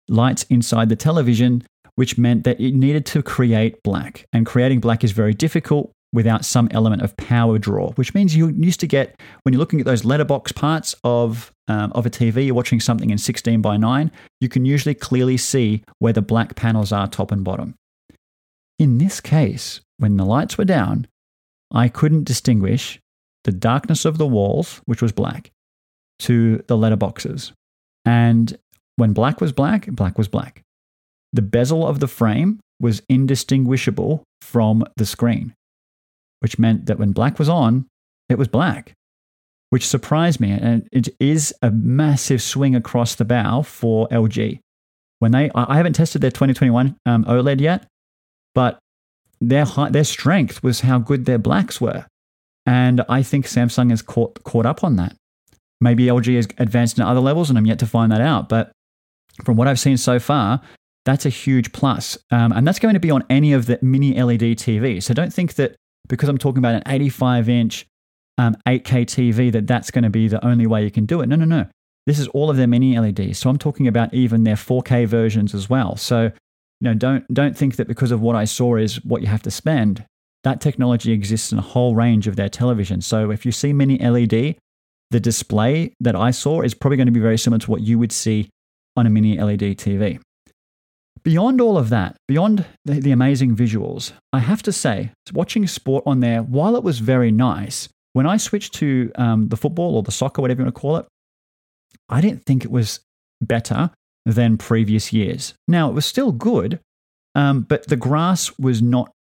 lights 0.09 0.45
inside 0.45 0.89
the 0.89 0.97
television, 0.97 1.65
which 1.97 2.19
meant 2.19 2.45
that 2.45 2.61
it 2.61 2.75
needed 2.75 3.05
to 3.07 3.23
create 3.23 3.83
black. 3.83 4.25
And 4.33 4.47
creating 4.47 4.81
black 4.81 5.03
is 5.03 5.13
very 5.13 5.35
difficult 5.35 5.93
without 6.13 6.45
some 6.45 6.69
element 6.71 7.03
of 7.03 7.17
power 7.17 7.59
draw, 7.59 7.93
which 7.93 8.15
means 8.15 8.35
you 8.35 8.49
used 8.49 8.81
to 8.81 8.87
get, 8.87 9.21
when 9.43 9.53
you're 9.53 9.59
looking 9.59 9.81
at 9.81 9.87
those 9.87 10.05
letterbox 10.05 10.53
parts 10.53 10.95
of, 11.05 11.53
um, 11.69 11.93
of 11.93 12.07
a 12.07 12.11
TV, 12.11 12.47
you're 12.47 12.55
watching 12.55 12.81
something 12.81 13.11
in 13.11 13.19
16 13.19 13.61
by 13.61 13.77
9, 13.77 14.11
you 14.41 14.49
can 14.49 14.65
usually 14.65 14.95
clearly 14.95 15.37
see 15.37 15.83
where 15.99 16.13
the 16.13 16.23
black 16.23 16.55
panels 16.55 16.93
are 16.93 17.07
top 17.07 17.31
and 17.31 17.45
bottom. 17.45 17.75
In 18.79 18.99
this 18.99 19.21
case, 19.21 19.81
when 19.99 20.17
the 20.17 20.25
lights 20.25 20.57
were 20.57 20.65
down, 20.65 21.07
I 21.71 21.89
couldn't 21.89 22.25
distinguish 22.25 22.99
the 23.45 23.53
darkness 23.53 24.05
of 24.05 24.19
the 24.19 24.27
walls, 24.27 24.81
which 24.87 25.03
was 25.03 25.13
black, 25.13 25.51
to 26.21 26.59
the 26.69 26.77
letterboxes. 26.77 27.53
And 28.05 28.57
when 28.97 29.13
black 29.13 29.41
was 29.41 29.53
black, 29.53 29.87
black 29.87 30.17
was 30.17 30.29
black. 30.29 30.63
The 31.33 31.43
bezel 31.43 31.87
of 31.87 32.01
the 32.01 32.09
frame 32.09 32.61
was 32.81 33.03
indistinguishable 33.09 34.23
from 34.41 34.85
the 34.97 35.05
screen, 35.05 35.55
which 36.41 36.59
meant 36.59 36.87
that 36.87 36.99
when 36.99 37.13
black 37.13 37.39
was 37.39 37.49
on, 37.49 37.87
it 38.29 38.39
was 38.39 38.49
black, 38.49 38.95
which 39.71 39.87
surprised 39.87 40.41
me. 40.41 40.51
And 40.53 40.89
it 40.93 41.09
is 41.19 41.55
a 41.63 41.71
massive 41.71 42.43
swing 42.43 42.75
across 42.75 43.15
the 43.15 43.25
bow 43.25 43.63
for 43.63 44.09
LG. 44.09 44.61
When 45.21 45.33
they, 45.33 45.51
I 45.55 45.77
haven't 45.77 45.95
tested 45.95 46.23
their 46.23 46.31
2021 46.31 46.97
um, 47.07 47.25
OLED 47.25 47.61
yet, 47.61 47.87
but 48.55 48.79
their 49.41 49.65
high, 49.65 49.91
their 49.91 50.05
strength 50.05 50.63
was 50.63 50.81
how 50.81 50.99
good 50.99 51.25
their 51.25 51.39
blacks 51.39 51.81
were, 51.81 52.07
and 52.67 53.05
I 53.09 53.23
think 53.23 53.47
Samsung 53.47 53.91
has 53.91 54.03
caught 54.03 54.43
caught 54.45 54.67
up 54.67 54.85
on 54.85 54.97
that. 54.97 55.15
Maybe 55.81 56.07
LG 56.07 56.35
has 56.37 56.49
advanced 56.59 56.99
in 56.99 57.05
other 57.05 57.21
levels, 57.21 57.49
and 57.49 57.59
I'm 57.59 57.67
yet 57.67 57.79
to 57.81 57.87
find 57.87 58.11
that 58.11 58.21
out. 58.21 58.49
But 58.49 58.73
from 59.45 59.57
what 59.57 59.69
I've 59.69 59.79
seen 59.79 59.97
so 59.97 60.19
far, 60.19 60.61
that's 61.05 61.25
a 61.25 61.31
huge 61.31 61.73
plus, 61.73 62.19
um, 62.31 62.53
and 62.53 62.67
that's 62.67 62.79
going 62.79 62.95
to 62.95 63.01
be 63.01 63.11
on 63.11 63.25
any 63.31 63.53
of 63.53 63.67
the 63.67 63.79
mini 63.81 64.21
LED 64.21 64.59
TVs. 64.59 65.05
So 65.05 65.15
don't 65.15 65.33
think 65.33 65.55
that 65.55 65.77
because 66.07 66.29
I'm 66.29 66.39
talking 66.39 66.59
about 66.59 66.75
an 66.75 66.83
85 66.87 67.49
inch 67.49 67.87
um, 68.39 68.57
8K 68.67 69.05
TV 69.05 69.53
that 69.53 69.67
that's 69.67 69.91
going 69.91 70.05
to 70.05 70.11
be 70.11 70.29
the 70.29 70.45
only 70.47 70.67
way 70.67 70.85
you 70.85 70.91
can 70.91 71.07
do 71.07 71.21
it. 71.21 71.29
No, 71.29 71.37
no, 71.37 71.45
no. 71.45 71.67
This 72.07 72.19
is 72.19 72.29
all 72.29 72.49
of 72.49 72.57
their 72.57 72.67
mini 72.67 72.99
LEDs. 72.99 73.39
So 73.39 73.51
I'm 73.51 73.59
talking 73.59 73.87
about 73.87 74.15
even 74.15 74.45
their 74.45 74.55
4K 74.55 75.07
versions 75.07 75.55
as 75.55 75.69
well. 75.69 75.97
So 75.97 76.31
you 76.81 76.85
know, 76.85 76.95
don't 76.95 77.27
don't 77.35 77.57
think 77.57 77.77
that 77.77 77.89
because 77.89 78.13
of 78.13 78.21
what 78.21 78.37
I 78.37 78.45
saw 78.45 78.77
is 78.77 79.05
what 79.05 79.21
you 79.21 79.29
have 79.29 79.43
to 79.43 79.51
spend. 79.51 80.05
That 80.45 80.61
technology 80.61 81.13
exists 81.13 81.51
in 81.51 81.59
a 81.59 81.63
whole 81.63 81.97
range 81.97 82.29
of 82.29 82.37
their 82.37 82.49
television. 82.49 83.01
So 83.01 83.31
if 83.33 83.45
you 83.45 83.51
see 83.51 83.73
mini 83.73 83.99
LED, 83.99 84.57
the 85.11 85.21
display 85.21 85.93
that 86.01 86.15
I 86.15 86.31
saw 86.31 86.63
is 86.63 86.75
probably 86.75 86.97
going 86.97 87.07
to 87.07 87.13
be 87.13 87.21
very 87.21 87.39
similar 87.39 87.59
to 87.59 87.71
what 87.71 87.81
you 87.81 87.99
would 87.99 88.13
see 88.13 88.49
on 88.97 89.07
a 89.07 89.11
mini 89.11 89.41
LED 89.41 89.77
TV. 89.77 90.21
Beyond 91.29 91.61
all 91.61 91.77
of 91.77 91.91
that, 91.91 92.17
beyond 92.27 92.65
the, 92.87 93.01
the 93.01 93.11
amazing 93.11 93.55
visuals, 93.55 94.13
I 94.33 94.39
have 94.39 94.63
to 94.63 94.73
say, 94.73 95.13
watching 95.35 95.67
sport 95.67 96.05
on 96.07 96.21
there, 96.21 96.43
while 96.43 96.75
it 96.75 96.83
was 96.83 97.01
very 97.01 97.31
nice, 97.31 97.87
when 98.15 98.25
I 98.25 98.39
switched 98.39 98.73
to 98.77 99.13
um, 99.17 99.49
the 99.49 99.59
football 99.59 99.97
or 99.97 100.03
the 100.03 100.11
soccer, 100.11 100.41
whatever 100.41 100.63
you 100.63 100.65
want 100.65 100.75
to 100.75 100.81
call 100.81 100.97
it, 100.97 101.07
I 102.09 102.23
didn't 102.23 102.47
think 102.47 102.65
it 102.65 102.71
was 102.71 103.01
better 103.43 103.91
than 104.25 104.57
previous 104.57 105.13
years. 105.13 105.53
Now, 105.69 105.91
it 105.91 105.93
was 105.93 106.07
still 106.07 106.33
good, 106.33 106.81
um, 107.35 107.61
but 107.61 107.89
the 107.89 107.97
grass 107.97 108.59
was 108.59 108.81
not 108.81 109.13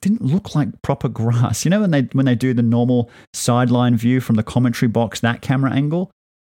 didn't 0.00 0.22
look 0.22 0.54
like 0.54 0.70
proper 0.80 1.10
grass. 1.10 1.66
You 1.66 1.70
know 1.70 1.82
when 1.82 1.90
they 1.90 2.08
when 2.12 2.24
they 2.24 2.34
do 2.34 2.54
the 2.54 2.62
normal 2.62 3.10
sideline 3.34 3.98
view 3.98 4.22
from 4.22 4.36
the 4.36 4.42
commentary 4.42 4.88
box, 4.88 5.20
that 5.20 5.42
camera 5.42 5.72
angle, 5.72 6.10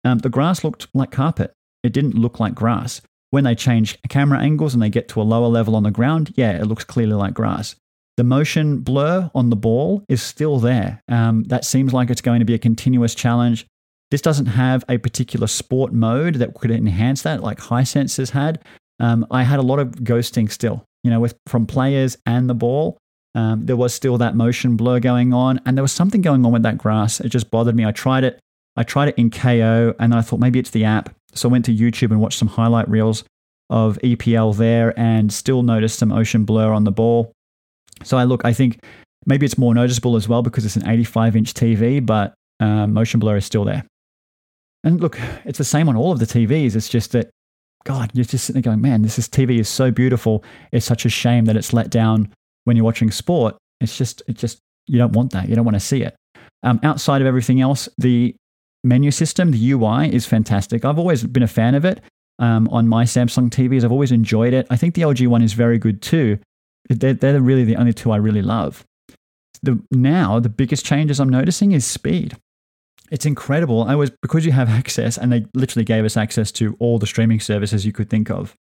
um, 0.05 0.19
the 0.19 0.29
grass 0.29 0.63
looked 0.63 0.87
like 0.93 1.11
carpet. 1.11 1.51
It 1.83 1.91
didn't 1.91 2.15
look 2.15 2.39
like 2.39 2.55
grass. 2.55 3.01
When 3.31 3.43
they 3.43 3.55
change 3.55 3.97
camera 4.09 4.39
angles 4.39 4.73
and 4.73 4.81
they 4.81 4.89
get 4.89 5.07
to 5.09 5.21
a 5.21 5.23
lower 5.23 5.47
level 5.47 5.75
on 5.75 5.83
the 5.83 5.91
ground, 5.91 6.33
yeah, 6.35 6.51
it 6.51 6.67
looks 6.67 6.83
clearly 6.83 7.13
like 7.13 7.33
grass. 7.33 7.75
The 8.17 8.23
motion 8.23 8.79
blur 8.79 9.29
on 9.35 9.49
the 9.49 9.57
ball 9.57 10.03
is 10.07 10.21
still 10.21 10.59
there. 10.59 11.01
Um, 11.09 11.43
that 11.45 11.65
seems 11.65 11.93
like 11.93 12.09
it's 12.09 12.21
going 12.21 12.39
to 12.39 12.45
be 12.45 12.53
a 12.53 12.59
continuous 12.59 13.13
challenge. 13.13 13.65
This 14.09 14.21
doesn't 14.21 14.45
have 14.45 14.85
a 14.87 14.97
particular 14.97 15.47
sport 15.47 15.91
mode 15.91 16.35
that 16.35 16.53
could 16.53 16.71
enhance 16.71 17.23
that, 17.23 17.43
like 17.43 17.59
Hisense 17.59 18.17
has 18.17 18.29
had. 18.29 18.63
Um, 18.99 19.27
I 19.31 19.43
had 19.43 19.59
a 19.59 19.63
lot 19.63 19.79
of 19.79 19.89
ghosting 19.89 20.49
still, 20.49 20.85
you 21.03 21.09
know, 21.09 21.19
with 21.19 21.35
from 21.47 21.65
players 21.65 22.17
and 22.25 22.49
the 22.49 22.53
ball. 22.53 22.97
Um, 23.33 23.65
there 23.65 23.75
was 23.75 23.93
still 23.93 24.17
that 24.19 24.35
motion 24.35 24.77
blur 24.77 25.01
going 25.01 25.33
on, 25.33 25.59
and 25.65 25.77
there 25.77 25.83
was 25.83 25.91
something 25.91 26.21
going 26.21 26.45
on 26.45 26.53
with 26.53 26.63
that 26.63 26.77
grass. 26.77 27.19
It 27.19 27.29
just 27.29 27.51
bothered 27.51 27.75
me. 27.75 27.85
I 27.85 27.91
tried 27.91 28.23
it. 28.23 28.39
I 28.77 28.83
tried 28.83 29.09
it 29.09 29.15
in 29.17 29.29
Kayo, 29.29 29.93
and 29.99 30.13
I 30.13 30.21
thought 30.21 30.39
maybe 30.39 30.59
it's 30.59 30.69
the 30.69 30.85
app. 30.85 31.13
So 31.35 31.49
I 31.49 31.51
went 31.51 31.65
to 31.65 31.75
YouTube 31.75 32.11
and 32.11 32.19
watched 32.19 32.39
some 32.39 32.47
highlight 32.47 32.89
reels 32.89 33.23
of 33.69 33.97
EPL 34.03 34.55
there, 34.55 34.97
and 34.97 35.33
still 35.33 35.63
noticed 35.63 35.99
some 35.99 36.09
motion 36.09 36.45
blur 36.45 36.71
on 36.71 36.83
the 36.83 36.91
ball. 36.91 37.31
So 38.03 38.17
I 38.17 38.23
look. 38.23 38.45
I 38.45 38.53
think 38.53 38.83
maybe 39.25 39.45
it's 39.45 39.57
more 39.57 39.73
noticeable 39.73 40.15
as 40.15 40.29
well 40.29 40.41
because 40.41 40.65
it's 40.65 40.75
an 40.75 40.87
85 40.87 41.35
inch 41.35 41.53
TV, 41.53 42.05
but 42.05 42.33
motion 42.59 43.19
blur 43.19 43.37
is 43.37 43.45
still 43.45 43.65
there. 43.65 43.83
And 44.83 45.01
look, 45.01 45.19
it's 45.45 45.57
the 45.57 45.63
same 45.63 45.89
on 45.89 45.95
all 45.95 46.11
of 46.11 46.19
the 46.19 46.27
TVs. 46.27 46.75
It's 46.75 46.87
just 46.87 47.11
that, 47.13 47.31
God, 47.85 48.11
you're 48.13 48.23
just 48.23 48.45
sitting 48.45 48.61
there 48.61 48.71
going, 48.71 48.81
man, 48.81 49.01
this 49.01 49.17
is, 49.17 49.27
TV 49.27 49.59
is 49.59 49.67
so 49.67 49.89
beautiful. 49.89 50.43
It's 50.71 50.85
such 50.85 51.05
a 51.05 51.09
shame 51.09 51.45
that 51.45 51.57
it's 51.57 51.73
let 51.73 51.89
down 51.89 52.31
when 52.65 52.77
you're 52.77 52.85
watching 52.85 53.09
sport. 53.09 53.57
It's 53.81 53.97
just, 53.97 54.21
it 54.27 54.37
just, 54.37 54.59
you 54.85 54.99
don't 54.99 55.13
want 55.13 55.31
that. 55.31 55.49
You 55.49 55.55
don't 55.55 55.65
want 55.65 55.75
to 55.75 55.79
see 55.79 56.03
it. 56.03 56.15
Um, 56.61 56.79
outside 56.83 57.21
of 57.21 57.27
everything 57.27 57.61
else, 57.61 57.89
the 57.97 58.35
menu 58.85 59.11
system, 59.11 59.51
the 59.51 59.71
UI 59.71 60.13
is 60.13 60.25
fantastic. 60.25 60.85
I've 60.85 60.99
always 60.99 61.23
been 61.23 61.43
a 61.43 61.47
fan 61.47 61.75
of 61.75 61.83
it 61.83 62.01
um, 62.39 62.67
on 62.69 62.87
my 62.87 63.03
Samsung 63.03 63.49
TVs. 63.49 63.83
I've 63.83 63.91
always 63.91 64.11
enjoyed 64.11 64.53
it. 64.53 64.67
I 64.69 64.77
think 64.77 64.95
the 64.95 65.01
LG 65.01 65.27
one 65.27 65.41
is 65.41 65.53
very 65.53 65.77
good 65.77 66.01
too. 66.01 66.39
They're, 66.89 67.13
they're 67.13 67.41
really 67.41 67.63
the 67.63 67.77
only 67.77 67.93
two 67.93 68.11
I 68.11 68.17
really 68.17 68.41
love. 68.41 68.85
The, 69.63 69.81
now, 69.91 70.39
the 70.39 70.49
biggest 70.49 70.85
changes 70.85 71.19
I'm 71.19 71.29
noticing 71.29 71.71
is 71.71 71.85
speed 71.85 72.37
it's 73.11 73.25
incredible. 73.25 73.83
I 73.83 73.95
was 73.95 74.11
because 74.21 74.45
you 74.45 74.51
have 74.51 74.69
access, 74.69 75.17
and 75.17 75.31
they 75.31 75.45
literally 75.53 75.85
gave 75.85 76.05
us 76.05 76.17
access 76.17 76.51
to 76.53 76.75
all 76.79 76.99
the 76.99 77.07
streaming 77.07 77.39
services 77.39 77.85
you 77.85 77.91
could 77.91 78.09
think 78.09 78.29
of. 78.29 78.55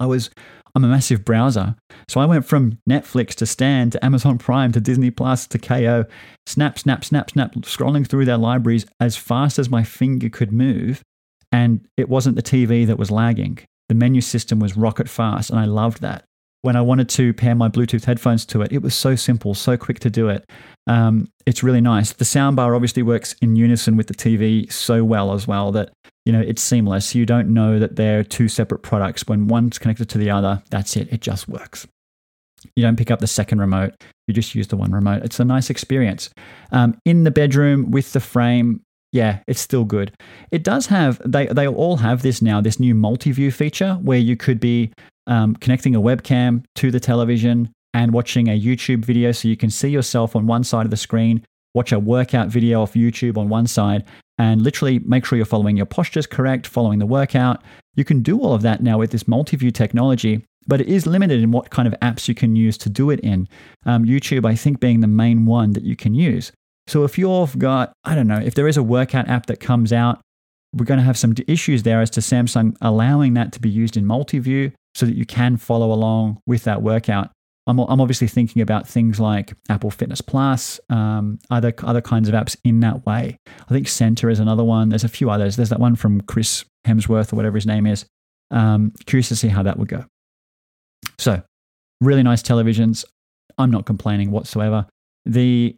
I 0.00 0.06
was 0.06 0.30
I'm 0.74 0.84
a 0.84 0.88
massive 0.88 1.24
browser, 1.24 1.76
so 2.08 2.20
I 2.20 2.24
went 2.24 2.46
from 2.46 2.78
Netflix 2.88 3.34
to 3.36 3.46
Stan 3.46 3.90
to 3.90 4.04
Amazon 4.04 4.38
Prime 4.38 4.72
to 4.72 4.80
Disney 4.80 5.10
Plus 5.10 5.46
to 5.48 5.58
Kayo, 5.58 6.08
snap, 6.46 6.78
snap, 6.78 7.04
snap, 7.04 7.30
snap, 7.30 7.52
scrolling 7.56 8.06
through 8.06 8.24
their 8.24 8.38
libraries 8.38 8.86
as 8.98 9.16
fast 9.16 9.58
as 9.58 9.68
my 9.68 9.84
finger 9.84 10.30
could 10.30 10.52
move, 10.52 11.02
and 11.50 11.86
it 11.96 12.08
wasn't 12.08 12.36
the 12.36 12.42
TV 12.42 12.86
that 12.86 12.98
was 12.98 13.10
lagging. 13.10 13.58
The 13.88 13.94
menu 13.94 14.22
system 14.22 14.58
was 14.60 14.76
rocket 14.76 15.08
fast, 15.08 15.50
and 15.50 15.58
I 15.58 15.66
loved 15.66 16.00
that 16.00 16.24
when 16.62 16.76
I 16.76 16.80
wanted 16.80 17.08
to 17.10 17.34
pair 17.34 17.54
my 17.54 17.68
Bluetooth 17.68 18.04
headphones 18.04 18.46
to 18.46 18.62
it, 18.62 18.72
it 18.72 18.82
was 18.82 18.94
so 18.94 19.16
simple, 19.16 19.52
so 19.54 19.76
quick 19.76 19.98
to 20.00 20.10
do 20.10 20.28
it. 20.28 20.48
Um, 20.86 21.28
it's 21.44 21.62
really 21.62 21.80
nice. 21.80 22.12
The 22.12 22.24
soundbar 22.24 22.74
obviously 22.74 23.02
works 23.02 23.34
in 23.42 23.56
unison 23.56 23.96
with 23.96 24.06
the 24.06 24.14
TV 24.14 24.72
so 24.72 25.04
well 25.04 25.32
as 25.32 25.46
well 25.46 25.72
that 25.72 25.90
you 26.24 26.32
know 26.32 26.40
it's 26.40 26.62
seamless. 26.62 27.14
You 27.14 27.26
don't 27.26 27.48
know 27.48 27.78
that 27.78 27.96
they're 27.96 28.24
two 28.24 28.48
separate 28.48 28.82
products. 28.82 29.26
When 29.26 29.48
one's 29.48 29.78
connected 29.78 30.08
to 30.10 30.18
the 30.18 30.30
other, 30.30 30.62
that's 30.70 30.96
it. 30.96 31.12
It 31.12 31.20
just 31.20 31.48
works. 31.48 31.86
You 32.76 32.82
don't 32.82 32.96
pick 32.96 33.10
up 33.10 33.20
the 33.20 33.26
second 33.26 33.60
remote. 33.60 33.94
You 34.28 34.34
just 34.34 34.54
use 34.54 34.68
the 34.68 34.76
one 34.76 34.92
remote. 34.92 35.24
It's 35.24 35.40
a 35.40 35.44
nice 35.44 35.68
experience. 35.68 36.30
Um, 36.70 36.96
in 37.04 37.24
the 37.24 37.30
bedroom 37.30 37.90
with 37.90 38.12
the 38.12 38.20
frame, 38.20 38.82
yeah, 39.10 39.40
it's 39.46 39.60
still 39.60 39.84
good. 39.84 40.12
It 40.50 40.62
does 40.62 40.86
have 40.86 41.20
they 41.24 41.46
they 41.46 41.66
all 41.66 41.96
have 41.96 42.22
this 42.22 42.40
now, 42.40 42.60
this 42.60 42.80
new 42.80 42.94
multi-view 42.94 43.50
feature 43.50 43.94
where 43.94 44.18
you 44.18 44.36
could 44.36 44.60
be 44.60 44.92
um, 45.26 45.54
connecting 45.56 45.94
a 45.94 46.00
webcam 46.00 46.64
to 46.76 46.90
the 46.90 47.00
television 47.00 47.70
and 47.94 48.12
watching 48.12 48.48
a 48.48 48.58
YouTube 48.58 49.04
video 49.04 49.32
so 49.32 49.48
you 49.48 49.56
can 49.56 49.70
see 49.70 49.88
yourself 49.88 50.34
on 50.34 50.46
one 50.46 50.64
side 50.64 50.86
of 50.86 50.90
the 50.90 50.96
screen, 50.96 51.44
watch 51.74 51.92
a 51.92 51.98
workout 51.98 52.48
video 52.48 52.82
off 52.82 52.94
YouTube 52.94 53.36
on 53.36 53.48
one 53.48 53.66
side, 53.66 54.04
and 54.42 54.60
literally 54.60 54.98
make 54.98 55.24
sure 55.24 55.36
you're 55.36 55.46
following 55.46 55.76
your 55.76 55.86
postures 55.86 56.26
correct, 56.26 56.66
following 56.66 56.98
the 56.98 57.06
workout. 57.06 57.62
You 57.94 58.04
can 58.04 58.22
do 58.22 58.40
all 58.40 58.54
of 58.54 58.62
that 58.62 58.82
now 58.82 58.98
with 58.98 59.12
this 59.12 59.28
multi 59.28 59.56
view 59.56 59.70
technology, 59.70 60.44
but 60.66 60.80
it 60.80 60.88
is 60.88 61.06
limited 61.06 61.40
in 61.40 61.52
what 61.52 61.70
kind 61.70 61.86
of 61.86 61.94
apps 62.00 62.26
you 62.26 62.34
can 62.34 62.56
use 62.56 62.76
to 62.78 62.90
do 62.90 63.10
it 63.10 63.20
in. 63.20 63.48
Um, 63.86 64.04
YouTube, 64.04 64.44
I 64.44 64.56
think, 64.56 64.80
being 64.80 64.98
the 64.98 65.06
main 65.06 65.46
one 65.46 65.74
that 65.74 65.84
you 65.84 65.94
can 65.94 66.12
use. 66.14 66.50
So 66.88 67.04
if 67.04 67.16
you've 67.16 67.56
got, 67.56 67.92
I 68.02 68.16
don't 68.16 68.26
know, 68.26 68.40
if 68.44 68.56
there 68.56 68.66
is 68.66 68.76
a 68.76 68.82
workout 68.82 69.28
app 69.28 69.46
that 69.46 69.60
comes 69.60 69.92
out, 69.92 70.20
we're 70.74 70.86
going 70.86 70.98
to 70.98 71.04
have 71.04 71.18
some 71.18 71.34
issues 71.46 71.84
there 71.84 72.00
as 72.00 72.10
to 72.10 72.20
Samsung 72.20 72.76
allowing 72.80 73.34
that 73.34 73.52
to 73.52 73.60
be 73.60 73.70
used 73.70 73.96
in 73.96 74.04
multi 74.04 74.40
view 74.40 74.72
so 74.96 75.06
that 75.06 75.14
you 75.14 75.24
can 75.24 75.56
follow 75.56 75.92
along 75.92 76.40
with 76.46 76.64
that 76.64 76.82
workout. 76.82 77.30
I'm, 77.66 77.78
I'm 77.78 78.00
obviously 78.00 78.26
thinking 78.26 78.60
about 78.60 78.88
things 78.88 79.20
like 79.20 79.54
Apple 79.68 79.90
Fitness 79.90 80.20
Plus, 80.20 80.80
um, 80.90 81.38
other 81.50 81.72
other 81.82 82.00
kinds 82.00 82.28
of 82.28 82.34
apps 82.34 82.56
in 82.64 82.80
that 82.80 83.06
way. 83.06 83.38
I 83.46 83.72
think 83.72 83.86
Centr 83.86 84.30
is 84.30 84.40
another 84.40 84.64
one. 84.64 84.88
There's 84.88 85.04
a 85.04 85.08
few 85.08 85.30
others. 85.30 85.56
There's 85.56 85.68
that 85.68 85.80
one 85.80 85.94
from 85.94 86.20
Chris 86.22 86.64
Hemsworth 86.86 87.32
or 87.32 87.36
whatever 87.36 87.56
his 87.56 87.66
name 87.66 87.86
is. 87.86 88.04
Um, 88.50 88.92
curious 89.06 89.28
to 89.28 89.36
see 89.36 89.48
how 89.48 89.62
that 89.62 89.78
would 89.78 89.88
go. 89.88 90.04
So, 91.18 91.42
really 92.00 92.22
nice 92.22 92.42
televisions. 92.42 93.04
I'm 93.58 93.70
not 93.70 93.86
complaining 93.86 94.30
whatsoever. 94.30 94.86
The 95.24 95.76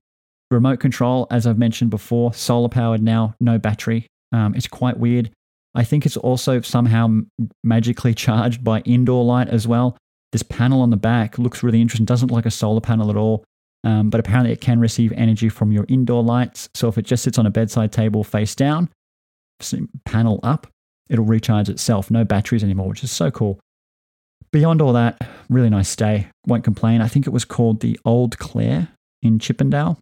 remote 0.51 0.80
control, 0.80 1.26
as 1.30 1.47
I've 1.47 1.59
mentioned 1.59 1.91
before, 1.91 2.32
solar 2.32 2.68
powered 2.68 3.03
now, 3.03 3.35
no 3.41 3.59
battery. 3.59 4.07
Um, 4.32 4.55
it's 4.55 4.66
quite 4.66 4.99
weird. 4.99 5.30
I 5.74 5.85
think 5.85 6.07
it's 6.07 6.16
also 6.16 6.61
somehow 6.61 7.20
magically 7.62 8.14
charged 8.26 8.64
by 8.64 8.80
indoor 8.80 9.24
light 9.24 9.49
as 9.49 9.68
well. 9.68 9.99
This 10.35 10.43
panel 10.43 10.82
on 10.82 10.91
the 10.91 10.97
back 10.97 11.39
looks 11.39 11.62
really 11.62 11.80
interesting. 11.80 12.05
Doesn't 12.05 12.26
look 12.26 12.35
like 12.35 12.45
a 12.45 12.51
solar 12.51 12.80
panel 12.80 13.09
at 13.09 13.16
all, 13.16 13.45
um, 13.85 14.11
but 14.11 14.18
apparently 14.18 14.51
it 14.51 14.61
can 14.61 14.80
receive 14.80 15.12
energy 15.12 15.49
from 15.49 15.70
your 15.70 15.87
indoor 15.89 16.24
lights. 16.24 16.68
So 16.74 16.89
if 16.89 16.99
it 16.99 17.05
just 17.05 17.22
sits 17.22 17.39
on 17.39 17.47
a 17.47 17.51
bedside 17.51 17.93
table 17.93 18.24
face 18.24 18.57
down, 18.57 18.89
panel 20.05 20.41
up, 20.43 20.66
it'll 21.09 21.24
recharge 21.24 21.68
itself. 21.68 22.11
No 22.11 22.24
batteries 22.24 22.64
anymore, 22.64 22.89
which 22.89 23.05
is 23.05 23.12
so 23.12 23.30
cool. 23.30 23.61
Beyond 24.51 24.82
all 24.82 24.93
that, 24.95 25.20
really 25.49 25.70
nice 25.70 25.89
stay. 25.89 26.26
Won't 26.49 26.64
complain. 26.64 27.01
I 27.01 27.07
think 27.07 27.28
it 27.28 27.30
was 27.30 27.45
called 27.45 27.78
the 27.78 27.97
Old 28.05 28.37
Clare 28.41 28.89
in 29.22 29.39
Chippendale 29.39 30.01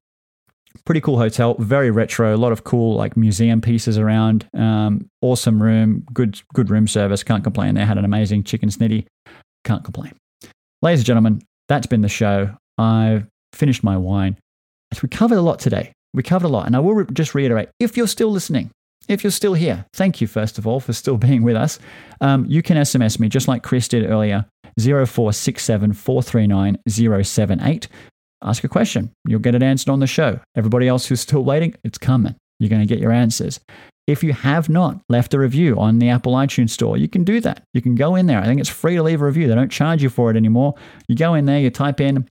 pretty 0.87 1.03
cool 1.03 1.18
hotel, 1.18 1.57
very 1.59 1.91
retro, 1.91 2.35
a 2.35 2.39
lot 2.39 2.51
of 2.51 2.64
cool 2.64 2.97
like 2.97 3.16
museum 3.16 3.61
pieces 3.61 3.99
around. 3.99 4.49
Um, 4.55 5.11
awesome 5.20 5.62
room, 5.62 6.07
good 6.14 6.41
good 6.55 6.70
room 6.70 6.89
service. 6.89 7.22
Can't 7.22 7.45
complain. 7.45 7.74
They 7.74 7.85
had 7.85 7.99
an 7.99 8.07
amazing 8.07 8.45
chicken 8.45 8.70
snitty. 8.70 9.05
Can't 9.64 9.85
complain. 9.85 10.12
Ladies 10.83 11.01
and 11.01 11.07
gentlemen, 11.07 11.43
that's 11.68 11.87
been 11.87 12.01
the 12.01 12.09
show. 12.09 12.57
I've 12.76 13.26
finished 13.53 13.85
my 13.85 13.97
wine. 13.97 14.37
We 15.01 15.09
covered 15.09 15.39
a 15.39 15.43
lot 15.43 15.61
today. 15.61 15.93
We 16.12 16.24
covered 16.24 16.49
a 16.49 16.51
lot, 16.51 16.66
and 16.66 16.74
I 16.74 16.80
will 16.80 16.95
re- 16.95 17.07
just 17.12 17.37
reiterate: 17.37 17.68
if 17.78 17.97
you're 17.97 18.09
still 18.09 18.30
listening, 18.30 18.70
if 19.09 19.22
you're 19.22 19.30
still 19.30 19.55
here, 19.55 19.87
thank 19.95 20.20
you 20.20 20.26
first 20.26 20.59
of 20.59 20.66
all 20.66 20.80
for 20.80 20.93
still 20.93 21.16
being 21.28 21.45
with 21.45 21.55
us. 21.55 21.78
Um, 22.20 22.45
you 22.47 22.62
can 22.62 22.76
SMS 22.76 23.20
me 23.20 23.28
just 23.28 23.47
like 23.47 23.62
Chris 23.62 23.87
did 23.87 24.11
earlier. 24.11 24.45
0467 24.80 25.93
439 25.93 26.78
078 26.89 27.89
ask 28.43 28.64
a 28.64 28.68
question. 28.68 29.12
You'll 29.26 29.41
get 29.41 29.55
it 29.55 29.62
answered 29.62 29.91
on 29.91 30.01
the 30.01 30.07
show. 30.07 30.41
Everybody 30.57 30.89
else 30.89 31.07
who's 31.07 31.20
still 31.20 31.45
waiting, 31.45 31.74
it's 31.85 31.99
coming. 31.99 32.35
You're 32.59 32.70
going 32.70 32.87
to 32.87 32.93
get 32.93 33.01
your 33.01 33.12
answers. 33.12 33.61
If 34.07 34.24
you 34.24 34.32
have 34.32 34.68
not 34.68 35.00
left 35.09 35.32
a 35.32 35.38
review 35.38 35.78
on 35.78 35.98
the 35.98 36.09
Apple 36.09 36.32
iTunes 36.34 36.70
store, 36.70 36.96
you 36.96 37.09
can 37.09 37.22
do 37.22 37.40
that. 37.40 37.62
You 37.72 37.80
can 37.80 37.94
go 37.94 38.16
in 38.16 38.26
there. 38.26 38.40
I 38.40 38.44
think 38.46 38.61
it's 38.61 38.68
free 38.68 38.96
to 38.96 39.03
leave 39.03 39.22
a 39.22 39.26
review. 39.26 39.46
They 39.46 39.55
don't 39.55 39.70
charge 39.70 40.03
you 40.03 40.11
for 40.11 40.30
it 40.30 40.36
anymore. 40.36 40.74
You 41.07 41.14
go 41.14 41.34
in 41.34 41.44
there, 41.44 41.61
you 41.61 41.70
type 41.70 42.00
in 42.00 42.28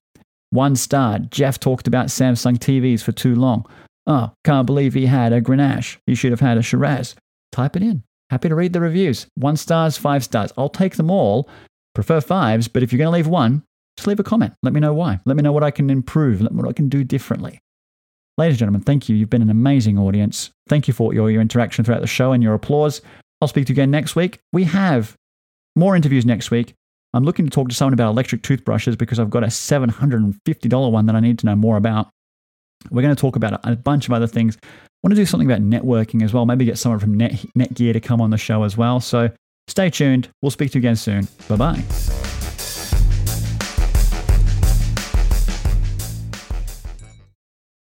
one 0.49 0.76
star. 0.76 1.19
Geoff 1.19 1.59
talked 1.59 1.88
about 1.88 2.07
Samsung 2.07 2.57
TVs 2.57 3.01
for 3.01 3.13
too 3.13 3.36
long. 3.36 3.65
Oh, 4.05 4.32
can't 4.43 4.65
believe 4.65 4.93
he 4.93 5.05
had 5.05 5.32
a 5.32 5.41
Grenache. 5.41 5.97
He 6.05 6.15
should 6.15 6.32
have 6.32 6.41
had 6.41 6.57
a 6.57 6.61
Shiraz. 6.61 7.15
Type 7.51 7.76
it 7.76 7.84
in. 7.84 8.03
Happy 8.30 8.49
to 8.49 8.55
read 8.55 8.74
the 8.74 8.82
reviews. 8.82 9.28
One 9.36 9.55
stars, 9.57 9.97
five 9.97 10.24
stars. 10.24 10.51
I'll 10.57 10.69
take 10.69 10.95
them 10.95 11.11
all. 11.11 11.49
Prefer 11.93 12.22
fives, 12.22 12.67
but 12.67 12.84
if 12.84 12.91
you're 12.91 12.97
going 12.97 13.11
to 13.11 13.17
leave 13.17 13.28
one, 13.28 13.63
just 13.97 14.07
leave 14.07 14.19
a 14.19 14.24
comment. 14.24 14.53
Let 14.63 14.74
me 14.74 14.80
know 14.80 14.93
why. 14.93 15.19
Let 15.26 15.36
me 15.36 15.43
know 15.43 15.51
what 15.51 15.63
I 15.63 15.72
can 15.72 15.89
improve. 15.89 16.41
Let 16.41 16.51
me 16.51 16.57
know 16.57 16.63
what 16.63 16.69
I 16.69 16.74
can 16.74 16.89
do 16.89 17.03
differently. 17.03 17.59
Ladies 18.42 18.56
and 18.56 18.60
gentlemen, 18.62 18.82
thank 18.82 19.08
you. 19.08 19.16
You've 19.16 19.30
been 19.30 19.44
an 19.44 19.52
amazing 19.52 20.00
audience. 20.00 20.50
Thank 20.68 20.88
you 20.88 20.96
for 20.96 21.14
your, 21.14 21.30
your 21.30 21.42
interaction 21.42 21.86
throughout 21.86 22.02
the 22.02 22.08
show 22.08 22.32
and 22.32 22.42
your 22.42 22.56
applause. 22.56 23.00
I'll 23.39 23.48
speak 23.48 23.68
to 23.68 23.70
you 23.70 23.76
again 23.76 23.92
next 23.92 24.16
week. 24.16 24.39
We 24.52 24.64
have 24.64 25.16
more 25.76 25.96
interviews 25.96 26.26
next 26.26 26.50
week. 26.50 26.74
I'm 27.14 27.24
looking 27.24 27.46
to 27.46 27.52
talk 27.52 27.70
to 27.70 27.76
someone 27.76 27.94
about 27.94 28.10
electric 28.10 28.42
toothbrushes 28.42 28.96
because 28.96 29.20
I've 29.20 29.30
got 29.30 29.44
a 29.44 29.48
$750 29.48 30.92
one 30.92 31.06
that 31.06 31.16
I 31.16 31.20
need 31.20 31.38
to 31.38 31.46
know 31.46 31.56
more 31.56 31.78
about. 31.78 32.10
We're 32.89 33.04
going 33.04 33.16
to 33.16 33.22
talk 33.22 33.36
about 33.36 33.60
a 33.64 33.76
bunch 33.76 34.08
of 34.08 34.14
other 34.14 34.26
things. 34.26 34.58
I 34.64 34.68
want 35.04 35.12
to 35.12 35.22
do 35.22 35.28
something 35.28 35.48
about 35.48 35.62
networking 35.62 36.24
as 36.24 36.34
well. 36.34 36.48
Maybe 36.48 36.66
get 36.66 36.80
someone 36.80 36.98
from 36.98 37.14
Net, 37.14 37.34
Netgear 37.56 37.94
to 37.94 38.00
come 38.00 38.22
on 38.22 38.32
the 38.32 38.39
show 38.39 38.64
as 38.64 38.76
well. 38.76 39.00
So 39.00 39.30
stay 39.68 39.92
tuned. 39.92 40.30
We'll 40.42 40.50
speak 40.50 40.72
to 40.72 40.80
you 40.80 40.82
again 40.82 40.96
soon. 40.96 41.28
Bye 41.48 41.58
bye. 41.58 42.30